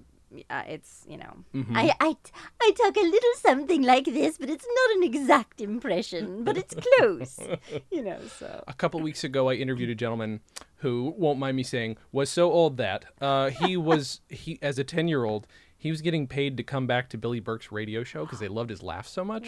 Uh, 0.49 0.63
it's 0.65 1.05
you 1.09 1.17
know. 1.17 1.33
Mm-hmm. 1.53 1.75
I, 1.75 1.93
I, 1.99 2.15
I 2.61 2.71
talk 2.77 2.95
a 2.95 3.01
little 3.01 3.33
something 3.37 3.81
like 3.83 4.05
this, 4.05 4.37
but 4.37 4.49
it's 4.49 4.65
not 4.65 4.95
an 4.97 5.03
exact 5.03 5.59
impression, 5.59 6.43
but 6.43 6.57
it's 6.57 6.73
close. 6.73 7.37
You 7.91 8.01
know. 8.03 8.19
So. 8.39 8.63
A 8.67 8.73
couple 8.73 8.99
weeks 9.01 9.23
ago, 9.23 9.49
I 9.49 9.55
interviewed 9.55 9.89
a 9.89 9.95
gentleman 9.95 10.39
who 10.81 11.13
won't 11.17 11.39
mind 11.39 11.57
me 11.57 11.63
saying 11.63 11.97
was 12.11 12.29
so 12.29 12.51
old 12.51 12.77
that 12.77 13.05
uh, 13.21 13.49
he 13.49 13.75
was 13.89 14.21
he 14.29 14.59
as 14.61 14.77
a 14.77 14.83
ten 14.83 15.07
year 15.07 15.23
old. 15.23 15.47
He 15.77 15.89
was 15.89 16.01
getting 16.03 16.27
paid 16.27 16.57
to 16.57 16.63
come 16.63 16.85
back 16.85 17.09
to 17.09 17.17
Billie 17.17 17.39
Burke's 17.39 17.71
radio 17.71 18.03
show 18.03 18.23
because 18.23 18.37
they 18.37 18.47
loved 18.47 18.69
his 18.69 18.83
laugh 18.83 19.07
so 19.07 19.25
much. 19.25 19.47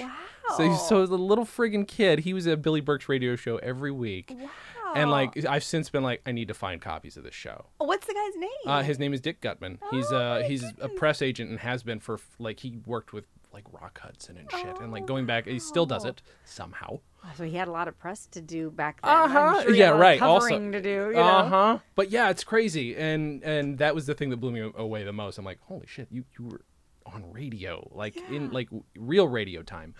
So, 0.57 0.67
Wow. 0.67 0.75
so 0.77 1.03
as 1.03 1.11
a 1.11 1.15
little 1.15 1.45
friggin' 1.45 1.87
kid, 1.87 2.21
he 2.21 2.33
was 2.33 2.47
at 2.47 2.63
Billie 2.63 2.81
Burke's 2.81 3.07
radio 3.07 3.35
show 3.35 3.57
every 3.57 3.91
week. 3.91 4.33
Wow. 4.35 4.49
And 4.95 5.11
like, 5.11 5.45
I've 5.45 5.63
since 5.63 5.91
been 5.91 6.01
like, 6.01 6.21
I 6.25 6.31
need 6.31 6.47
to 6.47 6.55
find 6.55 6.81
copies 6.81 7.17
of 7.17 7.23
this 7.23 7.35
show. 7.35 7.65
Oh, 7.79 7.85
what's 7.85 8.07
the 8.07 8.15
guy's 8.15 8.35
name? 8.39 8.49
Uh, 8.65 8.81
his 8.81 8.97
name 8.97 9.13
is 9.13 9.21
Dick 9.21 9.41
Guttman. 9.41 9.77
He's 9.91 10.11
Oh, 10.11 10.17
uh 10.17 10.39
my 10.41 10.47
he's 10.47 10.63
a 10.81 10.89
press 10.89 11.21
agent 11.21 11.51
and 11.51 11.59
has 11.59 11.83
been 11.83 11.99
for 11.99 12.19
like 12.39 12.61
he 12.61 12.79
worked 12.87 13.13
with 13.13 13.25
like 13.53 13.65
Rock 13.71 13.99
Hudson 14.01 14.37
and 14.37 14.49
shit 14.51 14.79
and 14.79 14.91
like 14.91 15.05
going 15.05 15.25
back 15.25 15.47
he 15.47 15.59
still 15.59 15.85
does 15.85 16.05
it 16.05 16.21
somehow. 16.43 16.99
so 17.35 17.43
he 17.43 17.55
had 17.55 17.67
a 17.67 17.71
lot 17.71 17.87
of 17.87 17.97
press 17.97 18.25
to 18.27 18.41
do 18.41 18.69
back 18.71 19.01
then. 19.01 19.11
Uh-huh. 19.11 19.61
sure 19.63 19.73
Yeah, 19.73 19.89
right. 19.91 20.21
Also- 20.21 20.59
to 20.71 20.81
do. 20.81 20.89
You 20.89 21.13
know. 21.13 21.21
Uh 21.21 21.45
huh. 21.47 21.77
But 21.95 22.09
yeah, 22.11 22.29
it's 22.29 22.43
crazy 22.43 22.95
and 22.95 23.43
and 23.43 23.77
that 23.77 23.95
was 23.95 24.05
the 24.05 24.13
thing 24.13 24.29
that 24.31 24.37
blew 24.37 24.51
me 24.51 24.71
away 24.75 25.03
the 25.03 25.13
most. 25.13 25.37
I'm 25.37 25.45
like, 25.45 25.59
holy 25.61 25.85
shit, 25.87 26.07
you 26.11 26.25
you 26.37 26.45
were 26.45 26.61
on 27.05 27.23
radio 27.31 27.87
like 27.91 28.15
in 28.29 28.49
like 28.51 28.69
real 28.97 29.27
radio 29.27 29.61
time. 29.61 29.93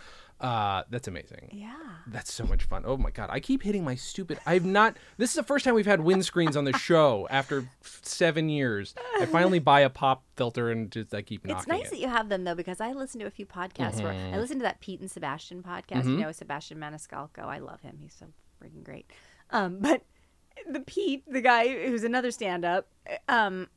Uh, 0.43 0.83
that's 0.89 1.07
amazing. 1.07 1.49
Yeah. 1.53 1.73
That's 2.07 2.33
so 2.33 2.43
much 2.43 2.63
fun. 2.63 2.83
Oh 2.85 2.97
my 2.97 3.11
god, 3.11 3.29
I 3.31 3.39
keep 3.39 3.63
hitting 3.63 3.83
my 3.85 3.95
stupid. 3.95 4.39
I've 4.45 4.65
not. 4.65 4.97
This 5.17 5.29
is 5.29 5.35
the 5.37 5.43
first 5.43 5.63
time 5.63 5.73
we've 5.73 5.85
had 5.85 6.01
windscreens 6.01 6.57
on 6.57 6.65
the 6.65 6.73
show 6.77 7.27
after 7.31 7.69
seven 7.81 8.49
years. 8.49 8.93
I 9.19 9.25
finally 9.25 9.59
buy 9.59 9.79
a 9.79 9.89
pop 9.89 10.23
filter 10.35 10.69
and 10.69 10.91
just 10.91 11.13
I 11.15 11.21
keep 11.21 11.45
knocking 11.45 11.59
It's 11.59 11.67
nice 11.67 11.85
it. 11.87 11.91
that 11.91 11.99
you 11.99 12.09
have 12.09 12.27
them 12.27 12.43
though, 12.43 12.55
because 12.55 12.81
I 12.81 12.91
listen 12.91 13.21
to 13.21 13.25
a 13.25 13.31
few 13.31 13.45
podcasts 13.45 14.03
where 14.03 14.13
Mm-hmm. 14.13 14.33
I 14.35 14.37
listen 14.37 14.57
to 14.59 14.63
that 14.63 14.81
Pete 14.81 14.99
and 14.99 15.09
Sebastian 15.09 15.63
podcast. 15.63 16.03
You 16.05 16.17
know, 16.17 16.31
Sebastian 16.33 16.77
Maniscalco. 16.77 17.45
I 17.45 17.59
love 17.59 17.79
him. 17.81 17.97
He's 18.01 18.13
so 18.13 18.25
freaking 18.61 18.83
great. 18.83 19.09
Um, 19.49 19.77
but 19.81 20.03
the 20.69 20.81
Pete, 20.81 21.23
the 21.25 21.41
guy 21.41 21.67
who's 21.87 22.03
another 22.03 22.31
stand-up, 22.31 22.87
um, 23.29 23.69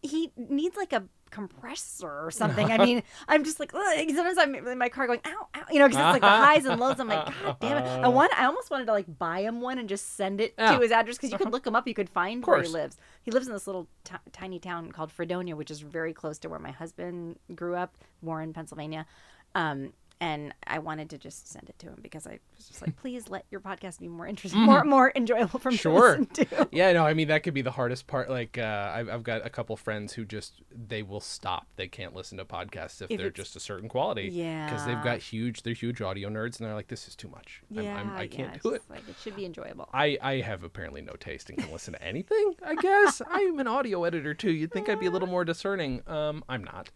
he 0.00 0.32
needs 0.36 0.76
like 0.78 0.92
a 0.94 1.04
compressor 1.36 2.08
or 2.26 2.30
something. 2.30 2.70
I 2.72 2.78
mean, 2.86 3.02
I'm 3.28 3.44
just 3.44 3.60
like 3.60 3.72
ugh. 3.74 3.82
sometimes 4.14 4.38
I'm 4.38 4.54
in 4.54 4.78
my 4.78 4.88
car 4.88 5.06
going 5.06 5.20
ow, 5.26 5.48
ow, 5.54 5.62
you 5.70 5.78
know, 5.78 5.86
because 5.88 6.00
it's 6.00 6.12
like 6.14 6.22
the 6.22 6.28
highs 6.28 6.64
and 6.64 6.80
lows. 6.80 6.98
I'm 6.98 7.08
like, 7.08 7.26
God 7.42 7.56
damn 7.60 7.76
it! 7.78 7.86
I 8.04 8.08
want, 8.18 8.32
I 8.38 8.46
almost 8.46 8.70
wanted 8.70 8.86
to 8.86 8.92
like 8.92 9.18
buy 9.18 9.40
him 9.40 9.60
one 9.60 9.78
and 9.78 9.88
just 9.88 10.16
send 10.16 10.40
it 10.40 10.54
Yeah. 10.58 10.76
to 10.76 10.80
his 10.82 10.90
address 10.92 11.16
because 11.16 11.30
you 11.30 11.38
could 11.38 11.52
look 11.52 11.66
him 11.66 11.76
up. 11.76 11.86
You 11.86 11.94
could 11.94 12.08
find 12.10 12.44
where 12.44 12.62
he 12.62 12.68
lives. 12.68 12.96
He 13.22 13.30
lives 13.30 13.46
in 13.46 13.52
this 13.52 13.66
little 13.66 13.86
t- 14.04 14.14
tiny 14.32 14.58
town 14.58 14.90
called 14.92 15.12
Fredonia, 15.12 15.54
which 15.56 15.70
is 15.70 15.80
very 15.80 16.12
close 16.12 16.38
to 16.40 16.48
where 16.48 16.58
my 16.58 16.70
husband 16.70 17.38
grew 17.54 17.74
up, 17.76 17.96
Warren, 18.22 18.52
Pennsylvania. 18.52 19.06
Um, 19.54 19.92
and 20.20 20.54
I 20.66 20.78
wanted 20.78 21.10
to 21.10 21.18
just 21.18 21.46
send 21.52 21.68
it 21.68 21.78
to 21.80 21.86
him 21.86 21.98
because 22.02 22.26
I 22.26 22.38
was 22.56 22.66
just 22.68 22.80
like, 22.82 22.96
please 23.02 23.28
let 23.28 23.44
your 23.50 23.60
podcast 23.60 24.00
be 24.00 24.08
more 24.08 24.26
interesting, 24.26 24.60
more 24.62 24.82
more 24.84 25.12
enjoyable 25.14 25.58
for 25.58 25.70
me 25.70 25.76
Mm-hmm. 25.76 25.82
Sure. 25.82 26.24
to. 26.24 26.68
Yeah, 26.72 26.92
no, 26.92 27.04
I 27.06 27.14
mean 27.14 27.28
that 27.28 27.42
could 27.42 27.54
be 27.54 27.62
the 27.62 27.70
hardest 27.70 28.06
part. 28.06 28.28
Like, 28.30 28.58
uh, 28.58 28.92
I've, 28.94 29.08
I've 29.08 29.22
got 29.22 29.44
a 29.46 29.50
couple 29.50 29.76
friends 29.76 30.12
who 30.14 30.24
just 30.24 30.62
they 30.70 31.02
will 31.02 31.20
stop. 31.20 31.66
They 31.76 31.86
can't 31.88 32.14
listen 32.14 32.38
to 32.38 32.44
podcasts 32.44 33.00
if, 33.02 33.10
If 33.10 33.18
they're 33.18 33.30
just 33.30 33.56
a 33.56 33.60
certain 33.60 33.88
quality. 33.88 34.28
Yeah, 34.32 34.68
because 34.68 34.84
they've 34.86 35.02
got 35.02 35.18
huge. 35.18 35.62
They're 35.62 35.74
huge 35.74 36.00
audio 36.00 36.28
nerds, 36.28 36.58
and 36.58 36.66
they're 36.66 36.74
like, 36.74 36.88
this 36.88 37.08
is 37.08 37.14
too 37.14 37.28
much. 37.28 37.62
I'm, 37.76 37.84
Yeah, 37.84 37.96
I'm, 37.98 38.10
I 38.16 38.26
can't 38.26 38.52
yeah, 38.54 38.60
do 38.62 38.70
it. 38.70 38.82
Like, 38.88 39.08
it 39.08 39.16
should 39.22 39.36
be 39.36 39.44
enjoyable. 39.44 39.88
I, 39.92 40.18
I 40.22 40.34
have 40.40 40.62
apparently 40.64 41.02
no 41.02 41.12
taste 41.14 41.50
and 41.50 41.58
can 41.58 41.70
listen 41.72 41.92
to 41.94 42.02
anything. 42.02 42.54
I 42.64 42.74
guess 42.74 43.20
I'm 43.30 43.58
an 43.58 43.66
audio 43.68 44.04
editor 44.04 44.34
too. 44.34 44.50
You'd 44.50 44.72
think 44.72 44.88
I'd 44.88 45.00
be 45.00 45.06
a 45.06 45.10
little 45.10 45.28
more 45.28 45.44
discerning. 45.44 46.02
Um, 46.06 46.42
I'm 46.48 46.64
not. 46.64 46.90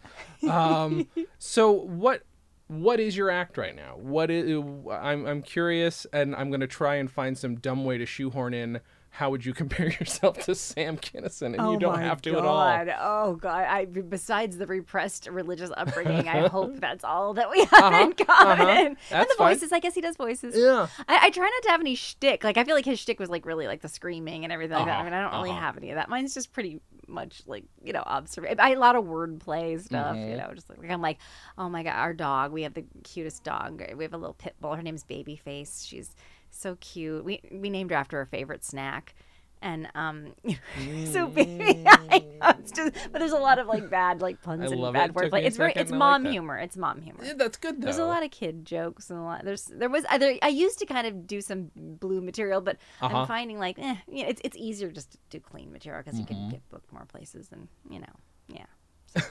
Um, 0.49 1.07
so 1.39 1.71
what 1.73 2.23
what 2.71 3.01
is 3.01 3.17
your 3.17 3.31
act 3.31 3.59
right 3.59 3.75
now? 3.75 3.97
What 3.97 4.31
is 4.31 4.49
I'm 4.93 5.27
I'm 5.27 5.43
curious, 5.43 6.07
and 6.13 6.37
I'm 6.37 6.53
gonna 6.53 6.69
try 6.69 6.95
and 6.95 7.11
find 7.11 7.37
some 7.37 7.57
dumb 7.57 7.85
way 7.85 7.99
to 7.99 8.07
shoehorn 8.07 8.55
in 8.55 8.81
how 9.11 9.31
would 9.31 9.45
you 9.45 9.53
compare 9.63 9.89
yourself 9.89 10.39
to 10.45 10.55
Sam 10.55 10.97
Kinison? 10.97 11.47
And 11.47 11.61
oh 11.61 11.73
you 11.73 11.79
don't 11.79 11.99
have 11.99 12.23
to 12.23 12.33
god. 12.33 12.89
at 12.89 12.99
all. 12.99 13.29
Oh 13.31 13.35
god. 13.35 13.65
I 13.65 13.85
besides 13.85 14.57
the 14.57 14.67
repressed 14.67 15.29
religious 15.29 15.71
upbringing, 15.77 16.29
I 16.29 16.49
hope 16.49 16.77
that's 16.81 17.05
all 17.05 17.35
that 17.35 17.51
we 17.51 17.65
have 17.67 17.93
in 17.95 18.13
common. 18.15 18.61
uh-huh. 18.69 18.95
And 19.11 19.29
the 19.29 19.35
fine. 19.37 19.55
voices. 19.55 19.73
I 19.73 19.81
guess 19.81 19.95
he 19.95 20.01
does 20.01 20.17
voices. 20.17 20.55
Yeah. 20.57 20.87
I, 21.09 21.27
I 21.27 21.31
try 21.31 21.45
not 21.45 21.63
to 21.65 21.71
have 21.71 21.81
any 21.81 21.95
shtick. 21.95 22.45
Like 22.45 22.57
I 22.57 22.65
feel 22.65 22.75
like 22.75 22.85
his 22.85 22.99
shtick 22.99 23.19
was 23.21 23.29
like 23.29 23.45
really 23.47 23.67
like 23.67 23.81
the 23.83 23.89
screaming 23.89 24.45
and 24.45 24.53
everything 24.53 24.77
like 24.77 24.87
that. 24.87 24.93
I 24.93 24.95
Uh-huh, 25.01 25.05
mean, 25.05 25.13
I 25.15 25.23
don't 25.23 25.33
really 25.39 25.51
uh-huh. 25.51 25.61
have 25.61 25.77
any 25.77 25.91
of 25.91 25.97
that. 25.97 26.09
Mine's 26.09 26.33
just 26.35 26.53
pretty 26.53 26.81
much 27.09 27.43
like 27.47 27.65
you 27.83 27.93
know 27.93 28.03
observation. 28.07 28.61
I 28.61 28.71
a 28.73 28.79
lot 28.79 28.95
of 28.97 29.05
wordplay 29.05 29.81
stuff. 29.81 30.15
Mm-hmm. 30.15 30.31
You 30.31 30.37
know, 30.37 30.51
just 30.55 30.71
like 30.71 30.79
I'm 30.89 31.03
like, 31.03 31.19
oh 31.59 31.69
my 31.69 31.83
god, 31.83 31.95
our 31.97 32.15
dog. 32.15 32.53
We 32.53 32.63
have 32.63 32.75
the 32.75 32.85
cutest 33.05 33.43
dog. 33.45 33.83
We 33.97 34.05
have 34.05 34.15
a 34.15 34.19
little 34.19 34.35
pit 34.35 34.55
bull. 34.61 34.75
Her 34.77 34.83
name's 34.83 35.03
Babyface. 35.05 35.87
She's 35.87 36.15
so 36.61 36.77
cute. 36.81 37.25
We 37.25 37.41
we 37.53 37.71
named 37.71 37.91
her 37.91 37.97
after 37.97 38.19
her 38.19 38.27
favorite 38.27 38.65
snack. 38.65 39.15
And 39.63 39.89
um, 39.95 40.33
so 41.13 41.29
baby, 41.29 41.83
I 41.87 42.25
know, 42.41 42.55
it's 42.61 42.73
just, 42.73 42.95
but 43.13 43.19
there's 43.19 43.33
a 43.33 43.37
lot 43.37 43.59
of 43.59 43.67
like 43.67 43.91
bad 43.91 44.23
like 44.23 44.41
puns 44.47 44.73
and 44.73 44.81
bad 44.95 45.11
it. 45.11 45.15
Wordplay. 45.15 45.45
It's 45.45 45.59
very, 45.59 45.73
it's 45.77 45.91
I 45.93 45.95
like 45.95 45.99
mom 45.99 46.25
humor. 46.25 46.57
It's 46.57 46.79
mom 46.79 47.03
humor. 47.03 47.23
Yeah, 47.23 47.35
that's 47.37 47.59
good 47.59 47.79
though. 47.79 47.85
There's 47.85 47.99
a 47.99 48.07
lot 48.07 48.23
of 48.23 48.31
kid 48.31 48.65
jokes 48.65 49.11
and 49.11 49.19
a 49.19 49.23
lot. 49.23 49.45
There's 49.45 49.65
there 49.67 49.91
was 49.91 50.07
other. 50.09 50.35
I 50.41 50.49
used 50.49 50.79
to 50.79 50.87
kind 50.87 51.07
of 51.07 51.27
do 51.27 51.43
some 51.43 51.71
blue 51.77 52.23
material, 52.23 52.63
but 52.63 52.79
Uh-huh. 53.03 53.19
I'm 53.19 53.27
finding 53.27 53.59
like, 53.59 53.79
eh, 53.79 53.97
you 54.09 54.23
know, 54.23 54.31
it's 54.31 54.41
it's 54.45 54.57
easier 54.57 54.91
just 54.91 55.11
to 55.13 55.19
do 55.29 55.41
clean 55.41 55.71
material 55.73 56.03
because 56.03 56.19
you 56.19 56.25
Mm-hmm. 56.25 56.35
can 56.41 56.51
get 56.53 56.69
booked 56.71 56.91
more 56.91 57.05
places 57.05 57.51
and 57.53 57.69
you 57.91 57.99
know, 58.01 58.15
yeah. 58.49 59.23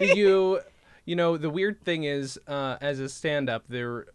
Did 0.00 0.16
you 0.16 0.60
you 1.04 1.14
know 1.16 1.36
the 1.36 1.48
weird 1.48 1.80
thing 1.84 2.04
is 2.04 2.38
uh 2.48 2.76
as 2.80 2.98
a 3.00 3.08
stand-up 3.08 3.64
there 3.68 4.06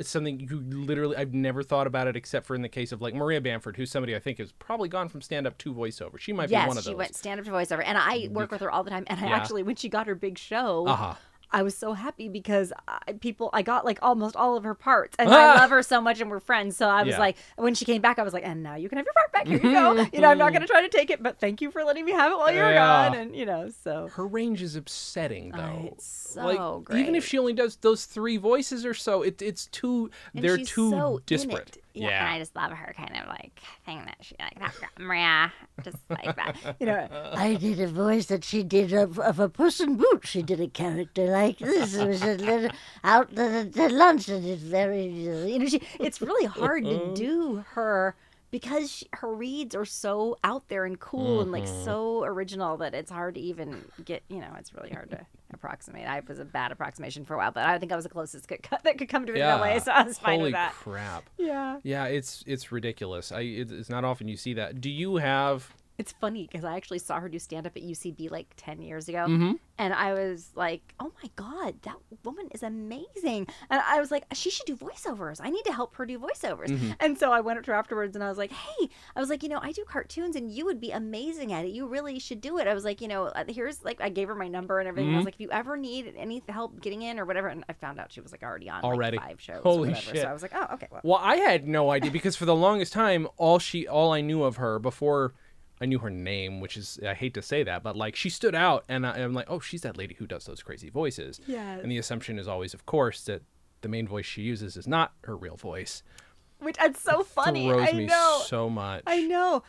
something 0.00 0.40
you 0.40 0.60
literally 0.60 1.16
i've 1.16 1.32
never 1.34 1.62
thought 1.62 1.86
about 1.86 2.06
it 2.08 2.16
except 2.16 2.46
for 2.46 2.54
in 2.56 2.62
the 2.62 2.68
case 2.68 2.90
of 2.92 3.00
like 3.00 3.14
maria 3.14 3.40
bamford 3.40 3.76
who's 3.76 3.90
somebody 3.90 4.16
i 4.16 4.18
think 4.18 4.38
has 4.38 4.50
probably 4.52 4.88
gone 4.88 5.08
from 5.08 5.20
stand-up 5.20 5.56
to 5.58 5.72
voiceover 5.72 6.18
she 6.18 6.32
might 6.32 6.48
be 6.48 6.54
one 6.56 6.68
of 6.70 6.74
those. 6.76 6.86
Yes, 6.86 6.90
she 6.90 6.94
went 6.94 7.14
stand 7.14 7.40
up 7.40 7.46
to 7.46 7.52
voiceover, 7.52 7.82
and 7.84 7.96
I 7.98 8.28
work 8.30 8.50
with 8.50 8.62
her 8.62 8.70
all 8.70 8.82
the 8.82 8.90
time. 8.90 9.04
And 9.06 9.20
I 9.20 9.28
Yeah. 9.28 9.36
actually, 9.36 9.62
when 9.62 9.76
she 9.76 9.88
got 9.88 10.06
her 10.06 10.14
big 10.14 10.38
show, 10.38 10.86
uh-huh 10.86 11.14
I 11.52 11.62
was 11.62 11.76
so 11.76 11.92
happy 11.92 12.28
because 12.28 12.72
I, 12.88 13.12
people, 13.12 13.50
I 13.52 13.62
got 13.62 13.84
like 13.84 13.98
almost 14.02 14.34
all 14.36 14.56
of 14.56 14.64
her 14.64 14.74
parts, 14.74 15.14
and! 15.18 15.32
I 15.32 15.46
love 15.54 15.70
her 15.70 15.82
so 15.82 16.00
much, 16.00 16.20
and 16.20 16.30
we're 16.30 16.40
friends. 16.40 16.76
So 16.76 16.88
I 16.88 17.02
was 17.02 17.12
Yeah. 17.12 17.18
like, 17.18 17.36
when 17.56 17.74
she 17.74 17.84
came 17.84 18.00
back, 18.02 18.18
I 18.18 18.22
was 18.22 18.32
like, 18.32 18.44
and 18.46 18.62
now 18.62 18.74
you 18.76 18.88
can 18.88 18.98
have 18.98 19.06
your 19.06 19.12
part 19.14 19.32
back. 19.32 19.46
Here 19.46 19.60
you 19.62 19.72
go. 19.72 19.94
you 20.12 20.20
know, 20.20 20.30
I'm 20.30 20.38
not 20.38 20.52
going 20.52 20.62
to 20.62 20.66
try 20.68 20.80
to 20.82 20.88
take 20.88 21.10
it, 21.10 21.22
but 21.22 21.38
thank 21.38 21.60
you 21.60 21.70
for 21.70 21.84
letting 21.84 22.04
me 22.04 22.12
have 22.12 22.32
it 22.32 22.38
while 22.38 22.52
you 22.52 22.60
were 22.60 22.70
Yeah. 22.72 23.10
gone. 23.10 23.14
And 23.14 23.36
you 23.36 23.44
know, 23.46 23.70
so 23.82 24.08
her 24.14 24.26
range 24.26 24.62
is 24.62 24.76
upsetting 24.76 25.52
oh, 25.54 25.56
though 25.58 25.62
Oh, 25.82 25.88
it's 25.92 26.06
so 26.06 26.42
like 26.42 26.98
even 26.98 27.14
if 27.14 27.26
she 27.26 27.38
only 27.38 27.52
does 27.52 27.76
those 27.76 28.04
three 28.06 28.36
voices 28.38 28.86
or 28.86 28.94
so 28.94 29.22
it, 29.22 29.42
it's 29.42 29.66
too 29.66 30.10
And 30.34 30.44
they're 30.44 30.56
too 30.56 30.90
so 30.90 31.20
disparate 31.26 31.78
it. 31.94 32.02
Yeah, 32.02 32.24
and 32.24 32.34
I 32.34 32.38
just 32.38 32.54
love 32.56 32.72
her 32.72 32.92
kind 32.96 33.16
of 33.16 33.28
like 33.28 33.60
thing 33.84 34.04
that 34.04 34.16
she 34.20 34.34
like 34.38 34.58
that 34.58 34.74
Maria, 34.98 35.52
just 35.82 35.98
like 36.08 36.36
that. 36.36 36.76
You 36.80 36.86
know, 36.86 37.08
I 37.34 37.54
did 37.54 37.80
a 37.80 37.86
voice 37.86 38.26
that 38.26 38.44
she 38.44 38.62
did 38.62 38.92
of, 38.92 39.18
of 39.18 39.38
a 39.38 39.48
Puss 39.48 39.80
in 39.80 39.96
Boots. 39.96 40.28
She 40.28 40.42
did 40.42 40.60
a 40.60 40.68
character 40.68 41.26
like 41.26 41.58
this. 41.58 41.94
It 41.94 42.06
was 42.08 42.22
a 42.22 42.34
little 42.36 42.70
out 43.04 43.36
at 43.38 43.72
the 43.72 43.88
lunch, 43.88 44.28
and 44.28 44.44
it's 44.44 44.62
very. 44.62 45.06
you 45.06 45.58
know, 45.58 45.66
she. 45.66 45.80
It's 46.00 46.20
really 46.20 46.46
hard 46.46 46.84
to 46.84 47.14
do 47.14 47.64
her 47.70 48.14
because 48.52 48.88
she, 48.92 49.06
her 49.14 49.34
reads 49.34 49.74
are 49.74 49.84
so 49.84 50.36
out 50.44 50.68
there 50.68 50.84
and 50.84 51.00
cool 51.00 51.40
and 51.40 51.50
like 51.50 51.64
Mm-hmm. 51.64 51.84
so 51.84 52.22
original 52.22 52.76
that 52.76 52.94
it's 52.94 53.10
hard 53.10 53.34
to 53.34 53.40
even 53.40 53.84
get. 54.04 54.22
You 54.28 54.38
know, 54.40 54.54
it's 54.58 54.72
really 54.72 54.90
hard 54.90 55.10
to 55.10 55.26
approximate. 55.52 56.06
I 56.06 56.22
was 56.26 56.38
a 56.38 56.44
bad 56.44 56.70
approximation 56.70 57.24
for 57.24 57.34
a 57.34 57.38
while, 57.38 57.50
but 57.50 57.64
I 57.66 57.78
think 57.78 57.90
I 57.92 57.96
was 57.96 58.04
the 58.04 58.10
closest 58.10 58.46
could, 58.48 58.60
that 58.84 58.98
could 58.98 59.08
come 59.08 59.26
to 59.26 59.32
it 59.32 59.36
in 59.38 59.42
LA, 59.60 59.78
so 59.80 59.90
I 59.92 60.02
was 60.04 60.18
fine 60.18 60.38
holy 60.38 60.44
with 60.44 60.52
that. 60.52 60.72
crap 60.72 61.24
Yeah. 61.38 61.78
yeah 61.82 62.04
it's 62.04 62.42
it's 62.46 62.70
ridiculous 62.72 63.32
i 63.32 63.40
it, 63.40 63.70
it's 63.72 63.90
not 63.90 64.04
often 64.04 64.28
you 64.28 64.36
see 64.36 64.54
that 64.54 64.80
do 64.80 64.88
you 64.90 65.16
have 65.16 65.72
It's 65.98 66.12
funny 66.12 66.48
because 66.50 66.64
I 66.64 66.76
actually 66.76 66.98
saw 67.00 67.20
her 67.20 67.28
do 67.28 67.38
stand 67.38 67.66
up 67.66 67.76
at 67.76 67.82
UCB 67.82 68.30
like 68.30 68.54
10 68.56 68.80
years 68.82 69.08
ago. 69.08 69.26
Mm-hmm. 69.28 69.52
And 69.78 69.92
I 69.94 70.14
was 70.14 70.50
like, 70.54 70.94
oh 71.00 71.12
my 71.22 71.30
God, 71.36 71.74
that 71.82 71.96
woman 72.24 72.48
is 72.52 72.62
amazing. 72.62 73.46
And 73.70 73.80
I 73.86 74.00
was 74.00 74.10
like, 74.10 74.24
she 74.32 74.50
should 74.50 74.66
do 74.66 74.76
voiceovers. 74.76 75.40
I 75.42 75.50
need 75.50 75.64
to 75.64 75.72
help 75.72 75.94
her 75.96 76.06
do 76.06 76.18
voiceovers. 76.18 76.68
Mm-hmm. 76.68 76.92
And 77.00 77.18
so 77.18 77.32
I 77.32 77.40
went 77.40 77.58
up 77.58 77.64
to 77.66 77.72
her 77.72 77.76
afterwards 77.76 78.14
and 78.16 78.24
I 78.24 78.28
was 78.28 78.38
like, 78.38 78.52
hey, 78.52 78.88
I 79.16 79.20
was 79.20 79.28
like, 79.28 79.42
you 79.42 79.48
know, 79.48 79.58
I 79.62 79.72
do 79.72 79.84
cartoons 79.84 80.34
and 80.36 80.50
you 80.50 80.64
would 80.64 80.80
be 80.80 80.90
amazing 80.92 81.52
at 81.52 81.64
it. 81.64 81.68
You 81.72 81.86
really 81.86 82.18
should 82.18 82.40
do 82.40 82.58
it. 82.58 82.66
I 82.66 82.74
was 82.74 82.84
like, 82.84 83.00
you 83.00 83.08
know, 83.08 83.26
uh, 83.26 83.44
here's 83.48 83.84
like, 83.84 84.00
I 84.00 84.08
gave 84.08 84.28
her 84.28 84.34
my 84.34 84.48
number 84.48 84.78
and 84.80 84.88
everything. 84.88 85.08
I 85.08 85.12
Mm-hmm. 85.12 85.16
was 85.18 85.24
like, 85.26 85.34
if 85.34 85.40
you 85.40 85.50
ever 85.50 85.76
need 85.76 86.14
any 86.16 86.42
help 86.48 86.80
getting 86.80 87.02
in 87.02 87.18
or 87.18 87.24
whatever. 87.24 87.48
And 87.48 87.64
I 87.68 87.72
found 87.74 87.98
out 88.00 88.12
she 88.12 88.20
was 88.20 88.32
like 88.32 88.42
already 88.42 88.70
on 88.70 88.82
Already. 88.82 89.18
like 89.18 89.26
five 89.28 89.40
shows 89.40 89.62
Holy 89.62 89.88
or 89.90 89.92
whatever. 89.92 90.00
shit. 90.14 90.22
So 90.22 90.28
I 90.28 90.32
was 90.32 90.42
like, 90.42 90.52
oh, 90.54 90.66
okay. 90.74 90.88
Well, 90.90 91.00
Well, 91.04 91.20
I 91.22 91.36
had 91.36 91.66
no 91.68 91.90
idea 91.90 92.10
because 92.10 92.34
for 92.36 92.44
the 92.46 92.56
longest 92.56 92.92
time, 92.92 93.26
all 93.36 93.58
she, 93.58 93.86
all 93.86 94.12
I 94.12 94.20
knew 94.20 94.42
of 94.42 94.56
her 94.56 94.78
before 94.78 95.34
I 95.82 95.86
knew 95.86 95.98
her 95.98 96.10
name, 96.10 96.60
which 96.60 96.76
is 96.76 96.98
I 97.04 97.14
hate 97.14 97.34
to 97.34 97.42
say 97.42 97.64
that, 97.64 97.82
but 97.82 97.96
like 97.96 98.14
she 98.14 98.30
stood 98.30 98.54
out, 98.54 98.84
and 98.88 99.04
I, 99.04 99.18
I'm 99.18 99.32
like, 99.34 99.46
oh, 99.50 99.58
she's 99.58 99.80
that 99.82 99.96
lady 99.96 100.14
who 100.14 100.26
does 100.26 100.44
those 100.46 100.62
crazy 100.62 100.90
voices. 100.90 101.40
Yes. 101.46 101.80
And 101.82 101.90
the 101.90 101.98
assumption 101.98 102.38
is 102.38 102.46
always, 102.46 102.72
of 102.72 102.86
course, 102.86 103.24
that 103.24 103.42
the 103.80 103.88
main 103.88 104.06
voice 104.06 104.24
she 104.24 104.42
uses 104.42 104.76
is 104.76 104.86
not 104.86 105.12
her 105.24 105.36
real 105.36 105.56
voice. 105.56 106.04
which 106.60 106.76
it's 106.80 107.00
so 107.00 107.24
funny. 107.24 107.68
Throws 107.68 107.88
I 107.88 107.92
know. 107.92 108.42
so 108.46 108.70
much. 108.70 109.02
I 109.08 109.22
know. 109.22 109.64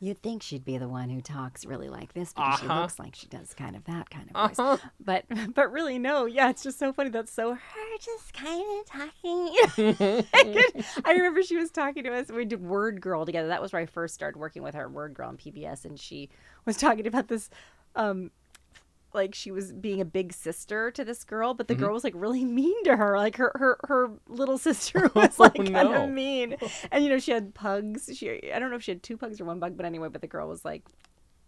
You'd 0.00 0.22
think 0.22 0.42
she'd 0.44 0.64
be 0.64 0.78
the 0.78 0.86
one 0.88 1.10
who 1.10 1.20
talks 1.20 1.64
really 1.66 1.88
like 1.88 2.12
this 2.12 2.32
because 2.32 2.60
she 2.60 2.66
Uh-huh. 2.66 2.82
looks 2.82 2.98
like 3.00 3.16
she 3.16 3.26
does 3.26 3.52
kind 3.52 3.74
of 3.74 3.84
that 3.86 4.10
kind 4.10 4.30
of 4.32 4.56
voice. 4.56 4.80
But 5.04 5.24
but 5.54 5.72
really 5.72 5.98
no, 5.98 6.24
yeah, 6.26 6.50
it's 6.50 6.62
just 6.62 6.78
so 6.78 6.92
funny. 6.92 7.10
That's 7.10 7.32
so 7.32 7.54
her 7.54 7.98
just 8.00 8.32
kind 8.32 8.80
of 8.80 8.86
talking. 8.86 10.24
I, 10.34 10.64
I 11.04 11.12
remember 11.14 11.42
she 11.42 11.56
was 11.56 11.70
talking 11.70 12.04
to 12.04 12.12
us. 12.14 12.28
We 12.28 12.44
did 12.44 12.62
Word 12.62 13.00
Girl 13.00 13.26
together. 13.26 13.48
That 13.48 13.60
was 13.60 13.72
where 13.72 13.82
I 13.82 13.86
first 13.86 14.14
started 14.14 14.38
working 14.38 14.62
with 14.62 14.74
her, 14.76 14.88
Word 14.88 15.14
Girl 15.14 15.28
on 15.28 15.36
PBS, 15.36 15.84
and 15.84 15.98
she 15.98 16.28
was 16.64 16.76
talking 16.76 17.06
about 17.06 17.28
this. 17.28 17.50
Um, 17.96 18.30
like 19.18 19.34
she 19.34 19.50
was 19.50 19.72
being 19.72 20.00
a 20.00 20.04
big 20.06 20.32
sister 20.32 20.90
to 20.92 21.04
this 21.04 21.24
girl, 21.24 21.52
but 21.54 21.68
the 21.68 21.74
Mm-hmm. 21.74 21.84
girl 21.84 21.92
was 21.92 22.04
like 22.04 22.14
really 22.16 22.44
mean 22.60 22.84
to 22.84 22.96
her. 22.96 23.16
Like 23.18 23.36
her 23.36 23.52
her 23.56 23.78
her 23.88 24.10
little 24.28 24.56
sister 24.68 25.10
was 25.14 25.38
like 25.38 25.54
kind 25.56 25.72
no. 25.72 26.04
of 26.04 26.10
mean, 26.10 26.56
and 26.90 27.04
you 27.04 27.10
know 27.10 27.18
she 27.18 27.32
had 27.32 27.54
pugs. 27.54 28.08
She 28.16 28.50
I 28.52 28.58
don't 28.58 28.70
know 28.70 28.76
if 28.76 28.82
she 28.82 28.92
had 28.92 29.02
two 29.02 29.16
pugs 29.18 29.40
or 29.40 29.44
one 29.44 29.60
pug, 29.60 29.76
but 29.76 29.84
anyway, 29.84 30.08
but 30.08 30.22
the 30.22 30.26
girl 30.28 30.48
was 30.48 30.64
like, 30.64 30.84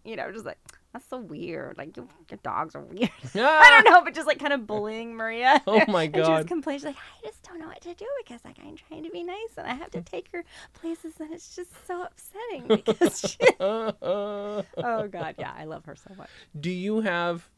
you 0.05 0.17
know, 0.17 0.31
just 0.33 0.45
like 0.45 0.59
that's 0.93 1.07
so 1.09 1.19
weird. 1.21 1.79
Like 1.79 1.97
your, 1.97 2.07
your 2.29 2.39
dogs 2.43 2.75
are 2.75 2.81
weird. 2.83 3.11
I 3.35 3.83
don't 3.83 3.93
know, 3.93 4.03
but 4.03 4.13
just 4.13 4.27
like 4.27 4.41
kind 4.41 4.53
of 4.53 4.67
bullying 4.67 5.15
Maria. 5.15 5.63
Oh 5.67 5.85
my 5.87 6.09
god! 6.09 6.19
And 6.19 6.27
she 6.27 6.33
was 6.33 6.47
complaining. 6.47 6.81
She's 6.81 6.87
like, 6.87 6.97
I 6.97 7.27
just 7.27 7.43
don't 7.45 7.61
know 7.61 7.69
what 7.69 7.81
to 7.83 7.95
do 7.95 8.07
because 8.25 8.41
like 8.45 8.57
I'm 8.67 8.75
trying 8.77 9.05
to 9.05 9.11
be 9.11 9.23
nice 9.23 9.55
and 9.57 9.67
I 9.69 9.75
have 9.75 9.91
to 9.93 10.01
take 10.03 10.27
her 10.33 10.43
places, 10.75 11.15
and 11.21 11.33
it's 11.33 11.55
just 11.55 11.71
so 11.87 12.03
upsetting 12.05 12.67
because 12.85 13.21
she. 13.21 13.39
oh 13.61 14.65
God, 15.09 15.35
yeah, 15.39 15.53
I 15.57 15.65
love 15.65 15.85
her 15.85 15.95
so 15.97 16.13
much. 16.17 16.31
Do 16.59 16.71
you 16.71 17.01
have 17.01 17.49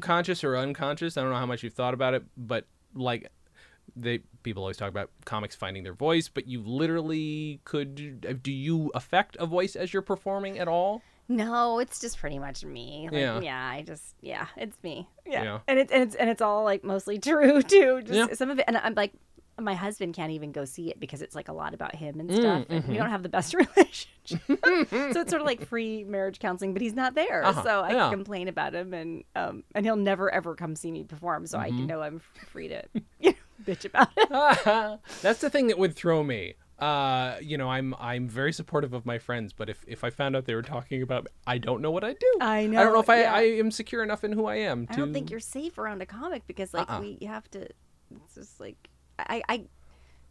conscious 0.00 0.42
or 0.44 0.56
unconscious? 0.56 1.16
I 1.16 1.22
don't 1.22 1.30
know 1.30 1.36
how 1.38 1.46
much 1.46 1.62
you've 1.62 1.74
thought 1.74 1.94
about 1.94 2.14
it, 2.14 2.24
but 2.36 2.66
like 2.94 3.30
they 3.96 4.20
people 4.42 4.62
always 4.62 4.76
talk 4.76 4.88
about 4.88 5.10
comics 5.24 5.54
finding 5.54 5.82
their 5.82 5.92
voice, 5.94 6.28
but 6.28 6.46
you 6.46 6.62
literally 6.62 7.60
could. 7.64 8.42
Do 8.42 8.52
you 8.52 8.90
affect 8.94 9.36
a 9.40 9.46
voice 9.46 9.76
as 9.76 9.92
you're 9.92 10.02
performing 10.02 10.58
at 10.58 10.68
all? 10.68 11.02
No, 11.28 11.78
it's 11.78 12.00
just 12.00 12.18
pretty 12.18 12.38
much 12.38 12.64
me. 12.64 13.08
Like, 13.10 13.20
Yeah. 13.20 13.40
yeah. 13.40 13.68
I 13.68 13.82
just 13.82 14.14
yeah, 14.20 14.46
it's 14.56 14.76
me. 14.82 15.08
Yeah. 15.26 15.42
Yeah. 15.44 15.58
And 15.68 15.78
it's 15.78 15.92
and 15.92 16.02
it's 16.02 16.14
and 16.16 16.28
it's 16.30 16.42
all 16.42 16.64
like 16.64 16.84
mostly 16.84 17.18
true 17.18 17.62
too. 17.62 18.02
Just 18.02 18.12
Yeah. 18.30 18.34
some 18.34 18.50
of 18.50 18.58
it 18.58 18.64
and 18.68 18.76
I'm 18.76 18.94
like 18.94 19.12
my 19.60 19.74
husband 19.74 20.14
can't 20.14 20.32
even 20.32 20.50
go 20.52 20.64
see 20.64 20.90
it 20.90 20.98
because 20.98 21.22
it's 21.22 21.34
like 21.34 21.48
a 21.48 21.52
lot 21.52 21.74
about 21.74 21.94
him 21.94 22.14
Mm, 22.16 22.20
and 22.20 22.32
stuff. 22.34 22.66
And 22.68 22.82
mm-hmm. 22.82 22.90
we 22.92 22.96
don't 22.98 23.10
have 23.10 23.22
the 23.22 23.28
best 23.28 23.54
relationship. 23.54 24.06
so 24.46 25.20
it's 25.20 25.30
sort 25.30 25.40
of 25.40 25.46
like 25.46 25.64
free 25.66 26.04
marriage 26.04 26.38
counseling, 26.38 26.72
but 26.72 26.80
he's 26.82 26.94
not 26.94 27.14
there. 27.14 27.44
Uh-huh. 27.44 27.62
So 27.62 27.80
I 27.80 27.92
Yeah. 27.92 27.98
can 28.08 28.12
complain 28.12 28.48
about 28.48 28.74
him 28.74 28.94
and 28.94 29.24
um 29.36 29.62
and 29.74 29.84
he'll 29.84 29.96
never 29.96 30.32
ever 30.32 30.54
come 30.54 30.74
see 30.74 30.90
me 30.90 31.04
perform. 31.04 31.46
So 31.46 31.58
I 31.58 31.68
Mm-hmm. 31.68 31.76
can 31.78 31.86
know 31.86 32.02
I'm 32.02 32.20
free 32.50 32.68
to 32.68 32.82
you 33.20 33.30
know, 33.30 33.34
bitch 33.64 33.84
about 33.84 34.08
it. 34.16 35.00
That's 35.22 35.40
the 35.40 35.50
thing 35.50 35.66
that 35.68 35.78
would 35.78 35.94
throw 35.94 36.22
me. 36.22 36.54
Uh, 36.78 37.36
you 37.40 37.56
know, 37.56 37.70
I'm 37.70 37.94
I'm 38.00 38.28
very 38.28 38.52
supportive 38.52 38.92
of 38.92 39.06
my 39.06 39.18
friends, 39.18 39.52
but 39.52 39.68
if, 39.68 39.84
if 39.86 40.02
I 40.02 40.10
found 40.10 40.34
out 40.34 40.46
they 40.46 40.54
were 40.56 40.62
talking 40.62 41.00
about, 41.02 41.28
I 41.46 41.58
don't 41.58 41.80
know 41.80 41.92
what 41.92 42.02
I'd 42.02 42.18
do. 42.18 42.38
I 42.40 42.66
know. 42.66 42.80
I 42.80 42.82
don't 42.82 42.92
know, 42.92 42.98
if 43.00 43.08
I, 43.08 43.20
yeah. 43.20 43.32
I 43.34 43.40
am 43.42 43.70
secure 43.70 44.02
enough 44.02 44.24
in 44.24 44.32
who 44.32 44.46
I 44.46 44.56
am. 44.56 44.88
I 44.90 44.96
don't 44.96 45.12
think 45.12 45.30
you're 45.30 45.38
safe 45.38 45.78
around 45.78 46.02
a 46.02 46.06
comic 46.06 46.44
because 46.48 46.74
like 46.74 46.90
Uh-uh. 46.90 47.00
we 47.00 47.18
have 47.26 47.48
to. 47.52 47.68
It's 48.16 48.34
just 48.34 48.58
like 48.58 48.88
I 49.18 49.42
I. 49.48 49.64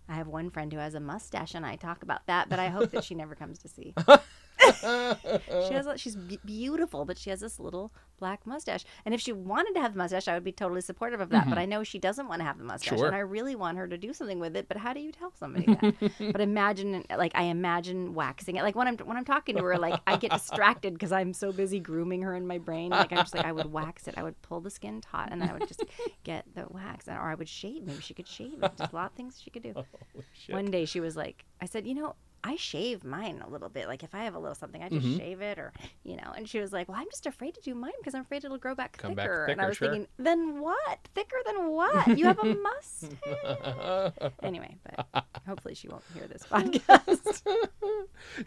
I 0.10 0.16
have 0.16 0.28
one 0.28 0.50
friend 0.50 0.74
who 0.74 0.80
has 0.80 0.94
a 0.94 1.00
mustache, 1.00 1.56
and 1.56 1.66
I 1.66 1.78
talk 1.78 2.04
about 2.04 2.26
that, 2.28 2.50
but 2.50 2.60
I 2.60 2.68
hope 2.68 2.92
that 2.92 3.06
she 3.06 3.16
never 3.16 3.34
comes 3.34 3.60
to 3.60 3.70
see. 3.70 3.94
she 4.80 5.74
has, 5.74 5.88
she's 5.98 6.16
beautiful, 6.16 7.06
but 7.06 7.18
she 7.18 7.30
has 7.30 7.40
this 7.40 7.60
little 7.60 7.92
black 8.20 8.46
mustache. 8.46 8.86
And 9.06 9.14
if 9.14 9.20
she 9.20 9.34
wanted 9.34 9.74
to 9.74 9.82
have 9.82 9.94
the 9.94 9.98
mustache, 9.98 10.28
I 10.28 10.34
would 10.36 10.44
be 10.44 10.52
totally 10.52 10.82
supportive 10.82 11.20
of 11.20 11.30
that. 11.30 11.46
But 11.46 11.52
mm-hmm. 11.52 11.60
I 11.60 11.66
know 11.66 11.84
she 11.84 12.00
doesn't 12.00 12.28
want 12.28 12.40
to 12.40 12.46
have 12.46 12.58
the 12.58 12.64
mustache, 12.64 12.98
Sure. 12.98 13.08
and 13.08 13.16
I 13.16 13.20
really 13.20 13.56
want 13.56 13.78
her 13.78 13.88
to 13.88 13.98
do 13.98 14.14
something 14.14 14.40
with 14.40 14.56
it. 14.56 14.68
But 14.68 14.78
how 14.78 14.94
do 14.94 15.00
you 15.00 15.12
tell 15.12 15.34
somebody 15.38 15.66
that? 15.66 16.12
but 16.32 16.42
imagine, 16.42 17.04
like, 17.18 17.32
I 17.36 17.44
imagine 17.44 18.14
waxing 18.14 18.56
it. 18.56 18.64
Like 18.64 18.76
when 18.76 18.88
I'm 18.88 18.98
when 18.98 19.18
I'm 19.18 19.26
talking 19.26 19.58
to 19.58 19.64
her, 19.64 19.78
like 19.78 20.00
I 20.08 20.18
get 20.18 20.32
distracted 20.32 20.94
because 20.94 21.12
I'm 21.12 21.34
so 21.34 21.52
busy 21.52 21.80
grooming 21.80 22.22
her 22.22 22.36
in 22.36 22.46
my 22.48 22.58
brain. 22.58 22.92
Like 22.92 23.12
I'm 23.12 23.18
just 23.18 23.36
like 23.36 23.46
I 23.46 23.52
would 23.52 23.72
wax 23.72 24.08
it. 24.08 24.16
I 24.18 24.24
would 24.24 24.40
pull 24.42 24.62
the 24.62 24.70
skin 24.70 25.02
taut, 25.02 25.30
and 25.32 25.44
I 25.44 25.54
would 25.54 25.68
just 25.68 25.84
get 26.24 26.46
the 26.54 26.66
wax, 26.70 27.08
or 27.08 27.14
I 27.14 27.36
would 27.36 27.50
shave. 27.50 27.84
Maybe 27.84 28.02
she 28.02 28.14
could 28.14 28.28
shave 28.28 28.62
it. 28.62 28.72
Just 28.78 28.94
a 28.94 28.96
lot 28.96 29.12
of 29.12 29.18
things 29.18 29.40
she 29.42 29.50
could 29.50 29.64
do. 29.64 29.74
One 30.50 30.66
day 30.66 30.86
she 30.86 31.00
was 31.00 31.16
like, 31.16 31.46
I 31.60 31.66
said, 31.66 31.88
you 31.88 31.96
know, 31.96 32.16
I 32.44 32.56
shave 32.56 33.04
mine 33.04 33.44
a 33.46 33.50
little 33.50 33.70
bit. 33.70 33.88
Like 33.88 34.04
if 34.04 34.16
I 34.16 34.24
have 34.24 34.34
a 34.36 34.40
little 34.40 34.56
something, 34.56 34.82
I 34.82 34.90
just 34.90 35.06
Mm-hmm. 35.06 35.18
shave 35.18 35.42
it, 35.42 35.60
or 35.60 35.74
you 36.04 36.16
know. 36.16 36.32
And 36.36 36.50
she 36.50 36.60
was 36.60 36.74
like, 36.74 36.90
"Well, 36.90 36.98
I'm 37.00 37.10
just 37.12 37.26
afraid 37.26 37.54
to 37.56 37.62
do 37.62 37.76
mine 37.76 37.92
because 38.00 38.16
I'm 38.16 38.22
afraid 38.22 38.44
it'll 38.44 38.58
grow 38.58 38.74
back 38.76 38.98
Come 38.98 39.14
back 39.14 39.26
thicker." 39.26 39.46
and 39.46 39.62
I 39.62 39.68
was 39.68 39.78
sure. 39.78 39.90
thinking, 39.92 40.08
then 40.18 40.60
what? 40.60 41.00
Thicker 41.14 41.38
than 41.46 41.70
what? 41.70 42.18
You 42.18 42.26
have 42.26 42.40
a 42.40 42.56
mustache. 42.56 44.22
anyway, 44.44 44.76
but 44.84 45.26
hopefully 45.48 45.76
she 45.76 45.88
won't 45.88 46.04
hear 46.14 46.28
this 46.28 46.44
podcast. 46.52 47.44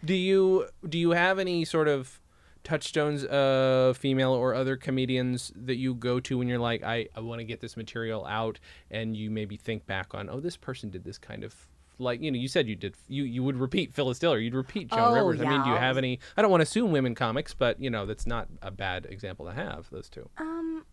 Do 0.03 0.13
you 0.13 0.67
do 0.87 0.97
you 0.97 1.11
have 1.11 1.39
any 1.39 1.65
sort 1.65 1.87
of 1.87 2.19
touchstones 2.63 3.23
of 3.25 3.95
female 3.97 4.31
or 4.31 4.55
other 4.55 4.75
comedians 4.75 5.51
that 5.55 5.75
you 5.75 5.93
go 5.93 6.19
to 6.19 6.37
when 6.37 6.47
you're 6.47 6.57
like, 6.59 6.83
I, 6.83 7.07
I 7.15 7.19
want 7.19 7.39
to 7.39 7.45
get 7.45 7.59
this 7.61 7.77
material 7.77 8.25
out, 8.25 8.59
and 8.89 9.15
you 9.15 9.29
maybe 9.29 9.55
think 9.55 9.85
back 9.85 10.15
on, 10.15 10.29
oh, 10.29 10.39
this 10.39 10.57
person 10.57 10.89
did 10.89 11.03
this 11.03 11.19
kind 11.19 11.43
of 11.43 11.55
like 11.97 12.21
you 12.21 12.31
know 12.31 12.37
you 12.37 12.47
said 12.47 12.67
you 12.67 12.75
did 12.75 12.95
you 13.07 13.23
you 13.23 13.43
would 13.43 13.57
repeat 13.57 13.93
Phyllis 13.93 14.19
Diller 14.19 14.37
you'd 14.39 14.53
repeat 14.53 14.89
Joan 14.89 14.99
Oh, 15.17 15.27
Rivers. 15.27 15.41
I 15.41 15.49
mean 15.49 15.63
do 15.63 15.69
you 15.69 15.75
have 15.75 15.97
any 15.97 16.19
I 16.35 16.41
don't 16.41 16.51
want 16.51 16.59
to 16.61 16.63
assume 16.63 16.91
women 16.91 17.15
comics 17.15 17.53
but 17.53 17.79
you 17.79 17.89
know 17.89 18.05
that's 18.05 18.27
not 18.27 18.47
a 18.61 18.71
bad 18.71 19.05
example 19.09 19.45
to 19.45 19.53
have 19.53 19.89
those 19.91 20.09
two. 20.09 20.29
Um, 20.37 20.85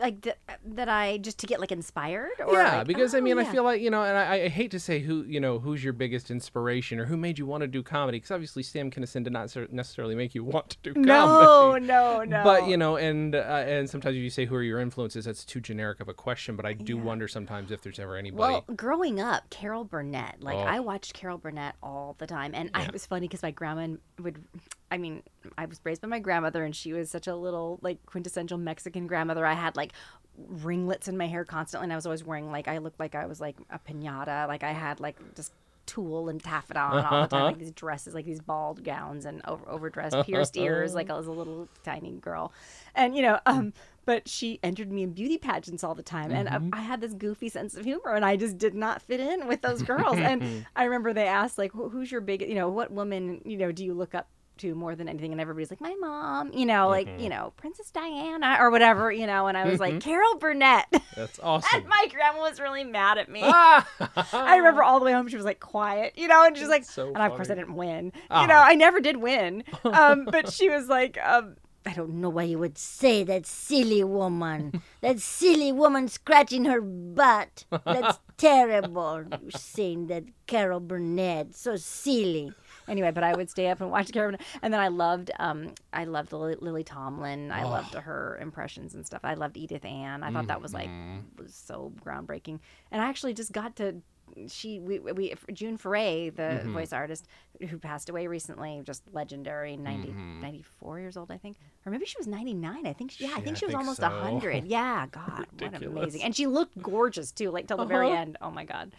like 0.00 0.22
th- 0.22 0.36
that 0.64 0.88
I 0.88 1.18
just 1.18 1.38
to 1.40 1.46
get 1.46 1.60
like 1.60 1.72
inspired. 1.72 2.40
Or 2.46 2.54
yeah, 2.54 2.78
like, 2.78 2.86
because 2.86 3.14
I 3.14 3.18
oh, 3.18 3.22
mean, 3.22 3.38
I 3.38 3.44
feel 3.44 3.64
like 3.64 3.80
you 3.80 3.90
know, 3.90 4.02
and 4.02 4.16
I, 4.16 4.44
I 4.44 4.48
hate 4.48 4.70
to 4.70 4.80
say 4.80 5.00
who 5.00 5.24
you 5.24 5.40
know 5.40 5.58
who's 5.58 5.82
your 5.82 5.92
biggest 5.92 6.30
inspiration 6.30 7.00
or 7.00 7.06
who 7.06 7.16
made 7.16 7.38
you 7.38 7.46
want 7.46 7.62
to 7.62 7.66
do 7.66 7.82
comedy, 7.82 8.18
because 8.18 8.30
obviously 8.30 8.62
Sam 8.62 8.90
Kinison 8.90 9.24
did 9.24 9.32
not 9.32 9.54
necessarily 9.72 10.14
make 10.14 10.34
you 10.34 10.44
want 10.44 10.70
to 10.70 10.76
do 10.82 10.94
comedy. 10.94 11.08
no, 11.08 11.78
no, 11.78 12.24
no. 12.24 12.44
But 12.44 12.68
you 12.68 12.76
know, 12.76 12.96
and 12.96 13.34
uh, 13.34 13.38
and 13.66 13.90
sometimes 13.90 14.16
if 14.16 14.22
you 14.22 14.30
say 14.30 14.44
who 14.44 14.54
are 14.54 14.62
your 14.62 14.78
influences, 14.78 15.24
that's 15.24 15.44
too 15.44 15.60
generic 15.60 16.00
of 16.00 16.08
a 16.08 16.14
question. 16.14 16.54
But 16.54 16.66
I 16.66 16.74
do 16.74 16.96
wonder 16.96 17.26
sometimes 17.26 17.72
if 17.72 17.82
there's 17.82 17.98
ever 17.98 18.16
anybody. 18.16 18.38
Well, 18.38 18.64
growing 18.76 19.20
up, 19.20 19.50
Carol 19.50 19.84
Burnett, 19.84 20.36
like 20.40 20.60
Oh. 20.60 20.64
I 20.64 20.80
watched 20.80 21.14
Carol 21.14 21.38
Burnett 21.38 21.74
all 21.82 22.16
the 22.18 22.26
time, 22.26 22.52
and 22.54 22.70
I, 22.74 22.82
it 22.84 22.92
was 22.92 23.06
funny 23.06 23.26
because 23.26 23.42
my 23.42 23.50
grandma 23.50 23.96
would. 24.20 24.44
I 24.92 24.98
mean, 24.98 25.22
I 25.56 25.66
was 25.66 25.80
raised 25.84 26.02
by 26.02 26.08
my 26.08 26.18
grandmother, 26.18 26.64
and 26.64 26.74
she 26.74 26.92
was 26.92 27.10
such 27.10 27.26
a 27.26 27.34
little 27.36 27.78
like 27.82 28.04
quintessential 28.06 28.58
Mexican 28.58 29.06
grandmother. 29.06 29.46
I 29.46 29.54
had 29.54 29.69
like 29.76 29.92
ringlets 30.36 31.08
in 31.08 31.16
my 31.16 31.26
hair 31.26 31.44
constantly, 31.44 31.84
and 31.84 31.92
I 31.92 31.96
was 31.96 32.06
always 32.06 32.24
wearing 32.24 32.50
like 32.50 32.68
I 32.68 32.78
looked 32.78 33.00
like 33.00 33.14
I 33.14 33.26
was 33.26 33.40
like 33.40 33.56
a 33.70 33.78
pinata. 33.78 34.48
Like 34.48 34.62
I 34.62 34.72
had 34.72 35.00
like 35.00 35.16
just 35.34 35.52
tulle 35.86 36.28
and 36.28 36.42
taffeta 36.42 36.78
on 36.78 37.04
all 37.04 37.22
the 37.22 37.28
time, 37.28 37.40
uh-huh. 37.40 37.46
like 37.46 37.58
these 37.58 37.72
dresses, 37.72 38.14
like 38.14 38.24
these 38.24 38.40
bald 38.40 38.84
gowns 38.84 39.24
and 39.24 39.42
over 39.46 39.68
overdressed, 39.68 40.16
pierced 40.24 40.56
ears, 40.56 40.94
like 40.94 41.10
I 41.10 41.14
was 41.14 41.26
a 41.26 41.32
little 41.32 41.68
tiny 41.82 42.12
girl, 42.12 42.52
and 42.94 43.16
you 43.16 43.22
know, 43.22 43.40
mm. 43.46 43.52
um, 43.52 43.72
but 44.04 44.28
she 44.28 44.60
entered 44.62 44.90
me 44.92 45.02
in 45.02 45.12
beauty 45.12 45.36
pageants 45.36 45.82
all 45.82 45.94
the 45.94 46.02
time, 46.02 46.30
and 46.30 46.48
I, 46.48 46.78
I 46.78 46.80
had 46.82 47.00
this 47.00 47.14
goofy 47.14 47.48
sense 47.48 47.74
of 47.74 47.84
humor, 47.84 48.14
and 48.14 48.24
I 48.24 48.36
just 48.36 48.56
did 48.56 48.74
not 48.74 49.02
fit 49.02 49.20
in 49.20 49.46
with 49.48 49.62
those 49.62 49.82
girls. 49.82 50.16
and 50.16 50.66
I 50.76 50.84
remember 50.84 51.12
they 51.12 51.26
asked 51.26 51.58
like, 51.58 51.72
"Who's 51.72 52.10
your 52.10 52.20
big, 52.20 52.42
you 52.42 52.54
know, 52.54 52.68
what 52.68 52.92
woman, 52.92 53.42
you 53.44 53.56
know, 53.56 53.72
do 53.72 53.84
you 53.84 53.94
look 53.94 54.14
up?" 54.14 54.28
To 54.60 54.74
more 54.74 54.94
than 54.94 55.08
anything 55.08 55.32
and 55.32 55.40
everybody's 55.40 55.70
like 55.70 55.80
my 55.80 55.94
mom 56.00 56.52
you 56.52 56.64
know 56.66 56.88
like 56.88 57.08
you 57.18 57.28
know 57.28 57.52
princess 57.56 57.90
diana 57.90 58.56
or 58.60 58.70
whatever 58.70 59.10
you 59.12 59.26
know 59.26 59.46
and 59.46 59.56
i 59.58 59.64
was 59.68 59.80
like 59.80 60.00
carol 60.00 60.36
burnett 60.36 60.86
that's 61.16 61.38
awesome. 61.42 61.68
and 61.80 61.86
my 61.88 62.06
grandma 62.10 62.40
was 62.40 62.60
really 62.60 62.84
mad 62.84 63.18
at 63.18 63.28
me 63.28 63.40
Ah! 63.42 63.86
I 64.32 64.56
remember 64.56 64.82
all 64.82 64.98
the 64.98 65.04
way 65.04 65.12
home 65.12 65.28
she 65.28 65.36
was 65.36 65.44
like 65.44 65.60
quiet, 65.60 66.14
you 66.16 66.28
know, 66.28 66.44
and 66.44 66.56
she's 66.56 66.68
like, 66.68 66.84
so 66.84 67.08
and 67.08 67.18
of 67.18 67.32
course 67.32 67.50
I 67.50 67.54
didn't 67.54 67.74
win, 67.74 68.12
Ah. 68.30 68.42
you 68.42 68.46
know, 68.48 68.54
I 68.58 68.74
never 68.74 69.00
did 69.00 69.16
win, 69.18 69.64
um, 69.84 70.24
but 70.30 70.52
she 70.52 70.68
was 70.70 70.88
like, 70.88 71.18
um, 71.24 71.56
I 71.86 71.92
don't 71.94 72.14
know 72.20 72.28
why 72.28 72.42
you 72.44 72.58
would 72.58 72.76
say 72.78 73.24
that 73.24 73.46
silly 73.46 74.04
woman. 74.04 74.82
that 75.00 75.18
silly 75.20 75.72
woman 75.72 76.08
scratching 76.08 76.66
her 76.66 76.80
butt. 76.80 77.64
That's 77.86 78.18
terrible. 78.36 79.24
You're 79.40 79.50
saying 79.52 80.08
that 80.08 80.24
Carol 80.46 80.80
Burnett. 80.80 81.54
So 81.54 81.76
silly. 81.76 82.52
Anyway, 82.90 83.10
but 83.12 83.24
I 83.24 83.34
would 83.34 83.48
stay 83.48 83.68
up 83.68 83.80
and 83.80 83.90
watch 83.90 84.12
Carol, 84.12 84.36
and 84.62 84.72
then 84.74 84.80
I 84.80 84.88
loved, 84.88 85.30
um, 85.38 85.74
I 85.92 86.04
loved 86.04 86.32
Lily, 86.32 86.56
Lily 86.60 86.84
Tomlin, 86.84 87.50
I 87.52 87.64
loved 87.64 87.94
her 87.94 88.38
impressions 88.42 88.94
and 88.94 89.06
stuff. 89.06 89.20
I 89.24 89.34
loved 89.34 89.56
Edith 89.56 89.84
Ann. 89.84 90.22
I 90.22 90.30
thought 90.30 90.48
that 90.48 90.60
was 90.60 90.74
like 90.74 90.90
was 91.38 91.54
so 91.54 91.92
groundbreaking, 92.04 92.58
and 92.90 93.00
I 93.00 93.06
actually 93.08 93.32
just 93.34 93.52
got 93.52 93.76
to. 93.76 94.02
She 94.46 94.78
we 94.78 95.00
we 95.00 95.34
June 95.52 95.76
Foray, 95.76 96.30
the 96.30 96.62
voice 96.68 96.92
artist 96.92 97.26
who 97.68 97.78
passed 97.78 98.08
away 98.08 98.28
recently, 98.28 98.80
just 98.84 99.02
legendary, 99.12 99.76
90, 99.76 100.14
94 100.40 101.00
years 101.00 101.16
old, 101.16 101.32
I 101.32 101.36
think, 101.36 101.56
or 101.84 101.90
maybe 101.90 102.04
she 102.06 102.14
was 102.16 102.28
ninety 102.28 102.54
nine. 102.54 102.86
I 102.86 102.92
think, 102.92 103.10
she, 103.10 103.24
yeah, 103.24 103.30
I 103.34 103.38
Yeah, 103.38 103.44
think 103.44 103.56
I 103.56 103.58
she 103.58 103.66
was 103.66 103.72
think 103.72 103.80
almost 103.80 104.00
so. 104.00 104.08
hundred. 104.08 104.66
Yeah, 104.66 105.06
God, 105.10 105.46
what 105.58 105.74
amazing, 105.82 106.22
and 106.22 106.36
she 106.36 106.46
looked 106.46 106.80
gorgeous 106.80 107.32
too, 107.32 107.50
like 107.50 107.66
till 107.66 107.76
the 107.76 107.86
very 107.86 108.06
Uh-huh. 108.08 108.18
end. 108.18 108.36
Oh 108.40 108.52
my 108.52 108.64
God. 108.64 108.92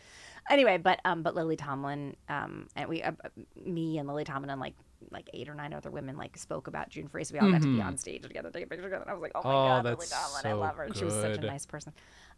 Anyway, 0.52 0.78
but 0.78 1.00
um, 1.06 1.24
but 1.24 1.34
Lily 1.34 1.56
Tomlin, 1.56 2.16
um, 2.30 2.68
and 2.76 2.90
we, 2.90 3.02
uh, 3.02 3.12
me 3.66 3.98
and 3.98 4.08
Lily 4.08 4.24
Tomlin, 4.26 4.50
and 4.50 4.60
like 4.60 4.76
like 5.10 5.30
eight 5.34 5.50
or 5.50 5.56
nine 5.56 5.74
other 5.74 5.90
women, 5.90 6.18
like 6.18 6.38
spoke 6.38 6.68
about 6.68 6.90
June 6.90 7.08
Foray, 7.08 7.24
so 7.24 7.34
we 7.34 7.40
all 7.40 7.50
got 7.52 7.62
to 7.62 7.74
be 7.74 7.82
on 7.82 7.98
stage 7.98 8.22
together, 8.24 8.52
take 8.52 8.66
a 8.66 8.68
picture 8.68 8.84
together. 8.84 9.02
And 9.04 9.10
I 9.10 9.14
was 9.14 9.22
like, 9.22 9.32
oh 9.34 9.42
my 9.44 9.50
Oh, 9.50 9.66
God, 9.82 9.86
Lily 9.86 10.06
Tomlin, 10.10 10.46
I 10.46 10.54
love 10.54 10.76
her, 10.76 10.84
and 10.84 10.96
she 10.96 11.06
was 11.06 11.14
such 11.16 11.38
a 11.38 11.42
nice 11.42 11.66
person. 11.66 11.94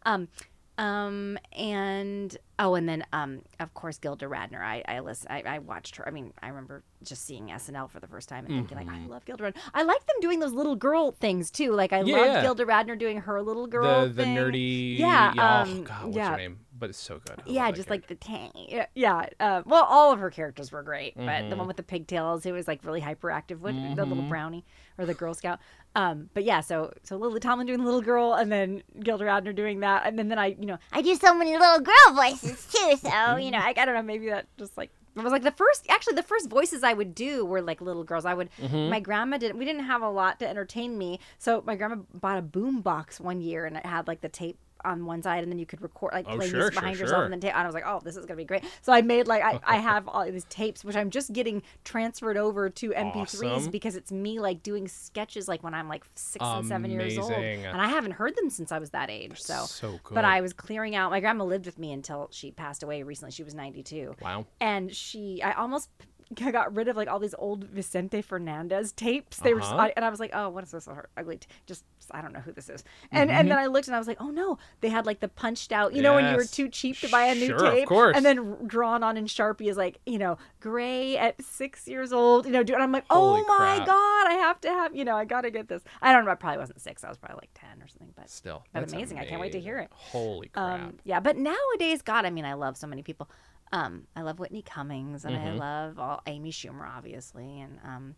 Um, 0.06 0.28
um, 0.76 1.38
and 1.52 2.36
oh, 2.58 2.74
and 2.74 2.88
then 2.88 3.04
um, 3.12 3.42
of 3.60 3.72
course 3.74 3.98
Gilda 3.98 4.26
Radner. 4.26 4.60
I 4.60 4.82
I 4.88 5.00
listen. 5.00 5.28
I, 5.30 5.42
I 5.46 5.58
watched 5.60 5.94
her. 5.96 6.08
I 6.08 6.10
mean, 6.10 6.32
I 6.42 6.48
remember 6.48 6.82
just 7.04 7.24
seeing 7.24 7.46
SNL 7.48 7.88
for 7.90 8.00
the 8.00 8.08
first 8.08 8.28
time 8.28 8.44
and 8.46 8.54
thinking 8.56 8.76
like, 8.78 8.88
Mm-hmm. 8.88 9.04
I 9.04 9.08
love 9.08 9.24
Gilda 9.24 9.44
Radner. 9.44 9.56
I 9.72 9.82
like 9.84 10.04
them 10.06 10.16
doing 10.20 10.40
those 10.40 10.52
little 10.52 10.74
girl 10.74 11.12
things 11.12 11.50
too. 11.52 11.72
Like 11.72 11.92
I 11.92 12.00
Yeah. 12.02 12.16
loved 12.16 12.42
Gilda 12.42 12.64
Radner 12.64 12.98
doing 12.98 13.18
her 13.20 13.40
little 13.40 13.68
girl 13.68 14.02
the 14.08 14.14
the 14.14 14.24
nerdy 14.24 14.98
Yeah, 14.98 15.32
oh 15.38 15.42
um, 15.62 15.84
god 15.84 16.04
what's 16.06 16.16
yeah. 16.16 16.30
her 16.32 16.36
name 16.38 16.58
but 16.84 16.90
it's 16.90 16.98
so 17.00 17.18
good 17.26 17.40
I 17.46 17.50
Yeah, 17.50 17.70
just 17.70 17.88
like 17.88 18.08
the 18.08 18.14
tang. 18.14 18.50
Yeah. 18.94 19.26
Uh, 19.40 19.62
well, 19.64 19.84
all 19.84 20.12
of 20.12 20.18
her 20.18 20.30
characters 20.30 20.70
were 20.70 20.82
great, 20.82 21.14
but 21.16 21.24
Mm-hmm. 21.24 21.48
the 21.50 21.56
one 21.56 21.66
with 21.66 21.78
the 21.78 21.82
pigtails, 21.82 22.44
who 22.44 22.52
was 22.52 22.68
like 22.68 22.84
really 22.84 23.00
hyperactive, 23.00 23.58
what 23.60 23.74
the 23.74 24.04
little 24.04 24.22
brownie 24.28 24.64
or 24.98 25.06
the 25.06 25.14
Girl 25.14 25.32
Scout. 25.32 25.60
Um, 25.96 26.28
but 26.34 26.44
yeah, 26.44 26.60
so 26.60 26.92
so 27.04 27.16
Lily 27.16 27.40
Tomlin 27.40 27.66
doing 27.66 27.78
the 27.78 27.84
little 27.86 28.02
girl, 28.02 28.34
and 28.34 28.52
then 28.52 28.82
Gilda 29.00 29.24
Radner 29.24 29.54
doing 29.54 29.80
that, 29.80 30.06
and 30.06 30.18
then 30.18 30.28
then 30.28 30.38
I, 30.38 30.48
you 30.58 30.66
know, 30.66 30.76
I 30.92 31.00
do 31.00 31.14
so 31.14 31.34
many 31.34 31.56
little 31.56 31.80
girl 31.80 32.14
voices 32.14 32.66
too, 32.70 32.96
so 32.96 33.36
you 33.36 33.50
know, 33.50 33.58
I, 33.58 33.72
I 33.76 33.84
don't 33.86 33.94
know, 33.94 34.02
maybe 34.02 34.28
that 34.28 34.46
just 34.58 34.76
like 34.76 34.90
it 35.16 35.22
was 35.22 35.30
like 35.32 35.42
the 35.44 35.52
first 35.52 35.86
actually 35.88 36.16
the 36.16 36.22
first 36.24 36.50
voices 36.50 36.82
I 36.82 36.92
would 36.92 37.14
do 37.14 37.44
were 37.46 37.62
like 37.62 37.80
little 37.80 38.04
girls. 38.04 38.24
I 38.26 38.34
would 38.34 38.50
Mm-hmm. 38.60 38.90
my 38.90 39.00
grandma 39.00 39.38
didn't 39.38 39.56
we 39.58 39.64
didn't 39.64 39.84
have 39.84 40.02
a 40.02 40.10
lot 40.10 40.38
to 40.40 40.48
entertain 40.48 40.98
me. 40.98 41.20
So 41.38 41.62
my 41.64 41.76
grandma 41.76 41.96
bought 42.12 42.38
a 42.38 42.42
boom 42.42 42.80
box 42.82 43.20
one 43.20 43.40
year 43.40 43.64
and 43.64 43.76
it 43.76 43.86
had 43.86 44.08
like 44.08 44.20
the 44.20 44.28
tape 44.28 44.58
on 44.84 45.04
one 45.06 45.22
side 45.22 45.42
and 45.42 45.50
then 45.52 45.58
you 45.58 45.66
could 45.66 45.80
record 45.82 46.12
like 46.12 46.26
Oh, 46.28 46.36
play 46.36 46.48
sure, 46.48 46.58
music 46.58 46.74
behind 46.74 46.96
sure. 46.96 47.06
yourself 47.06 47.24
and 47.24 47.32
then 47.32 47.40
tape 47.40 47.52
and 47.54 47.62
I 47.62 47.66
was 47.66 47.74
like, 47.74 47.84
Oh, 47.86 48.00
this 48.04 48.16
is 48.16 48.26
gonna 48.26 48.36
be 48.36 48.44
great. 48.44 48.64
So 48.82 48.92
I 48.92 49.02
made 49.02 49.26
like 49.26 49.42
I, 49.42 49.60
I 49.64 49.76
have 49.78 50.08
all 50.08 50.24
these 50.30 50.44
tapes 50.48 50.84
which 50.84 50.96
I'm 50.96 51.10
just 51.10 51.32
getting 51.32 51.62
transferred 51.84 52.36
over 52.36 52.68
to 52.70 52.90
MP3s 52.90 53.44
Awesome. 53.56 53.70
because 53.70 53.96
it's 53.96 54.12
me 54.12 54.40
like 54.40 54.62
doing 54.62 54.88
sketches 54.88 55.48
like 55.48 55.62
when 55.62 55.74
I'm 55.74 55.88
like 55.88 56.04
six 56.14 56.44
and 56.44 56.66
seven 56.66 56.90
years 56.90 57.18
old. 57.18 57.32
And 57.32 57.80
I 57.80 57.88
haven't 57.88 58.12
heard 58.12 58.34
them 58.36 58.50
since 58.50 58.72
I 58.72 58.78
was 58.78 58.90
that 58.90 59.10
age. 59.10 59.40
So 59.40 59.64
so 59.66 59.98
but 60.10 60.24
I 60.24 60.40
was 60.40 60.52
clearing 60.52 60.94
out 60.96 61.10
my 61.10 61.20
grandma 61.20 61.44
lived 61.44 61.66
with 61.66 61.78
me 61.78 61.92
until 61.92 62.28
she 62.32 62.50
passed 62.50 62.82
away 62.82 63.02
recently. 63.02 63.32
She 63.32 63.42
was 63.42 63.54
ninety 63.54 63.82
two 63.82 64.14
wow 64.22 64.46
and 64.60 64.94
she 64.94 65.42
i 65.42 65.52
almost 65.52 65.88
p- 66.36 66.50
got 66.50 66.74
rid 66.74 66.88
of 66.88 66.96
like 66.96 67.08
all 67.08 67.18
these 67.18 67.34
old 67.38 67.64
vicente 67.64 68.22
fernandez 68.22 68.92
tapes 68.92 69.38
they 69.38 69.52
were 69.54 69.60
just, 69.60 69.72
Uh-huh. 69.72 69.90
and 69.96 70.04
i 70.04 70.08
was 70.10 70.20
like 70.20 70.30
oh 70.34 70.48
what 70.48 70.64
is 70.64 70.70
this 70.70 70.88
ugly 71.16 71.36
t- 71.38 71.46
just 71.66 71.84
i 72.12 72.20
don't 72.20 72.32
know 72.32 72.40
who 72.40 72.52
this 72.52 72.68
is 72.68 72.84
and 73.12 73.30
and 73.30 73.50
then 73.50 73.58
i 73.58 73.66
looked 73.66 73.86
and 73.86 73.94
i 73.94 73.98
was 73.98 74.06
like 74.08 74.16
oh 74.20 74.30
no 74.30 74.58
they 74.80 74.88
had 74.88 75.06
like 75.06 75.20
the 75.20 75.28
punched 75.28 75.72
out 75.72 75.94
you 75.94 76.02
know 76.02 76.14
when 76.14 76.26
you 76.28 76.36
were 76.36 76.44
too 76.44 76.68
cheap 76.68 77.00
to 77.00 77.08
buy 77.08 77.26
a 77.26 77.34
new 77.34 77.46
Sure, 77.48 77.64
of 77.66 77.72
tape 77.72 77.88
course. 77.88 78.16
and 78.16 78.24
then 78.24 78.56
drawn 78.66 79.02
on 79.02 79.16
in 79.16 79.24
sharpie 79.26 79.68
is 79.68 79.76
like 79.76 79.98
you 80.06 80.18
know 80.18 80.36
Grey 80.60 81.16
at 81.16 81.42
six 81.42 81.86
years 81.88 82.12
old 82.12 82.46
you 82.46 82.52
know 82.52 82.62
do- 82.62 82.74
and 82.74 82.82
i'm 82.82 82.92
like 82.92 83.04
oh 83.10 83.36
my 83.46 83.76
crap. 83.76 83.86
god 83.86 84.26
i 84.28 84.36
have 84.40 84.60
to 84.62 84.68
have 84.68 84.94
you 84.94 85.04
know 85.04 85.16
i 85.16 85.24
gotta 85.24 85.50
get 85.50 85.68
this 85.68 85.82
i 86.02 86.12
don't 86.12 86.24
know 86.24 86.30
i 86.30 86.34
probably 86.34 86.58
wasn't 86.58 86.80
six 86.80 87.04
i 87.04 87.08
was 87.08 87.18
probably 87.18 87.36
like 87.42 87.50
10 87.54 87.82
or 87.82 87.88
something 87.88 88.12
but 88.16 88.28
still 88.30 88.64
But 88.72 88.80
that's 88.80 88.92
amazing. 88.92 89.18
I 89.18 89.24
can't 89.24 89.40
wait 89.40 89.52
to 89.52 89.60
hear 89.60 89.78
it. 89.78 89.88
holy 89.92 90.48
crap 90.48 90.64
um, 90.64 90.94
yeah, 91.04 91.20
but 91.20 91.36
nowadays, 91.36 92.02
God, 92.02 92.24
I 92.24 92.30
mean, 92.30 92.44
I 92.44 92.54
love 92.54 92.76
so 92.76 92.86
many 92.86 93.02
people. 93.02 93.28
Um, 93.72 94.06
I 94.14 94.22
love 94.22 94.38
Whitney 94.38 94.62
Cummings, 94.62 95.24
and 95.24 95.34
I 95.36 95.46
Mm-hmm. 95.48 95.58
love 95.58 95.98
all, 95.98 96.22
Amy 96.26 96.50
Schumer, 96.52 96.88
obviously, 96.88 97.60
and 97.60 97.78
um, 97.84 98.14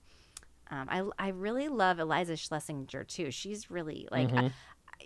um, 0.71 0.87
I 0.91 1.03
I 1.19 1.29
really 1.29 1.69
love 1.69 1.99
Iliza 1.99 2.33
Shlesinger 2.35 3.07
too. 3.07 3.31
She's 3.31 3.71
really 3.71 4.09
like. 4.11 4.29
Mm-hmm. 4.29 4.39
I- 4.47 4.51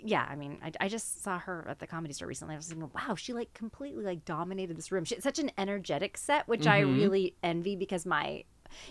yeah, 0.03 0.25
I 0.31 0.37
mean, 0.37 0.59
I, 0.64 0.70
I 0.83 0.88
just 0.88 1.23
saw 1.25 1.38
her 1.40 1.66
at 1.68 1.81
the 1.81 1.87
comedy 1.87 2.14
store 2.14 2.29
recently. 2.29 2.55
I 2.55 2.57
was 2.57 2.68
thinking, 2.68 2.88
wow, 2.94 3.16
she 3.16 3.33
like 3.33 3.53
completely 3.55 4.05
like 4.05 4.25
dominated 4.25 4.79
this 4.79 4.92
room. 4.92 5.05
She 5.05 5.16
had 5.16 5.23
such 5.25 5.40
an 5.40 5.51
energetic 5.59 6.16
set, 6.16 6.46
which 6.46 6.66
I 6.68 6.83
Mm-hmm. 6.83 6.94
really 6.94 7.35
envy 7.42 7.75
because 7.75 8.07
my, 8.07 8.44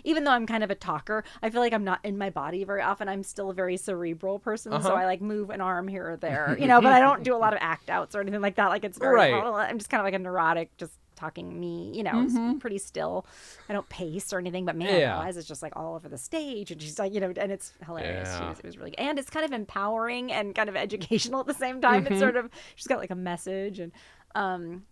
even 0.04 0.24
though 0.24 0.30
I'm 0.32 0.46
kind 0.46 0.62
of 0.62 0.70
a 0.70 0.74
talker, 0.74 1.24
I 1.42 1.48
feel 1.48 1.62
like 1.62 1.72
I'm 1.72 1.84
not 1.84 2.00
in 2.04 2.18
my 2.18 2.28
body 2.28 2.64
very 2.64 2.82
often. 2.82 3.08
I'm 3.08 3.22
still 3.22 3.48
a 3.48 3.54
very 3.54 3.78
cerebral 3.78 4.38
person, 4.38 4.74
Uh-huh. 4.74 4.86
so 4.88 4.94
I 4.94 5.06
like 5.06 5.22
move 5.22 5.48
an 5.48 5.62
arm 5.62 5.88
here 5.88 6.10
or 6.10 6.16
there, 6.18 6.54
you 6.60 6.66
know. 6.68 6.82
but 6.82 6.92
I 6.92 7.00
don't 7.00 7.22
do 7.24 7.34
a 7.34 7.38
lot 7.38 7.54
of 7.54 7.60
act 7.62 7.88
outs 7.88 8.14
or 8.14 8.20
anything 8.20 8.42
like 8.42 8.56
that. 8.56 8.68
Like 8.68 8.84
it's 8.84 8.98
very, 8.98 9.16
Right. 9.32 9.32
I'm 9.32 9.78
just 9.78 9.88
kind 9.90 10.02
of 10.02 10.04
like 10.04 10.14
a 10.14 10.18
neurotic, 10.18 10.76
just 10.76 10.92
talking 11.20 11.60
me, 11.60 11.92
you 11.94 12.02
know, 12.02 12.24
s- 12.24 12.56
pretty 12.60 12.78
still. 12.78 13.26
I 13.68 13.72
don't 13.72 13.88
pace 13.88 14.32
or 14.32 14.38
anything, 14.38 14.64
but 14.64 14.74
man, 14.76 14.88
Mm-hmm. 14.88 14.98
Yeah. 15.00 15.22
Iliza's 15.22 15.46
just 15.46 15.62
like 15.62 15.74
all 15.76 15.94
over 15.94 16.08
the 16.08 16.18
stage, 16.18 16.70
and 16.70 16.80
she's 16.80 16.98
like, 16.98 17.12
you 17.14 17.20
know, 17.20 17.32
and 17.36 17.52
it's 17.52 17.72
hilarious. 17.86 18.28
She 18.34 18.40
Yeah. 18.42 18.48
was, 18.48 18.58
it 18.60 18.64
was 18.66 18.78
really, 18.78 18.96
and 18.98 19.18
it's 19.18 19.30
kind 19.30 19.44
of 19.44 19.52
empowering 19.52 20.32
and 20.32 20.54
kind 20.54 20.68
of 20.68 20.76
educational 20.86 21.40
at 21.40 21.46
the 21.46 21.54
same 21.54 21.80
time. 21.80 22.04
Mm-hmm. 22.04 22.14
It's 22.14 22.20
sort 22.20 22.36
of 22.36 22.48
she's 22.74 22.86
got 22.86 22.98
like 22.98 23.10
a 23.10 23.14
message, 23.14 23.78
and 23.78 23.92
um, 24.34 24.84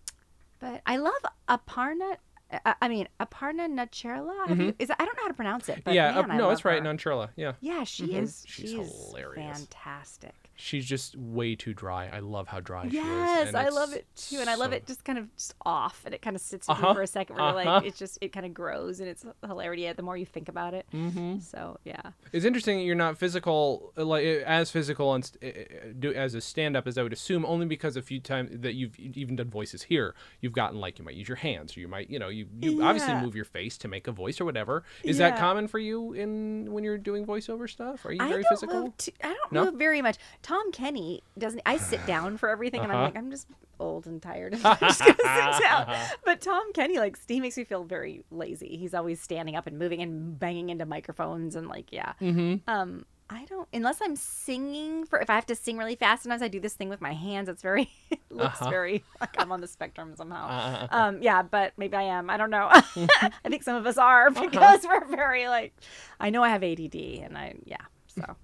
But 0.60 0.82
I 0.86 0.96
love 0.98 1.22
Aparna. 1.48 2.16
I, 2.64 2.74
I 2.82 2.88
mean, 2.88 3.08
Aparna 3.20 3.68
Nacherla. 3.68 4.56
You- 4.56 4.74
is 4.78 4.90
I 4.90 5.04
don't 5.04 5.16
know 5.16 5.22
how 5.22 5.28
to 5.28 5.34
pronounce 5.34 5.68
it. 5.68 5.82
But 5.84 5.90
Mm-hmm. 5.90 5.94
yeah, 5.96 6.22
man, 6.22 6.30
uh, 6.32 6.36
no, 6.36 6.50
it's 6.50 6.64
right. 6.64 6.82
her. 6.82 6.88
Nonchurla. 6.94 7.30
Yeah. 7.36 7.52
Yeah, 7.60 7.84
she 7.84 8.08
Mhm. 8.08 8.22
is. 8.22 8.44
She's 8.46 8.70
She's, 8.70 9.08
hilarious. 9.10 9.58
fantastic. 9.58 10.34
She's 10.60 10.84
just 10.86 11.16
way 11.16 11.54
too 11.54 11.72
dry. 11.72 12.08
I 12.12 12.18
love 12.18 12.48
how 12.48 12.58
dry 12.58 12.82
she 12.88 12.88
is. 12.88 13.04
Yes, 13.04 13.54
I 13.54 13.68
love 13.68 13.92
it 13.92 14.06
too, 14.16 14.38
and 14.40 14.50
I 14.50 14.56
love 14.56 14.70
so- 14.70 14.76
it 14.78 14.86
just 14.88 15.04
kind 15.04 15.16
of 15.16 15.32
just 15.36 15.54
off, 15.64 16.02
and 16.04 16.12
it 16.12 16.20
kind 16.20 16.34
of 16.34 16.42
sits 16.42 16.66
with 16.66 16.76
Uh-huh, 16.78 16.88
you 16.88 16.94
for 16.94 17.02
a 17.02 17.06
second. 17.06 17.36
Where 17.36 17.44
uh-huh. 17.44 17.64
like, 17.64 17.84
it's 17.84 17.96
just 17.98 18.18
it 18.20 18.32
kind 18.32 18.44
of 18.44 18.52
grows, 18.54 18.98
and 18.98 19.08
it's 19.08 19.24
hilarity 19.46 19.92
the 19.92 20.02
more 20.02 20.16
you 20.16 20.26
think 20.26 20.48
about 20.48 20.74
it. 20.74 20.86
Mm-hmm. 20.92 21.38
So 21.38 21.78
yeah, 21.84 22.00
It's 22.32 22.44
interesting 22.44 22.78
that 22.78 22.84
you're 22.84 22.96
not 22.96 23.18
physical, 23.18 23.92
uh, 23.96 24.04
like 24.04 24.24
uh, 24.26 24.42
as 24.46 24.72
physical 24.72 25.14
and 25.14 25.30
uh, 25.44 25.48
do 25.96 26.12
as 26.12 26.34
a 26.34 26.40
stand-up 26.40 26.88
as 26.88 26.98
I 26.98 27.04
would 27.04 27.12
assume, 27.12 27.46
only 27.46 27.66
because 27.66 27.96
a 27.96 28.02
few 28.02 28.18
times 28.18 28.50
that 28.52 28.74
you've 28.74 28.98
even 28.98 29.36
done 29.36 29.50
voices 29.50 29.84
here, 29.84 30.16
you've 30.40 30.54
gotten 30.54 30.80
like 30.80 30.98
you 30.98 31.04
might 31.04 31.14
use 31.14 31.28
your 31.28 31.36
hands, 31.36 31.76
or 31.76 31.80
you 31.80 31.86
might, 31.88 32.10
you 32.10 32.18
know, 32.18 32.28
you, 32.38 32.46
you 32.60 32.82
obviously 32.82 33.14
move 33.14 33.34
your 33.34 33.44
face 33.44 33.76
to 33.78 33.88
make 33.88 34.06
a 34.06 34.12
voice 34.12 34.40
or 34.40 34.44
whatever. 34.44 34.84
Is 35.04 35.18
that 35.18 35.38
common 35.38 35.68
for 35.68 35.78
you 35.78 36.12
in 36.12 36.72
when 36.72 36.84
you're 36.84 36.98
doing 36.98 37.26
voiceover 37.26 37.68
stuff? 37.68 38.04
Are 38.06 38.12
you 38.12 38.22
I 38.22 38.28
very 38.28 38.42
don't 38.42 38.48
physical? 38.50 38.94
Too, 38.98 39.12
I 39.22 39.28
don't 39.34 39.52
No? 39.52 39.64
move 39.66 39.74
very 39.74 40.02
much. 40.02 40.16
Tom 40.42 40.72
Kenny 40.72 41.22
doesn't. 41.38 41.62
I 41.66 41.76
sit 41.76 42.04
down 42.06 42.36
for 42.36 42.48
everything, 42.48 42.80
and 42.82 42.90
I'm 42.92 42.96
Uh-huh. 42.98 43.04
like, 43.06 43.16
I'm 43.16 43.30
just 43.30 43.46
old 43.80 44.06
and 44.06 44.20
tired. 44.20 44.54
and 44.54 44.64
I'm 44.66 44.76
just 44.80 45.00
gonna 45.00 45.14
sit 45.14 45.62
down. 45.62 45.94
But 46.24 46.40
Tom 46.40 46.72
Kenny, 46.72 46.98
like, 46.98 47.16
he 47.28 47.40
makes 47.40 47.56
me 47.56 47.64
feel 47.64 47.84
very 47.84 48.24
lazy. 48.30 48.76
He's 48.76 48.94
always 48.94 49.20
standing 49.20 49.54
up 49.56 49.66
and 49.66 49.78
moving 49.78 50.02
and 50.02 50.38
banging 50.38 50.70
into 50.70 50.84
microphones 50.86 51.54
and 51.56 51.68
like, 51.68 51.92
yeah. 51.92 52.12
Mm-hmm. 52.20 52.68
Um, 52.68 53.04
I 53.30 53.44
don't 53.44 53.68
unless 53.74 53.98
I'm 54.02 54.16
singing 54.16 55.04
for 55.04 55.20
if 55.20 55.28
I 55.28 55.34
have 55.34 55.44
to 55.46 55.54
sing 55.54 55.76
really 55.76 55.96
fast. 55.96 56.22
Sometimes 56.22 56.40
I 56.40 56.48
do 56.48 56.60
this 56.60 56.72
thing 56.74 56.88
with 56.88 57.00
my 57.02 57.12
hands. 57.12 57.48
It's 57.48 57.60
very 57.62 57.90
it 58.10 58.20
looks 58.30 58.60
Uh-huh. 58.60 58.70
very 58.70 59.04
like 59.20 59.34
I'm 59.38 59.52
on 59.52 59.60
the 59.60 59.68
spectrum 59.68 60.14
somehow. 60.16 60.48
Uh-huh. 60.48 60.88
Um, 60.90 61.22
yeah, 61.22 61.42
but 61.42 61.72
maybe 61.76 61.96
I 61.96 62.02
am. 62.04 62.30
I 62.30 62.36
don't 62.38 62.50
know. 62.50 62.68
I 62.72 63.30
think 63.48 63.62
some 63.62 63.76
of 63.76 63.86
us 63.86 63.98
are 63.98 64.30
because 64.30 64.84
we're 64.86 65.04
very 65.06 65.46
like. 65.48 65.74
I 66.18 66.30
know 66.30 66.42
I 66.42 66.48
have 66.48 66.62
ADD, 66.64 66.94
and 66.94 67.36
I 67.36 67.54
yeah. 67.64 67.76
So 68.06 68.36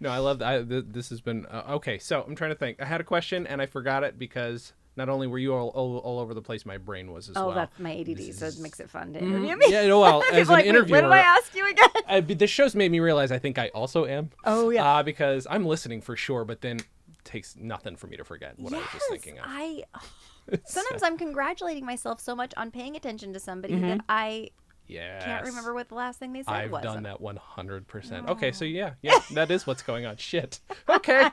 No, 0.00 0.10
I 0.10 0.18
love 0.18 0.38
that. 0.40 0.48
I, 0.48 0.62
th- 0.62 0.84
this 0.88 1.10
has 1.10 1.20
been 1.20 1.46
uh, 1.46 1.62
okay. 1.76 1.98
So 1.98 2.22
I'm 2.26 2.34
trying 2.34 2.50
to 2.50 2.56
think. 2.56 2.80
I 2.80 2.84
had 2.84 3.00
a 3.00 3.04
question 3.04 3.46
and 3.46 3.60
I 3.60 3.66
forgot 3.66 4.04
it 4.04 4.18
because 4.18 4.72
not 5.00 5.08
only 5.08 5.26
were 5.26 5.38
you 5.38 5.54
all, 5.54 5.68
all, 5.68 5.96
all 5.98 6.18
over 6.18 6.34
the 6.34 6.42
place, 6.42 6.66
my 6.66 6.76
brain 6.76 7.10
was 7.10 7.30
as 7.30 7.36
oh, 7.36 7.46
well. 7.46 7.50
Oh, 7.50 7.54
that's 7.54 7.78
my 7.78 7.92
ADD, 7.92 8.16
This 8.16 8.38
so 8.38 8.46
it 8.46 8.58
makes 8.58 8.80
it 8.80 8.90
fun 8.90 9.14
to 9.14 9.20
Mhm. 9.20 9.22
interview 9.22 9.56
me. 9.56 9.66
Yeah, 9.68 9.86
no, 9.86 10.00
well, 10.00 10.22
as 10.32 10.48
an 10.48 10.54
like, 10.54 10.64
"Wait, 10.64 10.68
interviewer, 10.68 11.00
what 11.00 11.08
did 11.08 11.12
I 11.12 11.18
ask 11.20 11.54
you 11.54 11.68
again? 11.70 11.88
I, 12.06 12.20
this 12.20 12.50
show's 12.50 12.74
made 12.74 12.92
me 12.92 13.00
realize 13.00 13.32
I 13.32 13.38
think 13.38 13.58
I 13.58 13.68
also 13.68 14.04
am. 14.04 14.30
Oh 14.44 14.68
yeah. 14.68 14.84
Uh, 14.84 15.02
because 15.02 15.46
I'm 15.48 15.64
listening 15.64 16.02
for 16.02 16.16
sure, 16.16 16.44
but 16.44 16.60
then 16.60 16.76
it 16.80 16.86
takes 17.24 17.56
nothing 17.56 17.96
for 17.96 18.08
me 18.08 18.18
to 18.18 18.24
forget 18.24 18.58
what 18.58 18.74
I 18.74 18.76
was 18.76 18.86
just 18.92 19.08
thinking 19.08 19.38
of. 19.38 19.46
I 19.48 19.84
sometimes 20.66 21.02
I'm 21.02 21.16
congratulating 21.16 21.86
myself 21.86 22.20
so 22.20 22.36
much 22.36 22.52
on 22.58 22.70
paying 22.70 22.94
attention 22.94 23.32
to 23.32 23.40
somebody 23.40 23.76
that 23.76 24.02
I 24.08 24.50
Yeah. 24.90 25.24
can't 25.24 25.44
remember 25.46 25.72
what 25.74 25.88
the 25.88 25.94
last 25.94 26.18
thing 26.18 26.32
they 26.32 26.42
said 26.42 26.52
I've 26.54 26.70
was. 26.70 26.82
done 26.82 27.04
that 27.04 27.20
100%. 27.20 28.28
Okay, 28.28 28.52
so 28.52 28.64
yeah, 28.64 28.94
yeah, 29.02 29.18
that 29.34 29.50
is 29.50 29.66
what's 29.66 29.82
going 29.82 30.06
on. 30.06 30.16
Shit. 30.16 30.60
Okay. 30.90 31.28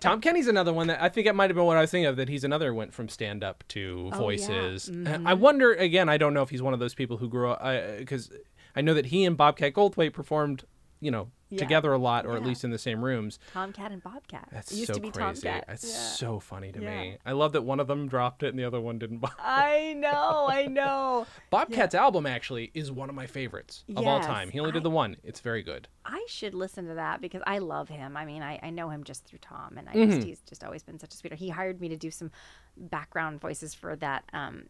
Tom 0.00 0.20
Kenny's 0.20 0.48
another 0.48 0.72
one 0.72 0.86
that 0.88 1.02
I 1.02 1.08
think 1.08 1.26
it 1.26 1.34
might 1.34 1.48
have 1.50 1.56
been 1.56 1.64
what 1.64 1.76
I 1.76 1.80
was 1.80 1.90
thinking 1.90 2.06
of, 2.06 2.16
that 2.16 2.28
he's 2.28 2.44
another 2.44 2.72
went 2.74 2.92
from 2.92 3.08
stand 3.08 3.42
up 3.42 3.64
to 3.68 4.10
Oh, 4.12 4.16
yeah. 4.16 4.18
voices. 4.18 4.90
Mhm. 4.90 5.26
I 5.26 5.34
wonder, 5.34 5.72
again, 5.72 6.08
I 6.08 6.18
don't 6.18 6.34
know 6.34 6.42
if 6.42 6.50
he's 6.50 6.60
one 6.62 6.74
of 6.74 6.78
those 6.80 6.94
people 6.94 7.16
who 7.16 7.28
grew 7.28 7.50
up, 7.50 7.98
because 7.98 8.30
I 8.76 8.80
know 8.82 8.92
that 8.94 9.06
he 9.06 9.24
and 9.24 9.36
Bobcat 9.36 9.72
Goldthwait 9.72 10.12
performed, 10.12 10.64
you 11.00 11.10
know, 11.10 11.30
Yeah. 11.50 11.58
together 11.60 11.92
a 11.92 11.98
lot, 11.98 12.26
or 12.26 12.36
at 12.36 12.44
least 12.44 12.62
in 12.64 12.70
the 12.70 12.78
same 12.78 13.02
rooms. 13.02 13.38
Tomcat 13.54 13.90
and 13.92 14.02
Bobcat. 14.02 14.48
That's 14.52 14.70
it 14.72 14.76
used 14.76 14.88
so 14.88 14.94
to 14.94 15.00
be 15.00 15.10
crazy. 15.10 15.42
Tomcat. 15.42 15.64
That's 15.66 15.84
Yeah. 15.88 15.94
so 16.10 16.40
funny 16.40 16.72
to 16.72 16.80
Yeah. 16.82 16.90
me. 17.00 17.18
I 17.24 17.32
love 17.32 17.52
that 17.52 17.62
one 17.62 17.80
of 17.80 17.86
them 17.86 18.06
dropped 18.08 18.42
it 18.42 18.48
and 18.48 18.58
the 18.58 18.64
other 18.64 18.80
one 18.80 18.98
didn't. 18.98 19.24
I 19.38 19.92
know, 19.96 20.46
I 20.50 20.66
know. 20.70 21.26
Bobcat's 21.50 21.94
album 21.94 22.26
actually 22.26 22.70
is 22.74 22.92
one 22.92 23.08
of 23.08 23.14
my 23.14 23.26
favorites 23.26 23.84
of 23.96 24.06
all 24.06 24.20
time. 24.20 24.50
He 24.50 24.58
only 24.60 24.72
did 24.72 24.80
I- 24.80 24.82
the 24.82 24.90
one. 24.90 25.16
It's 25.22 25.40
very 25.40 25.62
good. 25.62 25.88
I 26.04 26.24
should 26.28 26.54
listen 26.54 26.86
to 26.88 26.94
that 26.94 27.20
because 27.20 27.42
I 27.46 27.58
love 27.58 27.88
him. 27.88 28.16
I 28.16 28.24
mean, 28.24 28.42
I, 28.42 28.58
I 28.62 28.70
know 28.70 28.88
him 28.90 29.04
just 29.04 29.24
through 29.24 29.40
Tom, 29.40 29.76
and 29.78 29.88
I 29.88 29.92
Mm-hmm. 29.94 30.10
just 30.10 30.26
he's 30.26 30.40
just 30.40 30.64
always 30.64 30.82
been 30.82 30.98
such 30.98 31.12
a 31.14 31.16
sweetheart. 31.16 31.38
He 31.38 31.48
hired 31.50 31.80
me 31.80 31.88
to 31.90 31.96
do 31.96 32.10
some 32.10 32.30
background 32.76 33.40
voices 33.40 33.74
for 33.74 33.96
that 33.96 34.24
um 34.32 34.64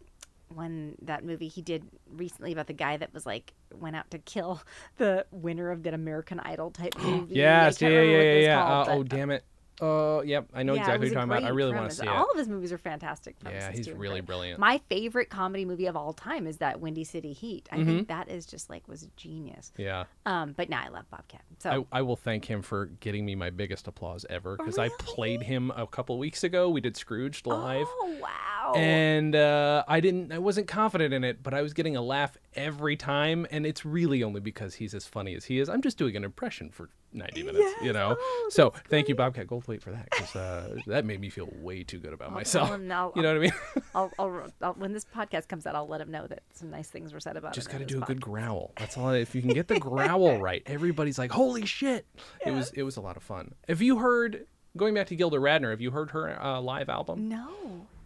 one 0.49 0.95
that 1.03 1.25
movie 1.25 1.49
he 1.49 1.63
did 1.63 1.85
recently 2.11 2.53
about 2.53 2.67
the 2.67 2.73
guy 2.73 2.97
that 2.97 3.13
was 3.13 3.27
like 3.27 3.53
went 3.75 3.97
out 3.97 4.11
to 4.11 4.19
kill 4.19 4.63
the 4.97 5.27
winner 5.31 5.71
of 5.71 5.83
that 5.83 5.95
American 5.95 6.41
Idol 6.41 6.71
type 6.71 6.97
movie. 7.03 7.35
Yes, 7.35 7.81
yeah, 7.81 7.89
yeah, 7.89 8.01
yeah, 8.03 8.39
yeah. 8.41 8.65
called, 8.65 8.89
Uh, 8.89 8.93
oh, 8.93 9.03
damn 9.03 9.31
it. 9.31 9.45
Oh, 9.81 10.23
yep. 10.23 10.49
I 10.53 10.63
know 10.65 10.75
yeah, 10.75 10.81
exactly 10.81 10.99
what 10.99 11.13
you're 11.13 11.15
talking 11.15 11.31
about. 11.31 11.45
I 11.45 11.49
really 11.51 11.73
want 11.75 11.91
to 11.91 11.97
see 11.97 12.03
it. 12.03 12.09
All 12.09 12.29
of 12.31 12.37
his 12.37 12.49
movies 12.49 12.73
are 12.73 12.79
fantastic. 12.79 13.37
Yeah, 13.45 13.71
he's 13.71 13.87
too, 13.87 13.95
really 13.95 14.21
brilliant. 14.21 14.59
My 14.59 14.81
favorite 14.89 15.31
comedy 15.31 15.65
movie 15.65 15.87
of 15.87 15.97
all 15.97 16.13
time 16.13 16.47
is 16.47 16.57
that 16.59 16.81
Windy 16.81 17.05
City 17.05 17.33
Heat. 17.33 17.69
I 17.71 17.77
Mm-hmm. 17.77 17.87
think 17.87 18.09
that 18.09 18.29
is 18.29 18.45
just 18.45 18.69
like 18.69 18.89
was 18.89 19.07
genius. 19.17 19.73
Yeah. 19.77 20.05
Um, 20.27 20.53
but 20.57 20.69
now 20.69 20.83
I 20.85 20.89
love 20.89 21.09
Bobcat. 21.11 21.43
So 21.59 21.87
I, 21.93 21.99
I 21.99 22.03
will 22.03 22.17
thank 22.17 22.45
him 22.45 22.61
for 22.63 22.87
getting 22.87 23.25
me 23.25 23.35
my 23.37 23.51
biggest 23.51 23.87
applause 23.87 24.27
ever 24.29 24.57
because 24.57 24.79
I 24.79 24.89
played 24.99 25.43
him 25.43 25.71
a 25.77 25.87
couple 25.87 26.19
weeks 26.19 26.43
ago. 26.45 26.69
We 26.71 26.81
did 26.81 26.97
Scrooge 26.97 27.43
live. 27.47 27.87
Oh 27.89 28.17
wow! 28.21 28.73
And 28.75 29.35
uh, 29.35 29.85
I 29.89 30.01
didn't, 30.01 30.33
I 30.33 30.39
wasn't 30.39 30.67
confident 30.67 31.15
in 31.15 31.25
it, 31.25 31.43
but 31.43 31.55
I 31.55 31.63
was 31.63 31.73
getting 31.73 31.97
a 31.97 32.03
laugh 32.03 32.37
every 32.55 32.97
time, 32.97 33.47
and 33.51 33.67
it's 33.67 33.85
really 33.85 34.23
only 34.23 34.41
because 34.41 34.75
he's 34.75 34.95
as 34.95 35.07
funny 35.07 35.35
as 35.35 35.45
he 35.47 35.59
is. 35.61 35.69
I'm 35.69 35.83
just 35.83 35.99
doing 35.99 36.17
an 36.17 36.25
impression 36.25 36.71
for 36.71 36.89
90 37.13 37.43
minutes, 37.43 37.73
you 37.83 37.93
know. 37.93 38.17
Oh, 38.19 38.49
so 38.51 38.73
thank 38.89 39.09
you, 39.09 39.15
Bobcat 39.15 39.47
Goldthwait, 39.47 39.81
for 39.81 39.91
that, 39.93 40.09
because 40.11 40.37
uh, 40.37 40.77
that 40.87 41.05
made 41.05 41.21
me 41.21 41.31
feel 41.31 41.49
way 41.53 41.83
too 41.83 41.99
good 41.99 42.13
about 42.13 42.29
I'll 42.31 42.35
myself. 42.35 42.69
him 42.69 42.87
now. 42.87 43.13
You 43.17 43.23
know 43.23 43.29
what 43.29 43.37
I 43.39 43.41
mean? 43.41 43.53
I'll, 43.95 44.13
I'll, 44.19 44.53
I'll, 44.63 44.75
when 44.75 44.93
this 44.93 45.05
podcast 45.05 45.49
comes 45.49 45.67
out, 45.67 45.75
I'll 45.75 45.89
let 45.89 46.01
him 46.01 46.11
know 46.11 46.27
that 46.27 46.43
some 46.53 46.71
nice 46.71 46.89
things 46.89 47.13
were 47.13 47.21
said 47.21 47.37
about 47.37 47.55
just 47.55 47.69
him. 47.69 47.79
got 47.79 47.89
to 47.89 47.95
do 47.95 48.03
a 48.03 48.07
good 48.07 48.21
growl. 48.21 48.73
That's 48.77 48.97
all. 48.99 49.11
If 49.11 49.35
you 49.35 49.41
can 49.41 49.53
get 49.53 49.69
the 49.69 49.79
growl 49.79 50.39
right, 50.41 50.63
everybody's 50.67 51.19
like, 51.19 51.31
"Holy 51.31 51.65
shit!" 51.65 52.07
It 52.45 52.51
was 52.51 52.71
it 52.73 52.83
was 52.83 52.97
a 52.97 53.01
lot 53.01 53.17
of 53.17 53.23
fun. 53.23 53.55
Have 53.69 53.81
you 53.83 53.99
heard? 53.99 54.47
Going 54.77 54.95
back 54.95 55.07
to 55.09 55.17
Gilda 55.17 55.39
Radner, 55.39 55.71
have 55.71 55.81
you 55.81 55.91
heard 55.91 56.11
her 56.11 56.41
uh, 56.41 56.61
live 56.61 56.89
album? 56.89 57.29
No. 57.29 57.49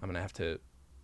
I'm 0.01 0.09
gonna 0.09 0.21
have 0.23 0.33
to 0.35 0.59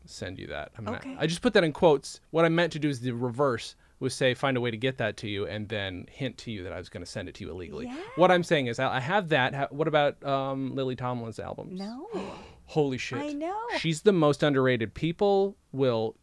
send 0.09 0.39
you 0.39 0.47
that. 0.49 0.73
I'm 0.77 0.89
Okay. 0.89 1.17
I 1.19 1.27
just 1.27 1.43
put 1.43 1.53
that 1.55 1.65
in 1.65 1.73
quotes. 1.73 2.21
What 2.31 2.45
I 2.45 2.49
meant 2.49 2.73
to 2.73 2.79
do 2.79 2.89
is 2.89 3.01
the 3.01 3.13
reverse. 3.13 3.75
Was 4.01 4.15
say 4.15 4.33
find 4.33 4.57
a 4.57 4.61
way 4.61 4.71
to 4.71 4.77
get 4.77 4.99
that 4.99 5.17
to 5.19 5.29
you, 5.29 5.45
and 5.49 5.69
then 5.69 6.07
hint 6.09 6.39
to 6.39 6.53
you 6.53 6.63
that 6.63 6.73
I 6.73 6.79
was 6.79 6.89
going 6.89 7.05
to 7.05 7.11
send 7.11 7.29
it 7.29 7.35
to 7.35 7.45
you 7.45 7.51
illegally. 7.51 7.87
Yeah. 7.87 7.97
What 8.15 8.31
I'm 8.31 8.45
saying 8.45 8.69
is, 8.69 8.79
I 8.79 8.97
I 8.99 9.01
have 9.01 9.31
that. 9.31 9.55
Ha- 9.57 9.67
What 9.71 9.89
about 9.89 10.25
um, 10.25 10.73
Lily 10.77 10.95
Tomlin's 10.95 11.41
albums? 11.41 11.81
No. 11.81 12.07
Holy 12.67 12.97
shit! 12.99 13.19
I 13.19 13.33
know. 13.33 13.59
She's 13.79 14.03
the 14.03 14.13
most 14.13 14.45
underrated. 14.45 14.95
People 14.95 15.57
will, 15.73 16.15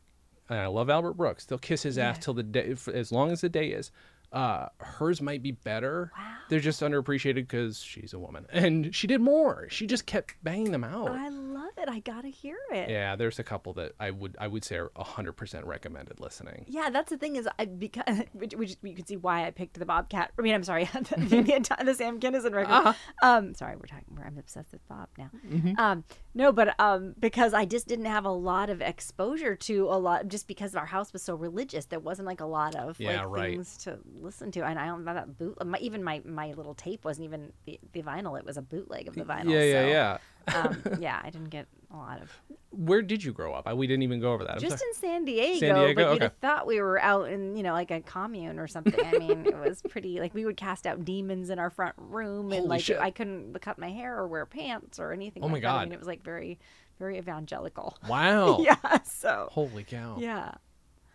and 0.47 0.57
I 0.59 0.67
love 0.67 0.89
Albert 0.89 1.13
Brooks. 1.17 1.45
They'll 1.45 1.57
kiss 1.57 1.83
his 1.83 1.97
ass 1.97 2.17
till 2.19 2.33
the 2.33 2.43
day, 2.43 2.73
as 2.93 3.11
long 3.11 3.31
as 3.31 3.41
the 3.41 3.49
day 3.49 3.67
is. 3.71 3.91
Uh, 4.31 4.67
hers 4.79 5.21
might 5.21 5.41
be 5.41 5.51
better. 5.51 6.11
Wow. 6.17 6.35
They're 6.49 6.59
just 6.59 6.81
underappreciated 6.81 7.35
because 7.35 7.79
she's 7.79 8.13
a 8.13 8.19
woman, 8.19 8.45
and 8.51 8.93
she 8.93 9.07
did 9.07 9.21
more. 9.21 9.67
She 9.69 9.87
just 9.87 10.05
kept 10.05 10.35
banging 10.43 10.71
them 10.71 10.83
out. 10.83 11.09
I 11.09 11.29
love 11.29 11.71
it. 11.77 11.89
I 11.89 11.99
gotta 11.99 12.27
hear 12.27 12.57
it. 12.71 12.89
Yeah, 12.89 13.15
there's 13.15 13.39
a 13.39 13.43
couple 13.43 13.73
that 13.73 13.93
I 13.99 14.11
would 14.11 14.35
I 14.39 14.47
would 14.47 14.63
say 14.63 14.77
are 14.77 14.91
hundred 14.95 15.33
percent 15.33 15.65
recommended 15.65 16.19
listening. 16.19 16.65
Yeah, 16.67 16.89
that's 16.89 17.09
the 17.09 17.17
thing 17.17 17.35
is, 17.35 17.47
I 17.57 17.65
because 17.65 18.03
which, 18.33 18.53
which 18.53 18.75
you 18.81 18.93
can 18.93 19.05
see 19.05 19.17
why 19.17 19.45
I 19.45 19.51
picked 19.51 19.79
the 19.79 19.85
Bobcat. 19.85 20.31
I 20.37 20.41
mean, 20.41 20.53
I'm 20.53 20.63
sorry, 20.63 20.85
the, 20.93 21.15
the, 21.17 21.83
the 21.85 21.93
Sam 21.93 22.19
Kinison 22.19 22.53
record. 22.53 22.71
Uh-huh. 22.71 22.93
Um, 23.21 23.53
sorry, 23.53 23.75
we're 23.75 23.85
talking. 23.85 24.15
We're, 24.15 24.25
I'm 24.25 24.37
obsessed 24.37 24.71
with 24.71 24.87
Bob 24.87 25.09
now. 25.17 25.29
Mm-hmm. 25.47 25.79
Um, 25.79 26.03
no, 26.35 26.51
but 26.51 26.79
um, 26.79 27.15
because 27.19 27.53
I 27.53 27.65
just 27.65 27.87
didn't 27.87 28.05
have 28.05 28.25
a 28.25 28.29
lot 28.31 28.69
of 28.69 28.81
exposure 28.81 29.55
to 29.55 29.85
a 29.85 29.97
lot, 29.97 30.27
just 30.27 30.47
because 30.47 30.75
our 30.75 30.85
house 30.85 31.13
was 31.13 31.21
so 31.23 31.33
religious, 31.33 31.85
there 31.85 31.99
wasn't 31.99 32.27
like 32.27 32.41
a 32.41 32.45
lot 32.45 32.75
of 32.75 32.99
Yeah, 32.99 33.21
like 33.21 33.29
right. 33.29 33.51
things 33.53 33.77
to 33.85 33.97
listen 34.21 34.51
to. 34.51 34.65
And 34.65 34.77
I 34.77 34.85
don't 34.85 35.05
know 35.05 35.13
that 35.13 35.37
boot. 35.37 35.65
My, 35.65 35.77
even 35.79 36.03
my 36.03 36.21
my 36.25 36.51
little 36.51 36.75
tape 36.75 37.05
wasn't 37.05 37.25
even 37.25 37.53
the, 37.65 37.79
the 37.93 38.03
vinyl; 38.03 38.37
it 38.37 38.45
was 38.45 38.57
a 38.57 38.61
bootleg 38.61 39.07
of 39.07 39.15
the 39.15 39.23
vinyl. 39.23 39.49
yeah, 39.51 39.63
yeah, 39.63 39.81
so, 39.81 39.87
yeah. 39.87 40.17
um, 40.61 40.83
yeah, 41.01 41.19
I 41.23 41.29
didn't 41.29 41.49
get 41.49 41.67
a 41.91 41.95
lot 41.97 42.21
of 42.21 42.31
Where 42.71 43.01
did 43.01 43.23
you 43.23 43.31
grow 43.31 43.53
up? 43.53 43.67
I, 43.67 43.73
we 43.73 43.87
didn't 43.87 44.03
even 44.03 44.19
go 44.19 44.33
over 44.33 44.43
that. 44.43 44.55
I'm 44.55 44.59
just 44.59 44.77
sorry. 44.79 44.89
in 44.89 44.93
San 44.95 45.25
Diego, 45.25 45.59
San 45.59 45.75
Diego? 45.75 45.93
but 45.95 46.01
you'd 46.01 46.15
Okay. 46.15 46.23
have 46.25 46.37
thought 46.37 46.67
we 46.67 46.81
were 46.81 46.99
out 46.99 47.29
in, 47.29 47.55
you 47.55 47.63
know, 47.63 47.73
like 47.73 47.91
a 47.91 48.01
commune 48.01 48.59
or 48.59 48.67
something. 48.67 48.93
I 49.05 49.17
mean, 49.17 49.45
it 49.45 49.55
was 49.57 49.81
pretty 49.89 50.19
like 50.19 50.33
we 50.33 50.45
would 50.45 50.57
cast 50.57 50.85
out 50.87 51.05
demons 51.05 51.49
in 51.49 51.59
our 51.59 51.69
front 51.69 51.95
room, 51.97 52.51
and 52.51 52.61
Holy 52.61 52.67
like 52.67 52.81
shit. 52.81 52.99
I 52.99 53.11
couldn't 53.11 53.59
cut 53.61 53.77
my 53.77 53.89
hair 53.91 54.17
or 54.17 54.27
wear 54.27 54.45
pants 54.45 54.99
or 54.99 55.11
anything. 55.13 55.43
Oh 55.43 55.47
my 55.47 55.53
like 55.53 55.63
that. 55.63 55.75
I 55.75 55.83
mean, 55.85 55.93
it 55.93 55.99
was 55.99 56.07
like 56.07 56.23
very, 56.23 56.59
very 56.99 57.17
evangelical. 57.17 57.97
wow. 58.09 58.59
Yeah. 58.59 58.75
So. 59.03 59.49
Holy 59.51 59.83
cow. 59.83 60.17
Yeah. 60.19 60.53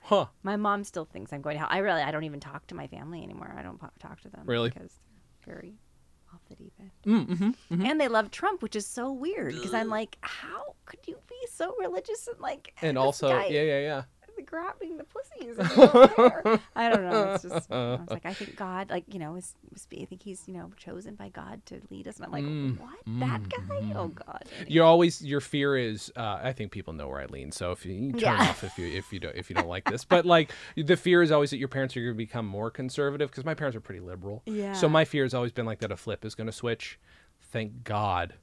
Huh. 0.03 0.27
My 0.43 0.57
mom 0.57 0.85
still 0.85 1.05
thinks 1.05 1.33
I'm 1.33 1.43
going 1.43 1.55
to 1.57 1.61
hell. 1.61 1.68
I 1.71 1.79
really, 1.79 2.01
I 2.03 2.11
don't 2.11 2.25
even 2.25 2.41
talk 2.41 2.66
to 2.68 2.75
my 2.75 2.87
family 2.87 3.23
anymore. 3.23 3.55
I 3.57 3.62
don't 3.62 3.79
talk 4.01 4.21
to 4.23 4.29
them. 4.29 4.43
Really? 4.47 4.71
Because 4.71 4.93
they're 5.45 5.55
very 5.55 5.75
off 6.81 6.91
the 7.05 7.11
deep 7.11 7.28
end. 7.28 7.28
Mm, 7.28 7.57
mm-hmm. 7.70 7.87
And 7.87 8.01
they 8.01 8.09
love 8.09 8.31
Trump, 8.31 8.62
which 8.62 8.76
is 8.76 8.87
so 8.87 9.12
weird 9.12 9.55
because 9.55 9.74
I'm 9.74 9.89
like, 9.89 10.16
how 10.22 10.74
could 10.87 11.01
you 11.07 11.16
be 11.28 11.37
so 11.53 11.74
religious 11.78 12.26
and 12.28 12.41
like 12.41 12.72
And 12.83 12.99
also, 12.99 13.28
guy- 13.28 13.47
yeah, 13.47 13.62
yeah, 13.62 13.81
yeah. 13.81 14.03
Grabbing 14.51 14.96
the 14.96 15.05
pussies. 15.05 15.57
And 15.59 15.70
you 15.70 15.76
don't. 15.86 16.61
I 16.76 16.88
don't 16.90 17.03
know. 17.09 17.32
It's 17.34 17.44
just 17.44 17.70
I 17.70 17.94
was 17.96 18.11
like, 18.11 18.26
I 18.26 18.34
think 18.34 18.57
God, 18.57 18.90
like 18.90 19.05
you 19.12 19.18
know, 19.18 19.36
is, 19.36 19.55
is 19.74 19.86
I 19.98 20.05
think 20.05 20.22
he's 20.22 20.42
you 20.46 20.55
know 20.55 20.70
chosen 20.76 21.14
by 21.14 21.28
God 21.28 21.64
to 21.66 21.80
lead 21.90 22.09
us, 22.09 22.16
and 22.16 22.26
I'm 22.26 22.32
like, 22.32 22.44
Mm, 22.44 22.78
what 22.80 22.98
that 23.20 23.48
guy? 23.48 23.92
Oh 23.94 24.09
God. 24.09 24.42
Anyway. 24.57 24.66
You're 24.68 24.84
always 24.86 25.22
your 25.24 25.40
fear 25.40 25.76
is. 25.76 26.12
Uh, 26.16 26.40
I 26.42 26.53
think 26.53 26.72
people 26.72 26.92
know 26.92 27.09
where 27.09 27.20
I 27.20 27.26
lean, 27.26 27.53
so 27.53 27.70
if 27.72 27.86
you, 27.86 27.92
you 27.92 28.11
turn 28.12 28.20
Yeah. 28.20 28.51
off 28.51 28.64
if 28.64 28.76
you 28.78 28.86
if 28.86 29.12
you 29.12 29.20
don't 29.20 29.36
if 29.36 29.48
you 29.48 29.55
don't 29.57 29.68
like 29.68 29.84
this, 29.84 30.05
but 30.05 30.26
like 30.26 30.53
the 30.76 30.96
fear 30.96 31.22
is 31.22 31.30
always 31.30 31.51
that 31.51 31.59
your 31.59 31.68
parents 31.68 31.96
are 31.96 32.01
going 32.01 32.12
to 32.14 32.16
become 32.16 32.46
more 32.46 32.70
conservative 32.70 33.30
because 33.30 33.44
my 33.44 33.55
parents 33.55 33.76
are 33.76 33.80
pretty 33.80 34.01
liberal. 34.01 34.42
Yeah. 34.46 34.72
So 34.72 34.88
my 34.88 35.05
fear 35.05 35.22
has 35.24 35.34
always 35.34 35.53
been 35.53 35.66
like 35.66 35.78
that 35.80 35.92
a 35.92 35.96
flip 35.96 36.24
is 36.24 36.34
going 36.34 36.46
to 36.48 36.53
switch. 36.53 36.98
Thank 37.53 37.84
God, 37.84 38.34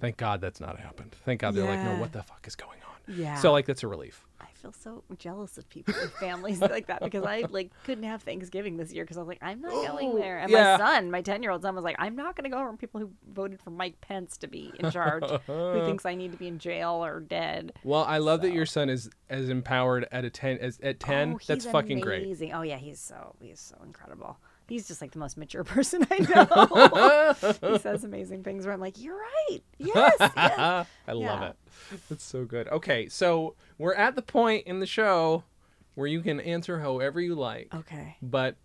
thank 0.00 0.16
God 0.16 0.40
that's 0.40 0.60
not 0.60 0.78
happened. 0.78 1.14
Thank 1.24 1.40
God 1.40 1.54
they're 1.54 1.64
like, 1.64 1.82
no, 1.82 1.96
what 2.00 2.12
the 2.12 2.22
fuck 2.22 2.46
is 2.46 2.56
going 2.56 2.78
on? 2.80 3.14
Yeah. 3.14 3.36
So 3.36 3.52
like 3.52 3.66
that's 3.66 3.82
a 3.82 3.88
relief. 3.88 4.24
I 4.40 4.46
feel 4.64 4.72
so 4.72 5.04
jealous 5.18 5.58
of 5.58 5.68
people 5.68 5.94
with 6.00 6.12
families 6.14 6.60
like 6.60 6.86
that 6.86 7.02
because 7.02 7.24
I 7.24 7.44
like 7.50 7.70
couldn't 7.84 8.04
have 8.04 8.22
Thanksgiving 8.22 8.76
this 8.76 8.92
year 8.92 9.04
because 9.04 9.16
I 9.16 9.20
was 9.20 9.28
like, 9.28 9.42
I'm 9.42 9.60
not 9.60 9.72
going 9.72 10.16
there. 10.16 10.38
And 10.38 10.50
yeah. 10.50 10.76
my 10.78 10.84
son, 10.84 11.10
my 11.10 11.20
ten 11.20 11.42
year 11.42 11.52
old 11.52 11.62
son, 11.62 11.74
was 11.74 11.84
like, 11.84 11.96
I'm 11.98 12.16
not 12.16 12.36
going 12.36 12.44
to 12.44 12.50
go 12.50 12.60
around 12.60 12.78
people 12.78 13.00
who 13.00 13.10
voted 13.32 13.60
for 13.60 13.70
Mike 13.70 14.00
Pence 14.00 14.38
to 14.38 14.46
be 14.46 14.72
in 14.78 14.90
charge, 14.90 15.24
who 15.46 15.80
thinks 15.84 16.06
I 16.06 16.14
need 16.14 16.32
to 16.32 16.38
be 16.38 16.48
in 16.48 16.58
jail 16.58 17.04
or 17.04 17.20
dead. 17.20 17.72
Well, 17.84 18.04
I 18.04 18.18
love 18.18 18.42
that 18.42 18.52
your 18.52 18.66
son 18.66 18.88
is 18.88 19.10
as 19.28 19.48
empowered 19.48 20.06
at 20.10 20.24
a 20.24 20.30
ten 20.30 20.58
as 20.58 20.78
at 20.80 20.96
oh, 21.04 21.06
ten. 21.06 21.34
Oh, 21.34 21.38
that's 21.46 21.64
he's 21.64 21.72
fucking 21.72 22.00
great. 22.00 22.24
Oh 22.52 22.62
yeah, 22.62 22.78
he's 22.78 23.00
so 23.00 23.34
he's 23.40 23.60
so 23.60 23.76
incredible. 23.84 24.38
He's 24.68 24.88
just 24.88 25.00
like 25.00 25.12
the 25.12 25.18
most 25.18 25.36
mature 25.36 25.62
person 25.64 26.06
I 26.10 26.18
know. 26.18 27.70
he 27.72 27.78
says 27.78 28.04
amazing 28.04 28.44
things 28.44 28.64
where 28.64 28.72
I'm 28.74 28.80
like, 28.80 29.00
you're 29.02 29.18
right. 29.18 29.60
Yes. 29.78 30.14
yes. 30.20 30.86
I 31.08 31.12
love 31.12 31.42
it. 31.42 31.56
That's 32.08 32.24
so 32.24 32.44
good. 32.44 32.68
Okay, 32.68 33.08
so 33.08 33.56
we're 33.78 33.94
at 33.94 34.16
the 34.16 34.22
point 34.22 34.66
in 34.66 34.80
the 34.80 34.86
show 34.86 35.44
where 35.94 36.06
you 36.06 36.20
can 36.22 36.40
answer 36.40 36.78
however 36.80 37.20
you 37.20 37.34
like, 37.34 37.74
Okay. 37.74 38.16
but 38.22 38.56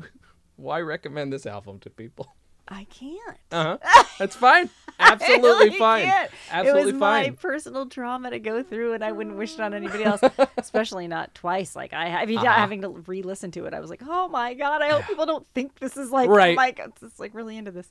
why 0.56 0.80
recommend 0.80 1.32
this 1.32 1.46
album 1.46 1.78
to 1.80 1.90
people? 1.90 2.34
I 2.68 2.84
can't. 2.84 3.38
Uh 3.52 3.76
huh. 3.80 4.04
That's 4.18 4.34
fine. 4.36 4.70
Absolutely 4.98 5.42
really 5.50 5.78
fine. 5.78 6.04
can't. 6.06 6.30
Absolutely 6.50 6.80
it 6.82 6.84
was 6.86 6.94
my 6.94 7.30
personal 7.40 7.86
trauma 7.86 8.30
to 8.30 8.38
go 8.38 8.62
through, 8.62 8.94
and 8.94 9.04
I 9.04 9.12
wouldn't 9.12 9.36
wish 9.36 9.54
it 9.54 9.60
on 9.60 9.74
anybody 9.74 10.04
else, 10.04 10.20
especially 10.56 11.06
not 11.06 11.34
twice. 11.34 11.76
Like 11.76 11.92
I, 11.92 12.22
I 12.22 12.26
mean, 12.26 12.38
Uh-huh. 12.38 12.50
having 12.50 12.80
to 12.82 12.88
re-listen 12.88 13.50
to 13.52 13.66
it, 13.66 13.74
I 13.74 13.80
was 13.80 13.90
like, 13.90 14.00
oh 14.06 14.28
my 14.28 14.54
god, 14.54 14.80
I 14.82 14.88
hope 14.90 15.06
people 15.06 15.26
don't 15.26 15.46
think 15.54 15.78
this 15.80 15.96
is 15.98 16.10
like, 16.10 16.28
Right. 16.30 16.52
oh 16.52 16.56
my 16.56 16.70
god, 16.70 16.92
it's 17.02 17.20
like 17.20 17.34
really 17.34 17.56
into 17.58 17.70
this. 17.70 17.86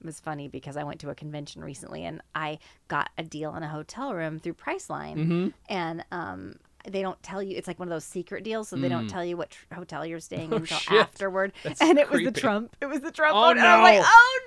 It 0.00 0.04
was 0.06 0.20
funny 0.20 0.46
because 0.46 0.76
I 0.76 0.84
went 0.84 1.00
to 1.00 1.08
a 1.10 1.14
convention 1.14 1.64
recently, 1.64 2.04
and 2.04 2.20
I 2.34 2.58
got 2.88 3.08
a 3.16 3.22
deal 3.22 3.50
on 3.50 3.62
a 3.62 3.68
hotel 3.68 4.12
room 4.14 4.38
through 4.38 4.54
Priceline, 4.54 5.16
Mm-hmm. 5.16 5.48
and 5.70 6.04
um. 6.12 6.56
They 6.90 7.02
don't 7.02 7.20
tell 7.22 7.42
you. 7.42 7.56
It's 7.56 7.66
like 7.68 7.78
one 7.78 7.88
of 7.88 7.90
those 7.94 8.04
secret 8.04 8.44
deals, 8.44 8.68
so 8.68 8.76
they 8.76 8.88
don't 8.88 9.08
tell 9.08 9.24
you 9.24 9.36
what 9.36 9.50
tr- 9.50 9.74
hotel 9.74 10.04
you're 10.06 10.20
staying 10.20 10.52
in 10.52 10.58
until 10.62 10.76
Mm. 10.78 10.80
Oh, 10.90 10.92
shit. 10.94 11.00
afterward. 11.00 11.52
That's 11.62 11.80
and 11.82 11.98
it 11.98 12.10
was 12.10 12.22
the. 12.22 12.32
Trump. 12.32 12.76
It 12.80 12.86
was 12.86 13.00
the 13.00 13.10
Trump. 13.12 13.34
Oh, 13.36 13.40
one, 13.40 13.58
and 13.58 13.66
I'm 13.66 13.82
like, 13.82 13.98
no. 14.00 14.04
oh 14.06 14.40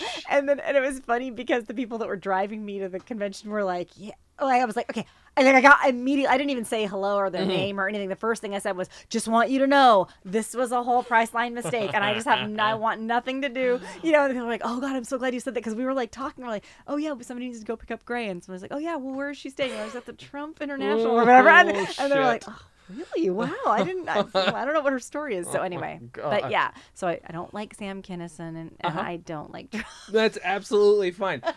no! 0.00 0.06
And 0.30 0.48
then 0.48 0.60
and 0.60 0.76
it 0.76 0.80
was 0.80 1.00
funny 1.00 1.30
because 1.30 1.64
the 1.64 1.74
people 1.74 1.98
that 1.98 2.08
were 2.08 2.16
driving 2.16 2.64
me 2.64 2.78
to 2.80 2.88
the 2.88 3.00
convention 3.00 3.50
were 3.50 3.64
like, 3.64 3.88
yeah. 3.96 4.12
Like 4.40 4.60
I 4.60 4.64
was 4.64 4.76
like, 4.76 4.90
okay. 4.90 5.06
And 5.36 5.44
then 5.44 5.56
I 5.56 5.60
got 5.60 5.88
immediately. 5.88 6.28
I 6.32 6.36
didn't 6.38 6.50
even 6.50 6.64
say 6.64 6.86
hello 6.86 7.16
or 7.16 7.28
their 7.28 7.40
Mm-hmm. 7.40 7.48
name 7.48 7.80
or 7.80 7.88
anything. 7.88 8.08
The 8.08 8.14
first 8.14 8.40
thing 8.40 8.54
I 8.54 8.60
said 8.60 8.76
was, 8.76 8.88
"Just 9.08 9.26
want 9.26 9.50
you 9.50 9.58
to 9.60 9.66
know 9.66 10.06
this 10.24 10.54
was 10.54 10.70
a 10.70 10.80
whole 10.82 11.02
Priceline 11.02 11.54
mistake, 11.54 11.90
and 11.92 12.04
I 12.04 12.14
just 12.14 12.26
have 12.28 12.38
n- 12.38 12.60
I 12.60 12.74
want 12.86 13.00
nothing 13.00 13.42
to 13.42 13.48
do." 13.48 13.80
You 14.04 14.12
know, 14.12 14.24
and 14.24 14.32
people 14.32 14.46
were 14.46 14.52
like, 14.52 14.60
"Oh 14.64 14.80
God, 14.80 14.94
I'm 14.94 15.02
so 15.02 15.18
glad 15.18 15.34
you 15.34 15.40
said 15.40 15.54
that," 15.54 15.60
because 15.60 15.74
we 15.74 15.84
were 15.84 15.92
like 15.92 16.12
talking. 16.12 16.44
We're 16.44 16.50
like, 16.52 16.64
"Oh 16.86 16.96
yeah, 16.98 17.14
but 17.14 17.26
somebody 17.26 17.46
needs 17.46 17.58
to 17.58 17.64
go 17.64 17.74
pick 17.76 17.90
up 17.90 18.04
Grey," 18.04 18.28
and 18.28 18.44
someone 18.44 18.54
was 18.56 18.62
like, 18.62 18.72
"Oh 18.72 18.78
yeah, 18.78 18.94
well 18.94 19.12
where 19.14 19.30
is 19.30 19.36
she 19.36 19.50
staying?" 19.50 19.72
And 19.72 19.80
I 19.80 19.84
was 19.84 19.96
at 19.96 20.06
the 20.06 20.12
Trump 20.12 20.60
International 20.62 21.14
or 21.18 21.24
whatever, 21.24 21.48
and, 21.48 21.70
Oh, 21.76 21.94
and 21.98 22.12
they're 22.12 22.24
like, 22.24 22.44
oh, 22.46 22.60
Really? 22.88 23.30
Wow. 23.30 23.50
I 23.66 23.82
didn't. 23.84 24.08
I, 24.08 24.20
I 24.34 24.64
don't 24.64 24.74
know 24.74 24.80
what 24.80 24.92
her 24.92 24.98
story 24.98 25.36
is. 25.36 25.48
So 25.48 25.62
anyway, 25.62 26.00
Oh 26.22 26.30
but 26.30 26.50
yeah. 26.50 26.70
So 26.94 27.08
I, 27.08 27.20
I 27.26 27.32
don't 27.32 27.52
like 27.54 27.74
Sam 27.74 28.02
Kinison, 28.02 28.40
and, 28.40 28.56
and 28.56 28.76
Uh-huh. 28.84 29.00
I 29.00 29.16
don't 29.16 29.52
like. 29.52 29.70
Trump. 29.70 29.86
That's 30.10 30.38
absolutely 30.42 31.10
fine. 31.10 31.42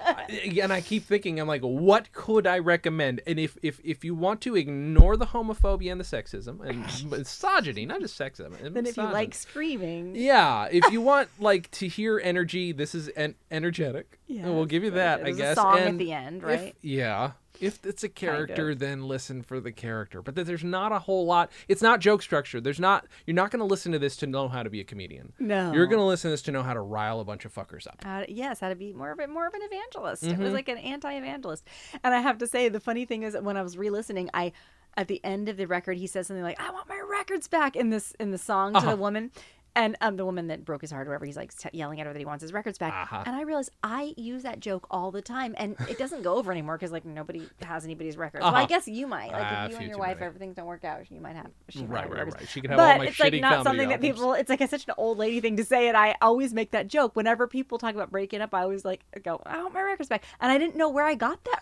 And 0.62 0.74
I 0.74 0.82
keep 0.82 1.04
thinking, 1.06 1.40
I'm 1.40 1.48
like, 1.48 1.62
what 1.62 2.12
could 2.12 2.46
I 2.48 2.60
recommend? 2.60 3.22
And 3.28 3.40
if 3.40 3.58
if 3.62 3.80
if 3.84 4.04
you 4.04 4.14
want 4.16 4.42
to 4.42 4.56
ignore 4.56 5.16
the 5.18 5.28
homophobia 5.28 5.92
and 5.92 6.00
the 6.02 6.06
sexism 6.06 6.62
and 6.68 6.80
misogyny, 7.12 7.86
not 7.86 8.02
just 8.02 8.20
sexism, 8.20 8.62
and 8.64 8.76
Then 8.76 8.86
if 8.86 8.98
you 8.98 9.04
like 9.04 9.34
screaming, 9.34 10.16
Yeah, 10.16 10.68
if 10.72 10.92
you 10.92 11.02
want 11.02 11.30
like 11.40 11.70
to 11.72 11.88
hear 11.88 12.20
energy, 12.24 12.72
this 12.72 12.94
is 12.96 13.10
en- 13.16 13.36
energetic. 13.52 14.20
Yeah, 14.28 14.44
and 14.46 14.56
we'll 14.56 14.66
give 14.66 14.84
you 14.84 14.92
that, 14.92 15.24
I 15.26 15.32
guess. 15.32 15.56
song 15.56 15.80
at 15.80 15.98
the 15.98 16.12
end, 16.12 16.38
if- 16.44 16.48
right? 16.48 16.76
yeah. 16.82 17.32
If 17.62 17.86
it's 17.86 18.04
a 18.04 18.10
character, 18.10 18.72
of. 18.72 18.80
then 18.80 19.04
listen 19.08 19.44
for 19.44 19.60
the 19.60 19.72
character. 19.72 20.22
But 20.22 20.36
there's 20.36 20.64
not 20.64 20.92
a 20.92 21.00
whole 21.00 21.26
lot. 21.26 21.52
It's 21.68 21.82
not 21.82 22.00
joke 22.00 22.22
structure. 22.22 22.60
There's 22.62 22.80
not. 22.80 23.06
You're 23.26 23.36
not 23.36 23.52
going 23.52 23.60
to 23.60 23.66
listen 23.66 23.92
to 23.94 24.00
this 24.00 24.16
to 24.18 24.28
know 24.28 24.48
how 24.48 24.64
to 24.64 24.70
be 24.70 24.80
a 24.80 24.84
comedian. 24.84 25.34
No. 25.40 25.72
You're 25.74 25.88
going 25.88 26.00
to 26.00 26.06
listen 26.06 26.30
to 26.30 26.34
this 26.34 26.42
to 26.44 26.52
know 26.52 26.64
how 26.64 26.74
to 26.74 26.82
rile 26.82 27.20
a 27.20 27.26
bunch 27.26 27.46
of 27.46 27.54
fuckers 27.54 27.88
up. 27.88 28.00
To, 28.02 28.26
yes, 28.28 28.60
how 28.60 28.70
to 28.70 28.76
be 28.76 28.94
more 28.94 29.12
of 29.12 29.20
a, 29.20 29.28
more 29.28 29.48
of 29.48 29.54
an 29.54 29.62
evangelist. 29.64 30.24
It 30.24 30.34
Mm-hmm. 30.34 30.44
was 30.44 30.54
like 30.54 30.70
an 30.70 30.78
anti-evangelist. 30.78 31.66
And 32.04 32.14
I 32.14 32.20
have 32.20 32.38
to 32.40 32.48
say, 32.48 32.70
the 32.70 32.80
funny 32.80 33.06
thing 33.06 33.24
is 33.24 33.34
that 33.34 33.44
when 33.44 33.58
I 33.58 33.62
was 33.62 33.78
re-listening, 33.78 34.30
I 34.34 34.52
at 34.96 35.08
the 35.08 35.24
end 35.24 35.48
of 35.48 35.58
the 35.58 35.68
record, 35.68 35.96
he 35.98 36.08
says 36.08 36.26
something 36.26 36.44
like, 36.44 36.60
"I 36.60 36.72
want 36.72 36.90
my 36.90 37.00
records 37.08 37.48
back" 37.48 37.76
in 37.76 37.92
this 37.92 38.14
in 38.20 38.32
the 38.32 38.38
song 38.40 38.74
to 38.74 38.80
Uh-huh. 38.80 38.92
the 38.92 38.96
woman. 38.98 39.30
And 39.78 39.96
um, 40.02 40.18
the 40.18 40.26
woman 40.26 40.48
that 40.48 40.66
broke 40.66 40.82
his 40.82 40.90
heart, 40.92 41.08
or 41.08 41.12
whatever, 41.12 41.26
he's 41.26 41.38
like 41.38 41.52
yelling 41.72 42.02
at 42.02 42.08
her 42.08 42.12
that 42.14 42.18
he 42.20 42.26
wants 42.26 42.42
his 42.42 42.52
records 42.52 42.78
back. 42.80 42.94
Uh-huh. 42.94 43.24
And 43.26 43.36
I 43.36 43.44
realized 43.44 43.70
I 43.84 44.14
use 44.18 44.42
that 44.44 44.60
joke 44.60 44.88
all 44.90 45.12
the 45.12 45.22
time, 45.22 45.54
and 45.58 45.78
it 45.88 45.98
doesn't 46.00 46.24
go 46.24 46.36
over 46.36 46.52
anymore 46.52 46.78
because 46.78 46.92
like 46.92 47.06
nobody 47.06 47.52
has 47.62 47.86
anybody's 47.86 48.18
records. 48.18 48.42
Well, 48.44 48.56
I 48.56 48.60
Uh-huh. 48.62 48.68
guess 48.68 48.88
you 48.88 49.06
might. 49.08 49.32
Like 49.32 49.46
Ah, 49.46 49.66
if 49.66 49.72
you 49.72 49.78
and 49.78 49.88
your 49.88 50.00
wife, 50.00 50.16
many. 50.18 50.26
everything 50.26 50.54
don't 50.54 50.66
work 50.66 50.84
out, 50.84 51.10
you 51.12 51.22
might 51.22 51.36
have. 51.36 51.52
She 51.70 51.80
might 51.84 51.90
Right, 51.90 52.02
have 52.02 52.12
right, 52.12 52.18
records. 52.20 52.36
right. 52.40 52.50
She 52.50 52.60
can 52.62 52.72
have 52.72 52.80
all 52.80 52.88
but 52.88 52.98
my 52.98 53.06
it's 53.06 53.20
like 53.20 53.34
not 53.36 53.64
something 53.64 53.88
that 53.90 54.02
people. 54.02 54.34
It's 54.34 54.50
like 54.50 54.62
a, 54.62 54.68
such 54.68 54.88
an 54.88 54.96
old 54.98 55.20
lady 55.20 55.40
thing 55.42 55.56
to 55.58 55.64
say, 55.64 55.88
and 55.88 55.96
I 55.96 56.16
always 56.22 56.54
make 56.56 56.72
that 56.72 56.88
joke 56.88 57.16
whenever 57.16 57.46
people 57.48 57.78
talk 57.78 57.94
about 57.94 58.10
breaking 58.10 58.42
up. 58.42 58.54
I 58.56 58.64
always 58.64 58.84
like 58.84 59.02
go, 59.24 59.40
"I 59.46 59.62
want 59.62 59.76
my 59.76 59.82
records 59.82 60.10
back," 60.10 60.24
and 60.42 60.52
I 60.52 60.58
didn't 60.58 60.76
know 60.76 60.90
where 60.90 61.06
I 61.06 61.14
got 61.14 61.40
that 61.46 61.62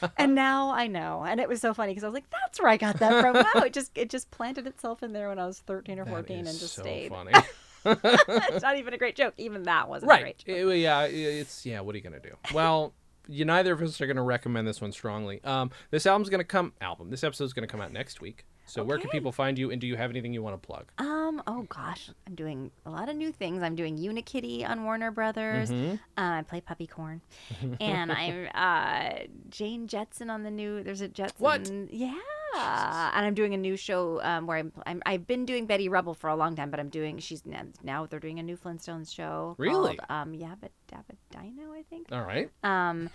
from, 0.00 0.10
and 0.18 0.34
now 0.34 0.70
I 0.72 0.88
know, 0.88 1.22
and 1.24 1.38
it 1.40 1.48
was 1.48 1.60
so 1.60 1.72
funny 1.74 1.92
because 1.92 2.02
I 2.02 2.08
was 2.08 2.14
like, 2.14 2.28
"That's 2.30 2.60
where 2.60 2.70
I 2.70 2.76
got 2.76 2.98
that 2.98 3.20
from." 3.20 3.36
Wow, 3.54 3.62
it 3.64 3.72
just 3.72 3.92
it 3.94 4.10
just 4.10 4.30
planted 4.32 4.66
itself 4.66 5.02
in 5.02 5.12
there 5.12 5.28
when 5.28 5.38
I 5.38 5.46
was 5.46 5.60
thirteen 5.60 6.00
or 6.00 6.04
fourteen, 6.06 6.46
and 6.46 6.58
just 6.58 6.74
so 6.74 6.82
stayed. 6.82 7.10
funny. 7.10 7.32
it's 7.84 8.62
not 8.62 8.76
even 8.76 8.94
a 8.94 8.98
great 8.98 9.16
joke. 9.16 9.34
Even 9.36 9.64
that 9.64 9.88
wasn't 9.88 10.10
a 10.10 10.14
right. 10.14 10.22
great 10.22 10.38
joke. 10.38 10.72
It- 10.72 10.78
yeah. 10.78 11.02
It's 11.02 11.64
yeah. 11.66 11.80
What 11.80 11.94
are 11.94 11.98
you 11.98 12.04
gonna 12.04 12.20
do? 12.20 12.36
Well. 12.52 12.94
You 13.28 13.44
neither 13.44 13.72
of 13.72 13.80
us 13.80 14.00
are 14.00 14.06
going 14.06 14.16
to 14.16 14.22
recommend 14.22 14.66
this 14.66 14.80
one 14.80 14.90
strongly. 14.90 15.40
Um, 15.44 15.70
this 15.92 16.06
album's 16.06 16.28
to 16.40 16.44
come 16.44 16.72
album. 16.80 17.10
This 17.10 17.22
episode's 17.22 17.52
going 17.52 17.62
to 17.66 17.70
come 17.70 17.80
out 17.80 17.92
next 17.92 18.20
week. 18.20 18.44
So 18.72 18.82
where 18.82 18.96
can 18.96 19.10
people 19.10 19.32
find 19.32 19.58
you? 19.58 19.70
And 19.70 19.78
do 19.78 19.86
you 19.86 19.96
have 19.96 20.08
anything 20.08 20.32
you 20.32 20.42
want 20.42 20.60
to 20.60 20.66
plug? 20.66 20.90
Um. 20.96 21.42
Oh 21.46 21.66
gosh, 21.68 22.10
I'm 22.26 22.34
doing 22.34 22.70
a 22.86 22.90
lot 22.90 23.10
of 23.10 23.16
new 23.16 23.30
things. 23.30 23.62
I'm 23.62 23.74
doing 23.74 23.98
Unikitty 23.98 24.66
on 24.66 24.84
Warner 24.84 25.10
Brothers. 25.10 25.70
Mm-hmm. 25.70 25.96
Uh, 26.16 26.38
I 26.38 26.42
play 26.42 26.62
Puppycorn, 26.62 27.20
and 27.80 28.10
I'm 28.10 28.48
uh, 28.54 29.24
Jane 29.50 29.88
Jetson 29.88 30.30
on 30.30 30.42
the 30.42 30.50
new. 30.50 30.82
There's 30.82 31.02
a 31.02 31.08
Jetson. 31.08 31.36
What? 31.38 31.70
Yeah. 31.90 32.14
And 32.54 33.26
I'm 33.26 33.34
doing 33.34 33.54
a 33.54 33.58
new 33.58 33.76
show 33.76 34.22
um, 34.22 34.46
where 34.46 34.56
I'm, 34.56 34.72
I'm. 34.86 35.02
I've 35.04 35.26
been 35.26 35.44
doing 35.44 35.66
Betty 35.66 35.90
Rubble 35.90 36.14
for 36.14 36.30
a 36.30 36.36
long 36.36 36.56
time, 36.56 36.70
but 36.70 36.80
I'm 36.80 36.88
doing. 36.88 37.18
She's 37.18 37.44
now, 37.44 37.62
now 37.82 38.06
they're 38.06 38.20
doing 38.20 38.38
a 38.38 38.42
new 38.42 38.56
Flintstones 38.56 39.14
show. 39.14 39.54
Really? 39.58 39.96
Called, 39.96 40.10
um. 40.10 40.32
Yabba 40.32 40.68
Dabba 40.90 41.16
Dino, 41.30 41.72
I 41.72 41.82
think. 41.90 42.08
All 42.10 42.22
right. 42.22 42.50
Um. 42.62 43.10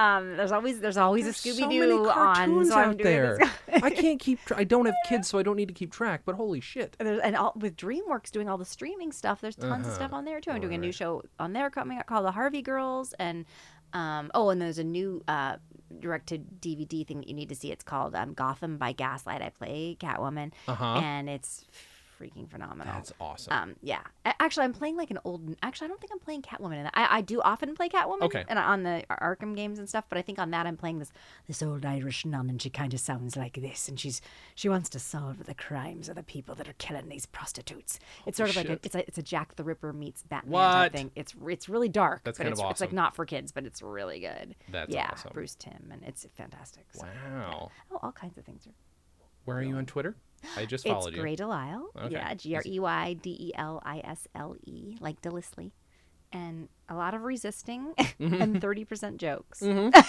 Um. 0.00 0.36
There's 0.36 0.52
always 0.52 0.80
there's 0.80 0.96
always 0.96 1.24
There's 1.24 1.44
a 1.58 1.62
Scooby 1.62 1.70
Doo 1.70 2.08
on. 2.08 2.14
cartoons 2.14 2.68
So 2.68 2.74
I'm 2.76 2.90
out 2.90 2.98
there. 2.98 3.38
I 3.82 3.90
can't 4.02 4.18
keep. 4.20 4.38
Tra- 4.44 4.58
I 4.58 4.64
don't 4.64 4.86
have 4.86 4.94
kids, 5.08 5.28
so 5.28 5.38
I 5.38 5.42
don't 5.42 5.56
need 5.56 5.68
to 5.68 5.74
keep 5.74 5.92
track. 5.92 6.22
But 6.24 6.34
holy 6.36 6.60
shit! 6.60 6.96
And, 6.98 7.08
there's, 7.08 7.20
and 7.20 7.36
all, 7.36 7.52
with 7.56 7.76
DreamWorks 7.76 8.30
doing 8.30 8.48
all 8.48 8.58
the 8.58 8.64
streaming 8.64 9.12
stuff, 9.12 9.40
there's 9.40 9.56
tons 9.56 9.86
of 9.86 9.92
stuff 9.94 10.12
on 10.12 10.24
there 10.24 10.40
too. 10.40 10.50
I'm 10.50 10.60
doing 10.60 10.74
a 10.74 10.78
new 10.78 10.92
show 10.92 11.22
on 11.38 11.52
there 11.52 11.70
coming 11.70 11.98
out 11.98 12.06
called 12.06 12.24
The 12.26 12.32
Harvey 12.32 12.62
Girls, 12.62 13.12
and 13.18 13.44
um, 13.92 14.30
oh, 14.34 14.50
and 14.50 14.60
there's 14.62 14.78
a 14.78 14.84
new 14.84 15.22
uh, 15.28 15.56
direct 15.98 16.28
to 16.28 16.38
DVD 16.38 17.06
thing 17.06 17.18
that 17.18 17.28
you 17.28 17.34
need 17.34 17.48
to 17.48 17.54
see. 17.56 17.70
It's 17.72 17.84
called 17.84 18.14
um, 18.14 18.32
Gotham 18.34 18.76
by 18.78 18.92
Gaslight. 18.92 19.42
I 19.42 19.48
play 19.50 19.96
Catwoman, 20.00 20.52
Uh-huh. 20.68 20.84
and 21.02 21.28
it's 21.28 21.64
freaking 22.20 22.48
phenomenal. 22.48 22.92
That's 22.92 23.12
awesome. 23.20 23.52
Um, 23.52 23.76
yeah. 23.82 24.00
Actually, 24.24 24.64
I'm 24.64 24.72
playing 24.72 24.96
like 24.96 25.10
an 25.10 25.18
old. 25.24 25.56
Actually, 25.62 25.86
I 25.86 25.88
don't 25.88 26.00
think 26.00 26.12
I'm 26.12 26.18
playing 26.18 26.42
Catwoman 26.42 26.76
in 26.76 26.82
that. 26.84 26.92
I, 26.94 27.18
I 27.18 27.20
do 27.20 27.40
often 27.40 27.74
play 27.74 27.88
Catwoman. 27.88 28.22
Okay. 28.22 28.44
And 28.48 28.58
on 28.58 28.82
the 28.82 29.04
Arkham 29.10 29.56
games 29.56 29.78
and 29.78 29.88
stuff, 29.88 30.04
but 30.08 30.18
I 30.18 30.22
think 30.22 30.38
on 30.38 30.50
that 30.50 30.66
I'm 30.66 30.76
playing 30.76 30.98
this 30.98 31.12
this 31.46 31.62
old 31.62 31.84
Irish 31.84 32.24
nun, 32.24 32.50
and 32.50 32.60
she 32.60 32.70
kind 32.70 32.92
of 32.92 33.00
sounds 33.00 33.36
like 33.36 33.54
this, 33.54 33.88
and 33.88 33.98
she's 33.98 34.20
she 34.54 34.68
wants 34.68 34.88
to 34.90 34.98
solve 34.98 35.46
the 35.46 35.54
crimes 35.54 36.08
of 36.08 36.16
the 36.16 36.22
people 36.22 36.54
that 36.56 36.68
are 36.68 36.74
killing 36.74 37.08
these 37.08 37.26
prostitutes. 37.26 37.98
It's 38.26 38.36
sort 38.36 38.50
of 38.50 38.56
like 38.56 38.68
a, 38.68 38.78
it's 38.82 38.94
a 38.94 39.06
it's 39.06 39.18
a 39.18 39.22
Jack 39.22 39.56
the 39.56 39.64
Ripper 39.64 39.92
meets 39.92 40.22
Batman 40.22 40.52
What? 40.52 40.72
type 40.72 40.92
thing. 40.92 41.10
It's 41.16 41.34
it's 41.48 41.68
really 41.68 41.88
dark. 41.88 42.22
That's 42.24 42.38
but 42.38 42.44
kind 42.44 42.52
it's, 42.52 42.60
of 42.60 42.70
It's 42.70 42.80
like 42.80 42.92
not 42.92 43.16
for 43.16 43.24
kids, 43.24 43.52
but 43.52 43.64
it's 43.64 43.82
really 43.82 44.20
good. 44.20 44.54
That's 44.70 44.92
yeah. 44.94 45.10
awesome. 45.12 45.30
Bruce 45.32 45.54
Timm, 45.54 45.90
and 45.90 46.02
it's 46.04 46.26
fantastic. 46.36 46.86
So, 46.92 47.02
wow. 47.02 47.70
Oh, 47.90 47.98
all 48.02 48.12
kinds 48.12 48.38
of 48.38 48.44
things 48.44 48.66
are. 48.66 48.74
Where 49.44 49.58
are 49.58 49.62
you 49.62 49.76
on 49.76 49.86
Twitter? 49.86 50.16
I 50.56 50.64
just 50.66 50.84
It's 50.86 50.92
followed 50.92 51.14
you. 51.14 51.20
Grey 51.20 51.36
Delisle. 51.36 51.86
Okay. 52.04 52.12
Yeah, 52.14 52.34
G 52.34 52.54
R 52.56 52.62
E 52.66 52.78
Y 52.80 53.12
D 53.14 53.30
E 53.38 53.52
L 53.56 53.80
I 53.84 54.00
S 54.04 54.26
L 54.34 54.56
E, 54.64 54.96
like 55.00 55.20
Delisle. 55.22 55.70
And 56.32 56.68
a 56.88 56.94
lot 56.94 57.14
of 57.14 57.22
resisting 57.22 57.92
Mm-hmm. 57.98 58.34
and 58.40 58.60
30% 58.60 59.16
jokes. 59.18 59.62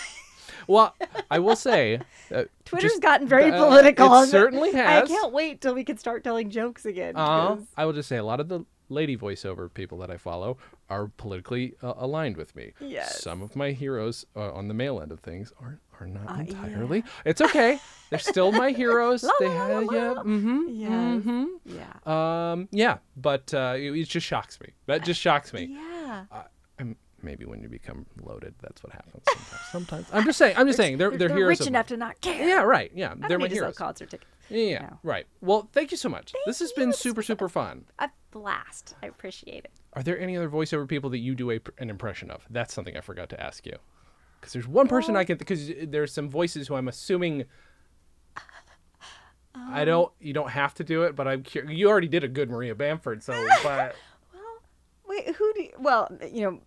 Well, 0.67 0.93
I 1.29 1.39
will 1.39 1.55
say, 1.55 2.01
uh, 2.33 2.43
Twitter's 2.65 2.91
just- 2.91 3.01
gotten 3.01 3.25
very 3.27 3.51
uh, 3.51 3.63
political. 3.63 4.13
It 4.21 4.27
certainly 4.27 4.73
has. 4.73 5.03
I 5.03 5.07
can't 5.07 5.31
wait 5.31 5.61
till 5.61 5.73
we 5.73 5.83
can 5.85 5.97
start 5.97 6.23
telling 6.25 6.49
jokes 6.49 6.85
again. 6.85 7.15
Uh, 7.15 7.57
I 7.77 7.85
will 7.85 7.93
just 7.93 8.09
say 8.09 8.17
a 8.17 8.23
lot 8.23 8.39
of 8.41 8.49
the 8.49 8.65
lady 8.91 9.17
voiceover 9.17 9.73
people 9.73 9.97
that 9.99 10.11
I 10.11 10.17
follow 10.17 10.57
are 10.89 11.07
politically 11.17 11.73
uh, 11.81 11.93
aligned 11.97 12.37
with 12.37 12.55
me. 12.55 12.73
Yes. 12.79 13.21
Some 13.21 13.41
of 13.41 13.55
my 13.55 13.71
heroes 13.71 14.25
uh, 14.35 14.51
on 14.53 14.67
the 14.67 14.73
male 14.73 15.01
end 15.01 15.11
of 15.11 15.19
things 15.21 15.51
are 15.61 15.79
are 15.99 16.07
not 16.07 16.27
Uh, 16.29 16.33
yeah. 16.33 16.39
entirely. 16.65 17.03
It's 17.25 17.41
okay. 17.41 17.79
They're 18.09 18.19
still 18.19 18.51
my 18.51 18.71
heroes. 18.83 19.23
La, 19.23 19.31
they 19.39 19.47
la, 19.47 19.65
la, 19.79 19.79
yeah. 19.93 20.13
Mm-hmm. 20.15 20.59
Yes. 20.69 20.91
Mm-hmm. 20.91 21.45
Yeah. 21.65 22.51
Um. 22.51 22.67
Yeah. 22.71 22.97
But 23.17 23.53
uh, 23.53 23.75
it, 23.77 23.91
it 23.95 24.07
just 24.07 24.25
shocks 24.25 24.59
me. 24.59 24.69
That 24.87 25.03
just 25.05 25.19
shocks 25.19 25.53
me. 25.53 25.65
Yeah. 25.71 26.25
I'm, 26.79 26.95
maybe 27.21 27.45
when 27.45 27.61
you 27.61 27.69
become 27.69 28.07
loaded, 28.23 28.55
that's 28.61 28.83
what 28.83 28.91
happens. 28.93 29.23
Sometimes. 29.29 29.61
sometimes. 29.71 30.07
I'm 30.11 30.23
just 30.25 30.39
saying. 30.39 30.55
I'm 30.57 30.65
just 30.65 30.77
saying. 30.77 30.97
They're 30.97 31.11
they're, 31.11 31.27
They're 31.29 31.37
heroes. 31.37 31.59
rich 31.59 31.67
enough 31.67 31.87
to 31.87 31.97
not 31.97 32.19
care. 32.21 32.47
Yeah. 32.47 32.63
Right. 32.63 32.91
Yeah. 32.95 33.13
I 33.21 33.27
They're 33.27 33.37
my 33.37 33.43
need 33.45 33.49
to 33.49 33.55
sell 33.57 33.63
heroes. 33.65 33.77
concert 33.77 34.09
tickets. 34.09 34.30
Yeah. 34.51 34.89
Right. 35.03 35.25
Well, 35.41 35.69
thank 35.71 35.91
you 35.91 35.97
so 35.97 36.09
much. 36.09 36.33
this 36.45 36.59
has 36.59 36.71
been 36.73 36.93
super 36.93 37.23
super 37.23 37.47
fun. 37.49 37.85
A 37.99 38.09
blast. 38.31 38.95
I 39.01 39.07
appreciate 39.07 39.63
it. 39.65 39.71
Are 39.93 40.03
there 40.03 40.19
any 40.19 40.37
other 40.37 40.49
voiceover 40.49 40.87
people 40.87 41.09
that 41.11 41.19
you 41.19 41.35
do 41.35 41.51
a, 41.51 41.59
an 41.77 41.89
impression 41.89 42.31
of? 42.31 42.45
That's 42.49 42.73
something 42.73 42.95
I 42.95 43.01
forgot 43.01 43.29
to 43.29 43.41
ask 43.41 43.65
you. 43.65 43.75
Because 44.39 44.53
there's 44.53 44.67
one 44.67 44.87
person 44.87 45.15
I 45.15 45.23
can. 45.23 45.37
Because 45.37 45.69
there's 45.83 46.13
some 46.13 46.29
voices 46.29 46.67
who 46.67 46.75
I'm 46.75 46.87
assuming. 46.87 47.45
Um 49.53 49.67
I 49.73 49.83
don't. 49.83 50.09
You 50.21 50.31
don't 50.31 50.49
have 50.49 50.73
to 50.75 50.83
do 50.85 51.03
it, 51.03 51.13
but 51.13 51.27
I'm. 51.27 51.43
You 51.67 51.89
already 51.89 52.07
did 52.07 52.23
a 52.23 52.29
good 52.29 52.49
Maria 52.49 52.73
Bamford, 52.73 53.21
so. 53.21 53.33
But 53.63 53.95
Well, 54.33 54.61
wait, 55.09 55.35
who 55.35 55.53
do 55.53 55.61
you, 55.63 55.71
well, 55.77 56.09
you 56.31 56.43
know, 56.43 56.59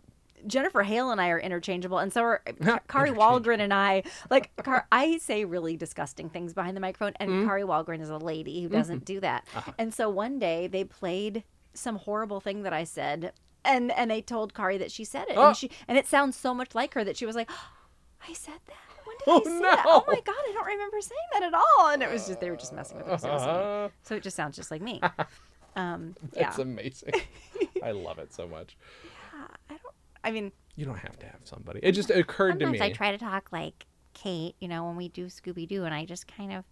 Jennifer 0.47 0.83
Hale 0.83 1.11
and 1.11 1.21
I 1.21 1.29
are 1.31 1.39
interchangeable, 1.39 1.99
and 1.99 2.13
so 2.13 2.23
are 2.23 2.43
Kari 2.89 3.11
Wahlgren 3.11 3.61
and 3.61 3.73
I. 3.73 4.03
Like, 4.31 4.55
Car- 4.63 4.87
I 4.93 5.19
say 5.19 5.45
really 5.45 5.77
disgusting 5.77 6.29
things 6.31 6.53
behind 6.55 6.77
the 6.77 6.81
microphone, 6.81 7.15
and 7.21 7.31
Mm-hmm. 7.31 7.47
Kari 7.47 7.63
Wahlgren 7.63 8.01
is 8.01 8.11
a 8.11 8.19
lady 8.19 8.63
who 8.63 8.69
doesn't 8.69 9.05
do 9.05 9.21
that. 9.21 9.47
Uh-huh. 9.57 9.73
And 9.79 9.93
so 9.95 10.09
one 10.11 10.39
day 10.39 10.67
they 10.67 10.85
played 10.85 11.45
some 11.75 11.97
horrible 11.97 12.41
thing 12.41 12.63
that 12.63 12.73
I 12.73 12.85
said, 12.85 13.33
and 13.65 13.91
and 13.93 14.11
they 14.11 14.21
told 14.23 14.55
Kari 14.55 14.79
that 14.79 14.91
she 14.93 15.05
said 15.05 15.27
it, 15.29 15.37
Oh. 15.37 15.49
and 15.49 15.57
she 15.57 15.71
and 15.89 15.97
it 15.99 16.07
sounds 16.07 16.37
so 16.37 16.55
much 16.55 16.75
like 16.75 16.95
her 16.95 17.05
that 17.05 17.17
she 17.17 17.27
was 17.27 17.35
like, 17.37 17.51
I 18.29 18.33
said 18.33 18.61
that. 18.67 18.77
When 19.05 19.17
did 19.19 19.29
Oh, 19.29 19.41
I 19.41 19.45
say 19.45 19.61
that? 19.63 19.85
Oh 19.87 20.05
my 20.07 20.21
god, 20.21 20.35
I 20.49 20.53
don't 20.55 20.67
remember 20.67 21.01
saying 21.01 21.21
that 21.35 21.43
at 21.43 21.55
all. 21.55 21.89
And 21.89 22.03
it 22.03 22.11
was 22.11 22.27
just 22.27 22.41
they 22.41 22.51
were 22.51 22.57
just 22.57 22.73
messing 22.73 22.97
with 22.99 23.07
her. 23.07 23.19
So, 23.19 23.29
it 23.29 23.33
was 23.33 23.43
funny. 23.43 23.59
uh, 23.63 23.89
So 24.03 24.15
it 24.17 24.23
just 24.23 24.37
sounds 24.37 24.57
just 24.57 24.71
like 24.71 24.83
me. 24.83 25.01
Um, 25.77 26.15
yeah. 26.37 26.55
amazing. 26.57 27.15
I 27.83 27.91
love 27.91 28.21
it 28.21 28.33
so 28.33 28.47
much. 28.47 28.77
I 29.33 29.47
don't. 29.71 29.84
I 30.25 30.31
mean, 30.33 30.51
You 30.75 30.87
don't 30.87 30.99
have 30.99 31.19
to 31.21 31.27
have 31.27 31.41
somebody. 31.45 31.81
It 31.83 31.93
just 31.93 32.11
occurred 32.11 32.59
to 32.61 32.67
me. 32.67 32.79
Sometimes. 32.79 32.81
I 32.81 32.93
try 32.93 33.13
to 33.13 33.19
talk 33.19 33.51
like 33.53 33.87
Kate, 34.15 34.57
you 34.61 34.67
know, 34.69 34.87
when 34.87 34.97
we 34.97 35.09
do 35.09 35.27
Scooby 35.27 35.69
Doo, 35.69 35.85
and 35.85 35.95
I 35.95 36.05
just 36.05 36.27
kind 36.27 36.53
of, 36.53 36.65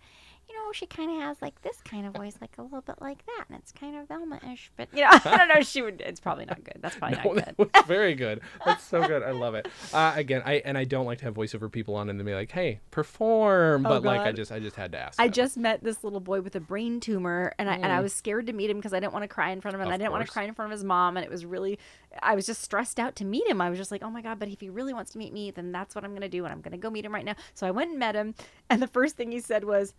you 0.52 0.58
know, 0.66 0.72
she 0.72 0.84
kind 0.86 1.10
of 1.10 1.22
has 1.22 1.40
like 1.40 1.60
this 1.62 1.78
kind 1.82 2.06
of 2.06 2.14
voice, 2.14 2.36
like 2.40 2.50
a 2.58 2.62
little 2.62 2.82
bit 2.82 2.96
like 3.00 3.24
that, 3.26 3.44
and 3.48 3.58
it's 3.58 3.72
kind 3.72 3.96
of 3.96 4.08
Velma-ish, 4.08 4.70
but 4.76 4.88
you 4.92 5.00
know, 5.02 5.08
I 5.24 5.36
don't 5.38 5.48
know. 5.48 5.62
She 5.62 5.80
would. 5.82 6.02
It's 6.04 6.20
probably 6.20 6.44
not 6.44 6.62
good. 6.62 6.78
That's 6.80 6.96
probably 6.96 7.18
No, 7.24 7.32
not 7.32 7.44
that 7.46 7.56
good. 7.56 7.70
was 7.74 7.84
very 7.86 8.14
good. 8.14 8.40
That's 8.66 8.84
so 8.84 9.06
good. 9.06 9.22
I 9.22 9.30
love 9.30 9.54
it. 9.54 9.66
Uh, 9.94 10.12
again, 10.16 10.42
I 10.46 10.54
and 10.64 10.76
I 10.78 10.84
don't 10.84 11.04
like 11.06 11.18
to 11.18 11.24
have 11.26 11.34
voiceover 11.34 11.70
people 11.70 11.94
on 11.96 12.08
and 12.08 12.18
then 12.18 12.24
be 12.26 12.34
like, 12.34 12.50
"Hey, 12.50 12.80
perform," 12.90 13.82
but 13.82 14.02
like 14.02 14.20
I 14.20 14.30
Oh, 14.30 14.32
just 14.32 14.50
I 14.52 14.58
just 14.58 14.76
had 14.76 14.92
to 14.92 14.98
ask. 14.98 15.20
I 15.20 15.26
them. 15.26 15.32
just 15.34 15.56
met 15.56 15.82
this 15.84 16.02
little 16.02 16.20
boy 16.20 16.40
with 16.40 16.56
a 16.56 16.60
brain 16.60 16.98
tumor, 17.00 17.52
and 17.58 17.68
I 17.68 17.74
and 17.74 17.86
I 17.86 18.00
was 18.00 18.12
scared 18.14 18.46
to 18.46 18.52
meet 18.52 18.70
him 18.70 18.78
because 18.78 18.92
I 18.94 19.00
didn't 19.00 19.12
want 19.12 19.22
to 19.24 19.28
cry 19.28 19.50
in 19.50 19.60
front 19.60 19.74
of 19.74 19.80
him, 19.80 19.88
and 19.88 19.92
Mm. 19.92 19.94
Of 19.94 20.00
I 20.00 20.04
didn't 20.04 20.12
want 20.12 20.26
to 20.26 20.32
cry 20.32 20.44
in 20.44 20.54
front 20.54 20.72
of 20.72 20.76
his 20.78 20.84
mom, 20.84 21.16
and 21.16 21.24
it 21.24 21.30
was 21.30 21.44
really, 21.44 21.78
I 22.22 22.34
was 22.34 22.46
just 22.46 22.62
stressed 22.62 22.98
out 22.98 23.16
to 23.16 23.24
meet 23.24 23.46
him. 23.46 23.60
I 23.60 23.68
was 23.70 23.78
just 23.78 23.90
like, 23.90 24.02
oh 24.02 24.10
my 24.10 24.22
god, 24.22 24.38
but 24.38 24.48
if 24.48 24.60
he 24.60 24.68
really 24.70 24.94
wants 24.94 25.12
to 25.12 25.18
meet 25.18 25.32
me, 25.32 25.50
then 25.50 25.72
that's 25.72 25.94
what 25.94 26.04
I'm 26.04 26.14
gonna 26.14 26.28
do, 26.28 26.44
and 26.44 26.52
I'm 26.52 26.60
gonna 26.62 26.78
go 26.78 26.88
meet 26.90 27.04
him 27.04 27.12
right 27.14 27.24
now. 27.24 27.34
So 27.54 27.66
I 27.66 27.70
went 27.70 27.90
and 27.90 27.98
met 27.98 28.14
him, 28.14 28.34
and 28.70 28.80
the 28.80 28.86
first 28.88 29.16
thing 29.16 29.30
he 29.32 29.40
said 29.40 29.64
was, 29.64 29.94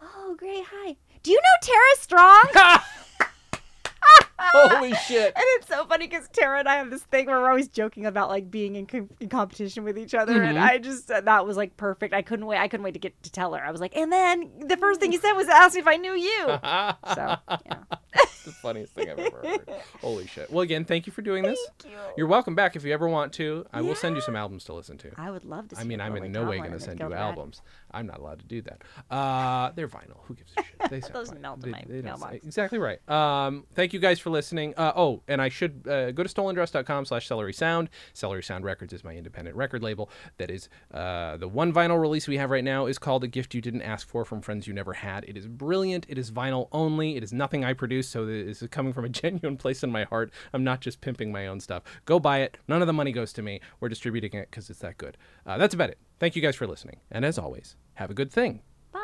"Oh, 0.00 0.34
great, 0.36 0.64
hi. 0.70 0.96
Do 1.22 1.30
you 1.30 1.40
know 1.40 1.56
Tara 1.62 1.96
Strong?" 1.98 2.44
Holy 4.40 4.92
shit! 5.06 5.32
And 5.34 5.44
it's 5.56 5.68
so 5.68 5.84
funny 5.86 6.06
because 6.06 6.28
Tara 6.28 6.60
and 6.60 6.68
I 6.68 6.76
have 6.76 6.90
this 6.90 7.02
thing 7.02 7.26
where 7.26 7.38
we're 7.40 7.48
always 7.48 7.68
joking 7.68 8.06
about 8.06 8.28
like 8.28 8.50
being 8.50 8.76
in, 8.76 8.86
com- 8.86 9.10
in 9.20 9.28
competition 9.28 9.84
with 9.84 9.98
each 9.98 10.14
other, 10.14 10.42
and 10.42 10.56
Mm-hmm. 10.56 10.64
I 10.66 10.78
just 10.78 11.08
that 11.08 11.46
was 11.46 11.56
like 11.56 11.76
perfect. 11.76 12.14
I 12.14 12.22
couldn't 12.22 12.46
wait. 12.46 12.58
I 12.58 12.68
couldn't 12.68 12.84
wait 12.84 12.92
to 12.94 13.00
get 13.00 13.20
to 13.24 13.30
tell 13.32 13.52
her. 13.54 13.64
I 13.64 13.70
was 13.70 13.80
like, 13.80 13.96
and 13.96 14.12
then 14.12 14.50
the 14.66 14.76
first 14.76 15.00
thing 15.00 15.12
he 15.12 15.18
said 15.18 15.32
was 15.32 15.48
ask 15.48 15.74
me 15.74 15.80
if 15.80 15.86
I 15.86 15.96
knew 15.96 16.12
you. 16.12 16.42
so 16.46 17.36
yeah, 17.66 17.82
It's 18.14 18.44
the 18.44 18.52
funniest 18.52 18.94
thing 18.94 19.10
I've 19.10 19.18
ever 19.18 19.38
heard. 19.44 19.68
Holy 20.00 20.26
shit. 20.26 20.50
Well, 20.50 20.60
again, 20.62 20.84
thank 20.84 21.06
you 21.06 21.12
for 21.12 21.22
doing 21.22 21.42
this. 21.42 21.58
Thank 21.82 21.94
you. 21.94 22.00
You're 22.16 22.26
welcome 22.26 22.54
back 22.54 22.76
if 22.76 22.84
you 22.84 22.92
ever 22.92 23.08
want 23.08 23.32
to. 23.34 23.66
I 23.72 23.80
will 23.82 23.94
send 23.94 24.14
you 24.16 24.22
some 24.22 24.36
albums 24.36 24.64
to 24.64 24.72
listen 24.72 24.96
to. 24.98 25.10
I 25.16 25.30
would 25.30 25.44
love 25.44 25.68
to. 25.68 25.76
See 25.76 25.80
I 25.82 25.84
mean, 25.84 26.00
I'm 26.00 26.16
in 26.16 26.32
no 26.32 26.44
way 26.44 26.58
going 26.58 26.72
to 26.72 26.80
send 26.80 27.00
you 27.00 27.12
albums. 27.12 27.60
I'm 27.90 28.06
not 28.06 28.18
allowed 28.18 28.38
to 28.40 28.44
do 28.46 28.62
that. 28.62 28.82
Uh, 29.10 29.70
they're 29.74 29.88
vinyl. 29.88 30.18
Who 30.24 30.34
gives 30.34 30.52
a 30.56 30.62
shit? 30.62 30.90
They 30.90 31.00
Those 31.12 31.30
fine. 31.30 31.40
melt 31.40 31.64
in 31.64 31.70
They- 31.70 31.70
my 31.72 31.84
they 31.88 32.02
mailbox. 32.02 32.36
Exactly 32.44 32.78
right. 32.78 33.06
Um, 33.08 33.64
thank 33.74 33.92
you 33.92 33.98
guys 33.98 34.18
for 34.20 34.27
listening. 34.28 34.74
Uh, 34.76 34.92
oh, 34.94 35.22
and 35.28 35.40
I 35.40 35.48
should 35.48 35.86
uh, 35.88 36.12
go 36.12 36.22
to 36.22 36.28
stolendress.com 36.28 37.04
slash 37.04 37.26
celery 37.26 37.52
sound. 37.52 37.90
Celery 38.12 38.42
Sound 38.42 38.64
Records 38.64 38.92
is 38.92 39.04
my 39.04 39.14
independent 39.14 39.56
record 39.56 39.82
label. 39.82 40.10
That 40.38 40.50
is 40.50 40.68
uh, 40.92 41.36
the 41.36 41.48
one 41.48 41.72
vinyl 41.72 42.00
release 42.00 42.28
we 42.28 42.38
have 42.38 42.50
right 42.50 42.64
now 42.64 42.86
is 42.86 42.98
called 42.98 43.24
A 43.24 43.28
Gift 43.28 43.54
You 43.54 43.60
Didn't 43.60 43.82
Ask 43.82 44.08
For 44.08 44.24
from 44.24 44.40
Friends 44.40 44.66
You 44.66 44.74
Never 44.74 44.94
Had. 44.94 45.24
It 45.24 45.36
is 45.36 45.46
brilliant. 45.46 46.06
It 46.08 46.18
is 46.18 46.30
vinyl 46.30 46.68
only. 46.72 47.16
It 47.16 47.22
is 47.22 47.32
nothing 47.32 47.64
I 47.64 47.72
produce, 47.72 48.08
so 48.08 48.26
this 48.26 48.62
is 48.62 48.68
coming 48.68 48.92
from 48.92 49.04
a 49.04 49.08
genuine 49.10 49.56
place 49.56 49.82
in 49.82 49.90
my 49.90 50.04
heart. 50.04 50.32
I'm 50.52 50.64
not 50.64 50.80
just 50.80 51.00
pimping 51.00 51.32
my 51.32 51.46
own 51.46 51.60
stuff. 51.60 51.82
Go 52.04 52.18
buy 52.18 52.38
it. 52.38 52.58
None 52.68 52.80
of 52.80 52.86
the 52.86 52.92
money 52.92 53.12
goes 53.12 53.32
to 53.34 53.42
me. 53.42 53.60
We're 53.80 53.88
distributing 53.88 54.34
it 54.34 54.50
because 54.50 54.70
it's 54.70 54.80
that 54.80 54.98
good. 54.98 55.16
Uh, 55.46 55.58
that's 55.58 55.74
about 55.74 55.90
it. 55.90 55.98
Thank 56.18 56.36
you 56.36 56.42
guys 56.42 56.56
for 56.56 56.66
listening. 56.66 57.00
And 57.10 57.24
as 57.24 57.38
always, 57.38 57.76
have 57.94 58.10
a 58.10 58.14
good 58.14 58.32
thing. 58.32 58.62
Bye. 58.92 59.02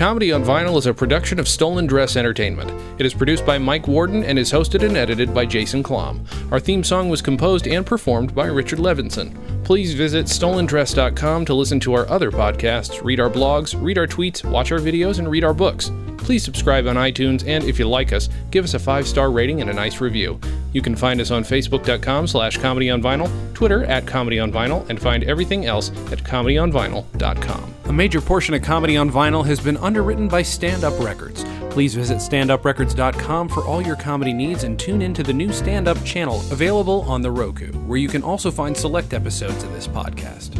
Comedy 0.00 0.32
on 0.32 0.42
Vinyl 0.42 0.78
is 0.78 0.86
a 0.86 0.94
production 0.94 1.38
of 1.38 1.46
Stolen 1.46 1.86
Dress 1.86 2.16
Entertainment. 2.16 2.72
It 2.98 3.04
is 3.04 3.12
produced 3.12 3.44
by 3.44 3.58
Mike 3.58 3.86
Worden 3.86 4.24
and 4.24 4.38
is 4.38 4.50
hosted 4.50 4.82
and 4.82 4.96
edited 4.96 5.34
by 5.34 5.44
Jason 5.44 5.82
Klamm. 5.82 6.24
Our 6.50 6.58
theme 6.58 6.82
song 6.82 7.10
was 7.10 7.20
composed 7.20 7.68
and 7.68 7.84
performed 7.84 8.34
by 8.34 8.46
Richard 8.46 8.78
Levinson. 8.78 9.36
Please 9.62 9.92
visit 9.92 10.24
stolendress.com 10.24 11.44
to 11.44 11.52
listen 11.52 11.80
to 11.80 11.92
our 11.92 12.08
other 12.08 12.30
podcasts, 12.30 13.04
read 13.04 13.20
our 13.20 13.28
blogs, 13.28 13.78
read 13.78 13.98
our 13.98 14.06
tweets, 14.06 14.42
watch 14.42 14.72
our 14.72 14.78
videos, 14.78 15.18
and 15.18 15.30
read 15.30 15.44
our 15.44 15.52
books. 15.52 15.90
Please 16.20 16.44
subscribe 16.44 16.86
on 16.86 16.96
iTunes, 16.96 17.46
and 17.46 17.64
if 17.64 17.78
you 17.78 17.88
like 17.88 18.12
us, 18.12 18.28
give 18.50 18.64
us 18.64 18.74
a 18.74 18.78
five-star 18.78 19.30
rating 19.30 19.60
and 19.60 19.70
a 19.70 19.74
nice 19.74 20.00
review. 20.00 20.38
You 20.72 20.82
can 20.82 20.94
find 20.94 21.20
us 21.20 21.30
on 21.30 21.42
facebook.com 21.42 22.26
slash 22.28 22.56
comedy 22.58 22.90
on 22.90 23.02
vinyl, 23.02 23.30
Twitter 23.54 23.84
at 23.84 24.06
comedy 24.06 24.38
on 24.38 24.52
vinyl, 24.52 24.88
and 24.88 25.00
find 25.00 25.24
everything 25.24 25.66
else 25.66 25.90
at 26.12 26.22
comedyonvinyl.com. 26.22 27.74
A 27.90 27.92
major 27.92 28.20
portion 28.20 28.54
of 28.54 28.62
Comedy 28.62 28.96
on 28.96 29.10
Vinyl 29.10 29.44
has 29.44 29.58
been 29.58 29.76
underwritten 29.78 30.28
by 30.28 30.42
Stand 30.42 30.84
Up 30.84 30.96
Records. 31.00 31.44
Please 31.70 31.92
visit 31.92 32.18
standuprecords.com 32.18 33.48
for 33.48 33.64
all 33.64 33.82
your 33.82 33.96
comedy 33.96 34.32
needs 34.32 34.62
and 34.62 34.78
tune 34.78 35.02
into 35.02 35.24
the 35.24 35.32
new 35.32 35.52
Stand 35.52 35.88
Up 35.88 36.02
channel 36.04 36.40
available 36.52 37.00
on 37.02 37.20
the 37.20 37.32
Roku, 37.32 37.72
where 37.88 37.98
you 37.98 38.08
can 38.08 38.22
also 38.22 38.48
find 38.52 38.76
select 38.76 39.12
episodes 39.12 39.64
of 39.64 39.72
this 39.72 39.88
podcast. 39.88 40.54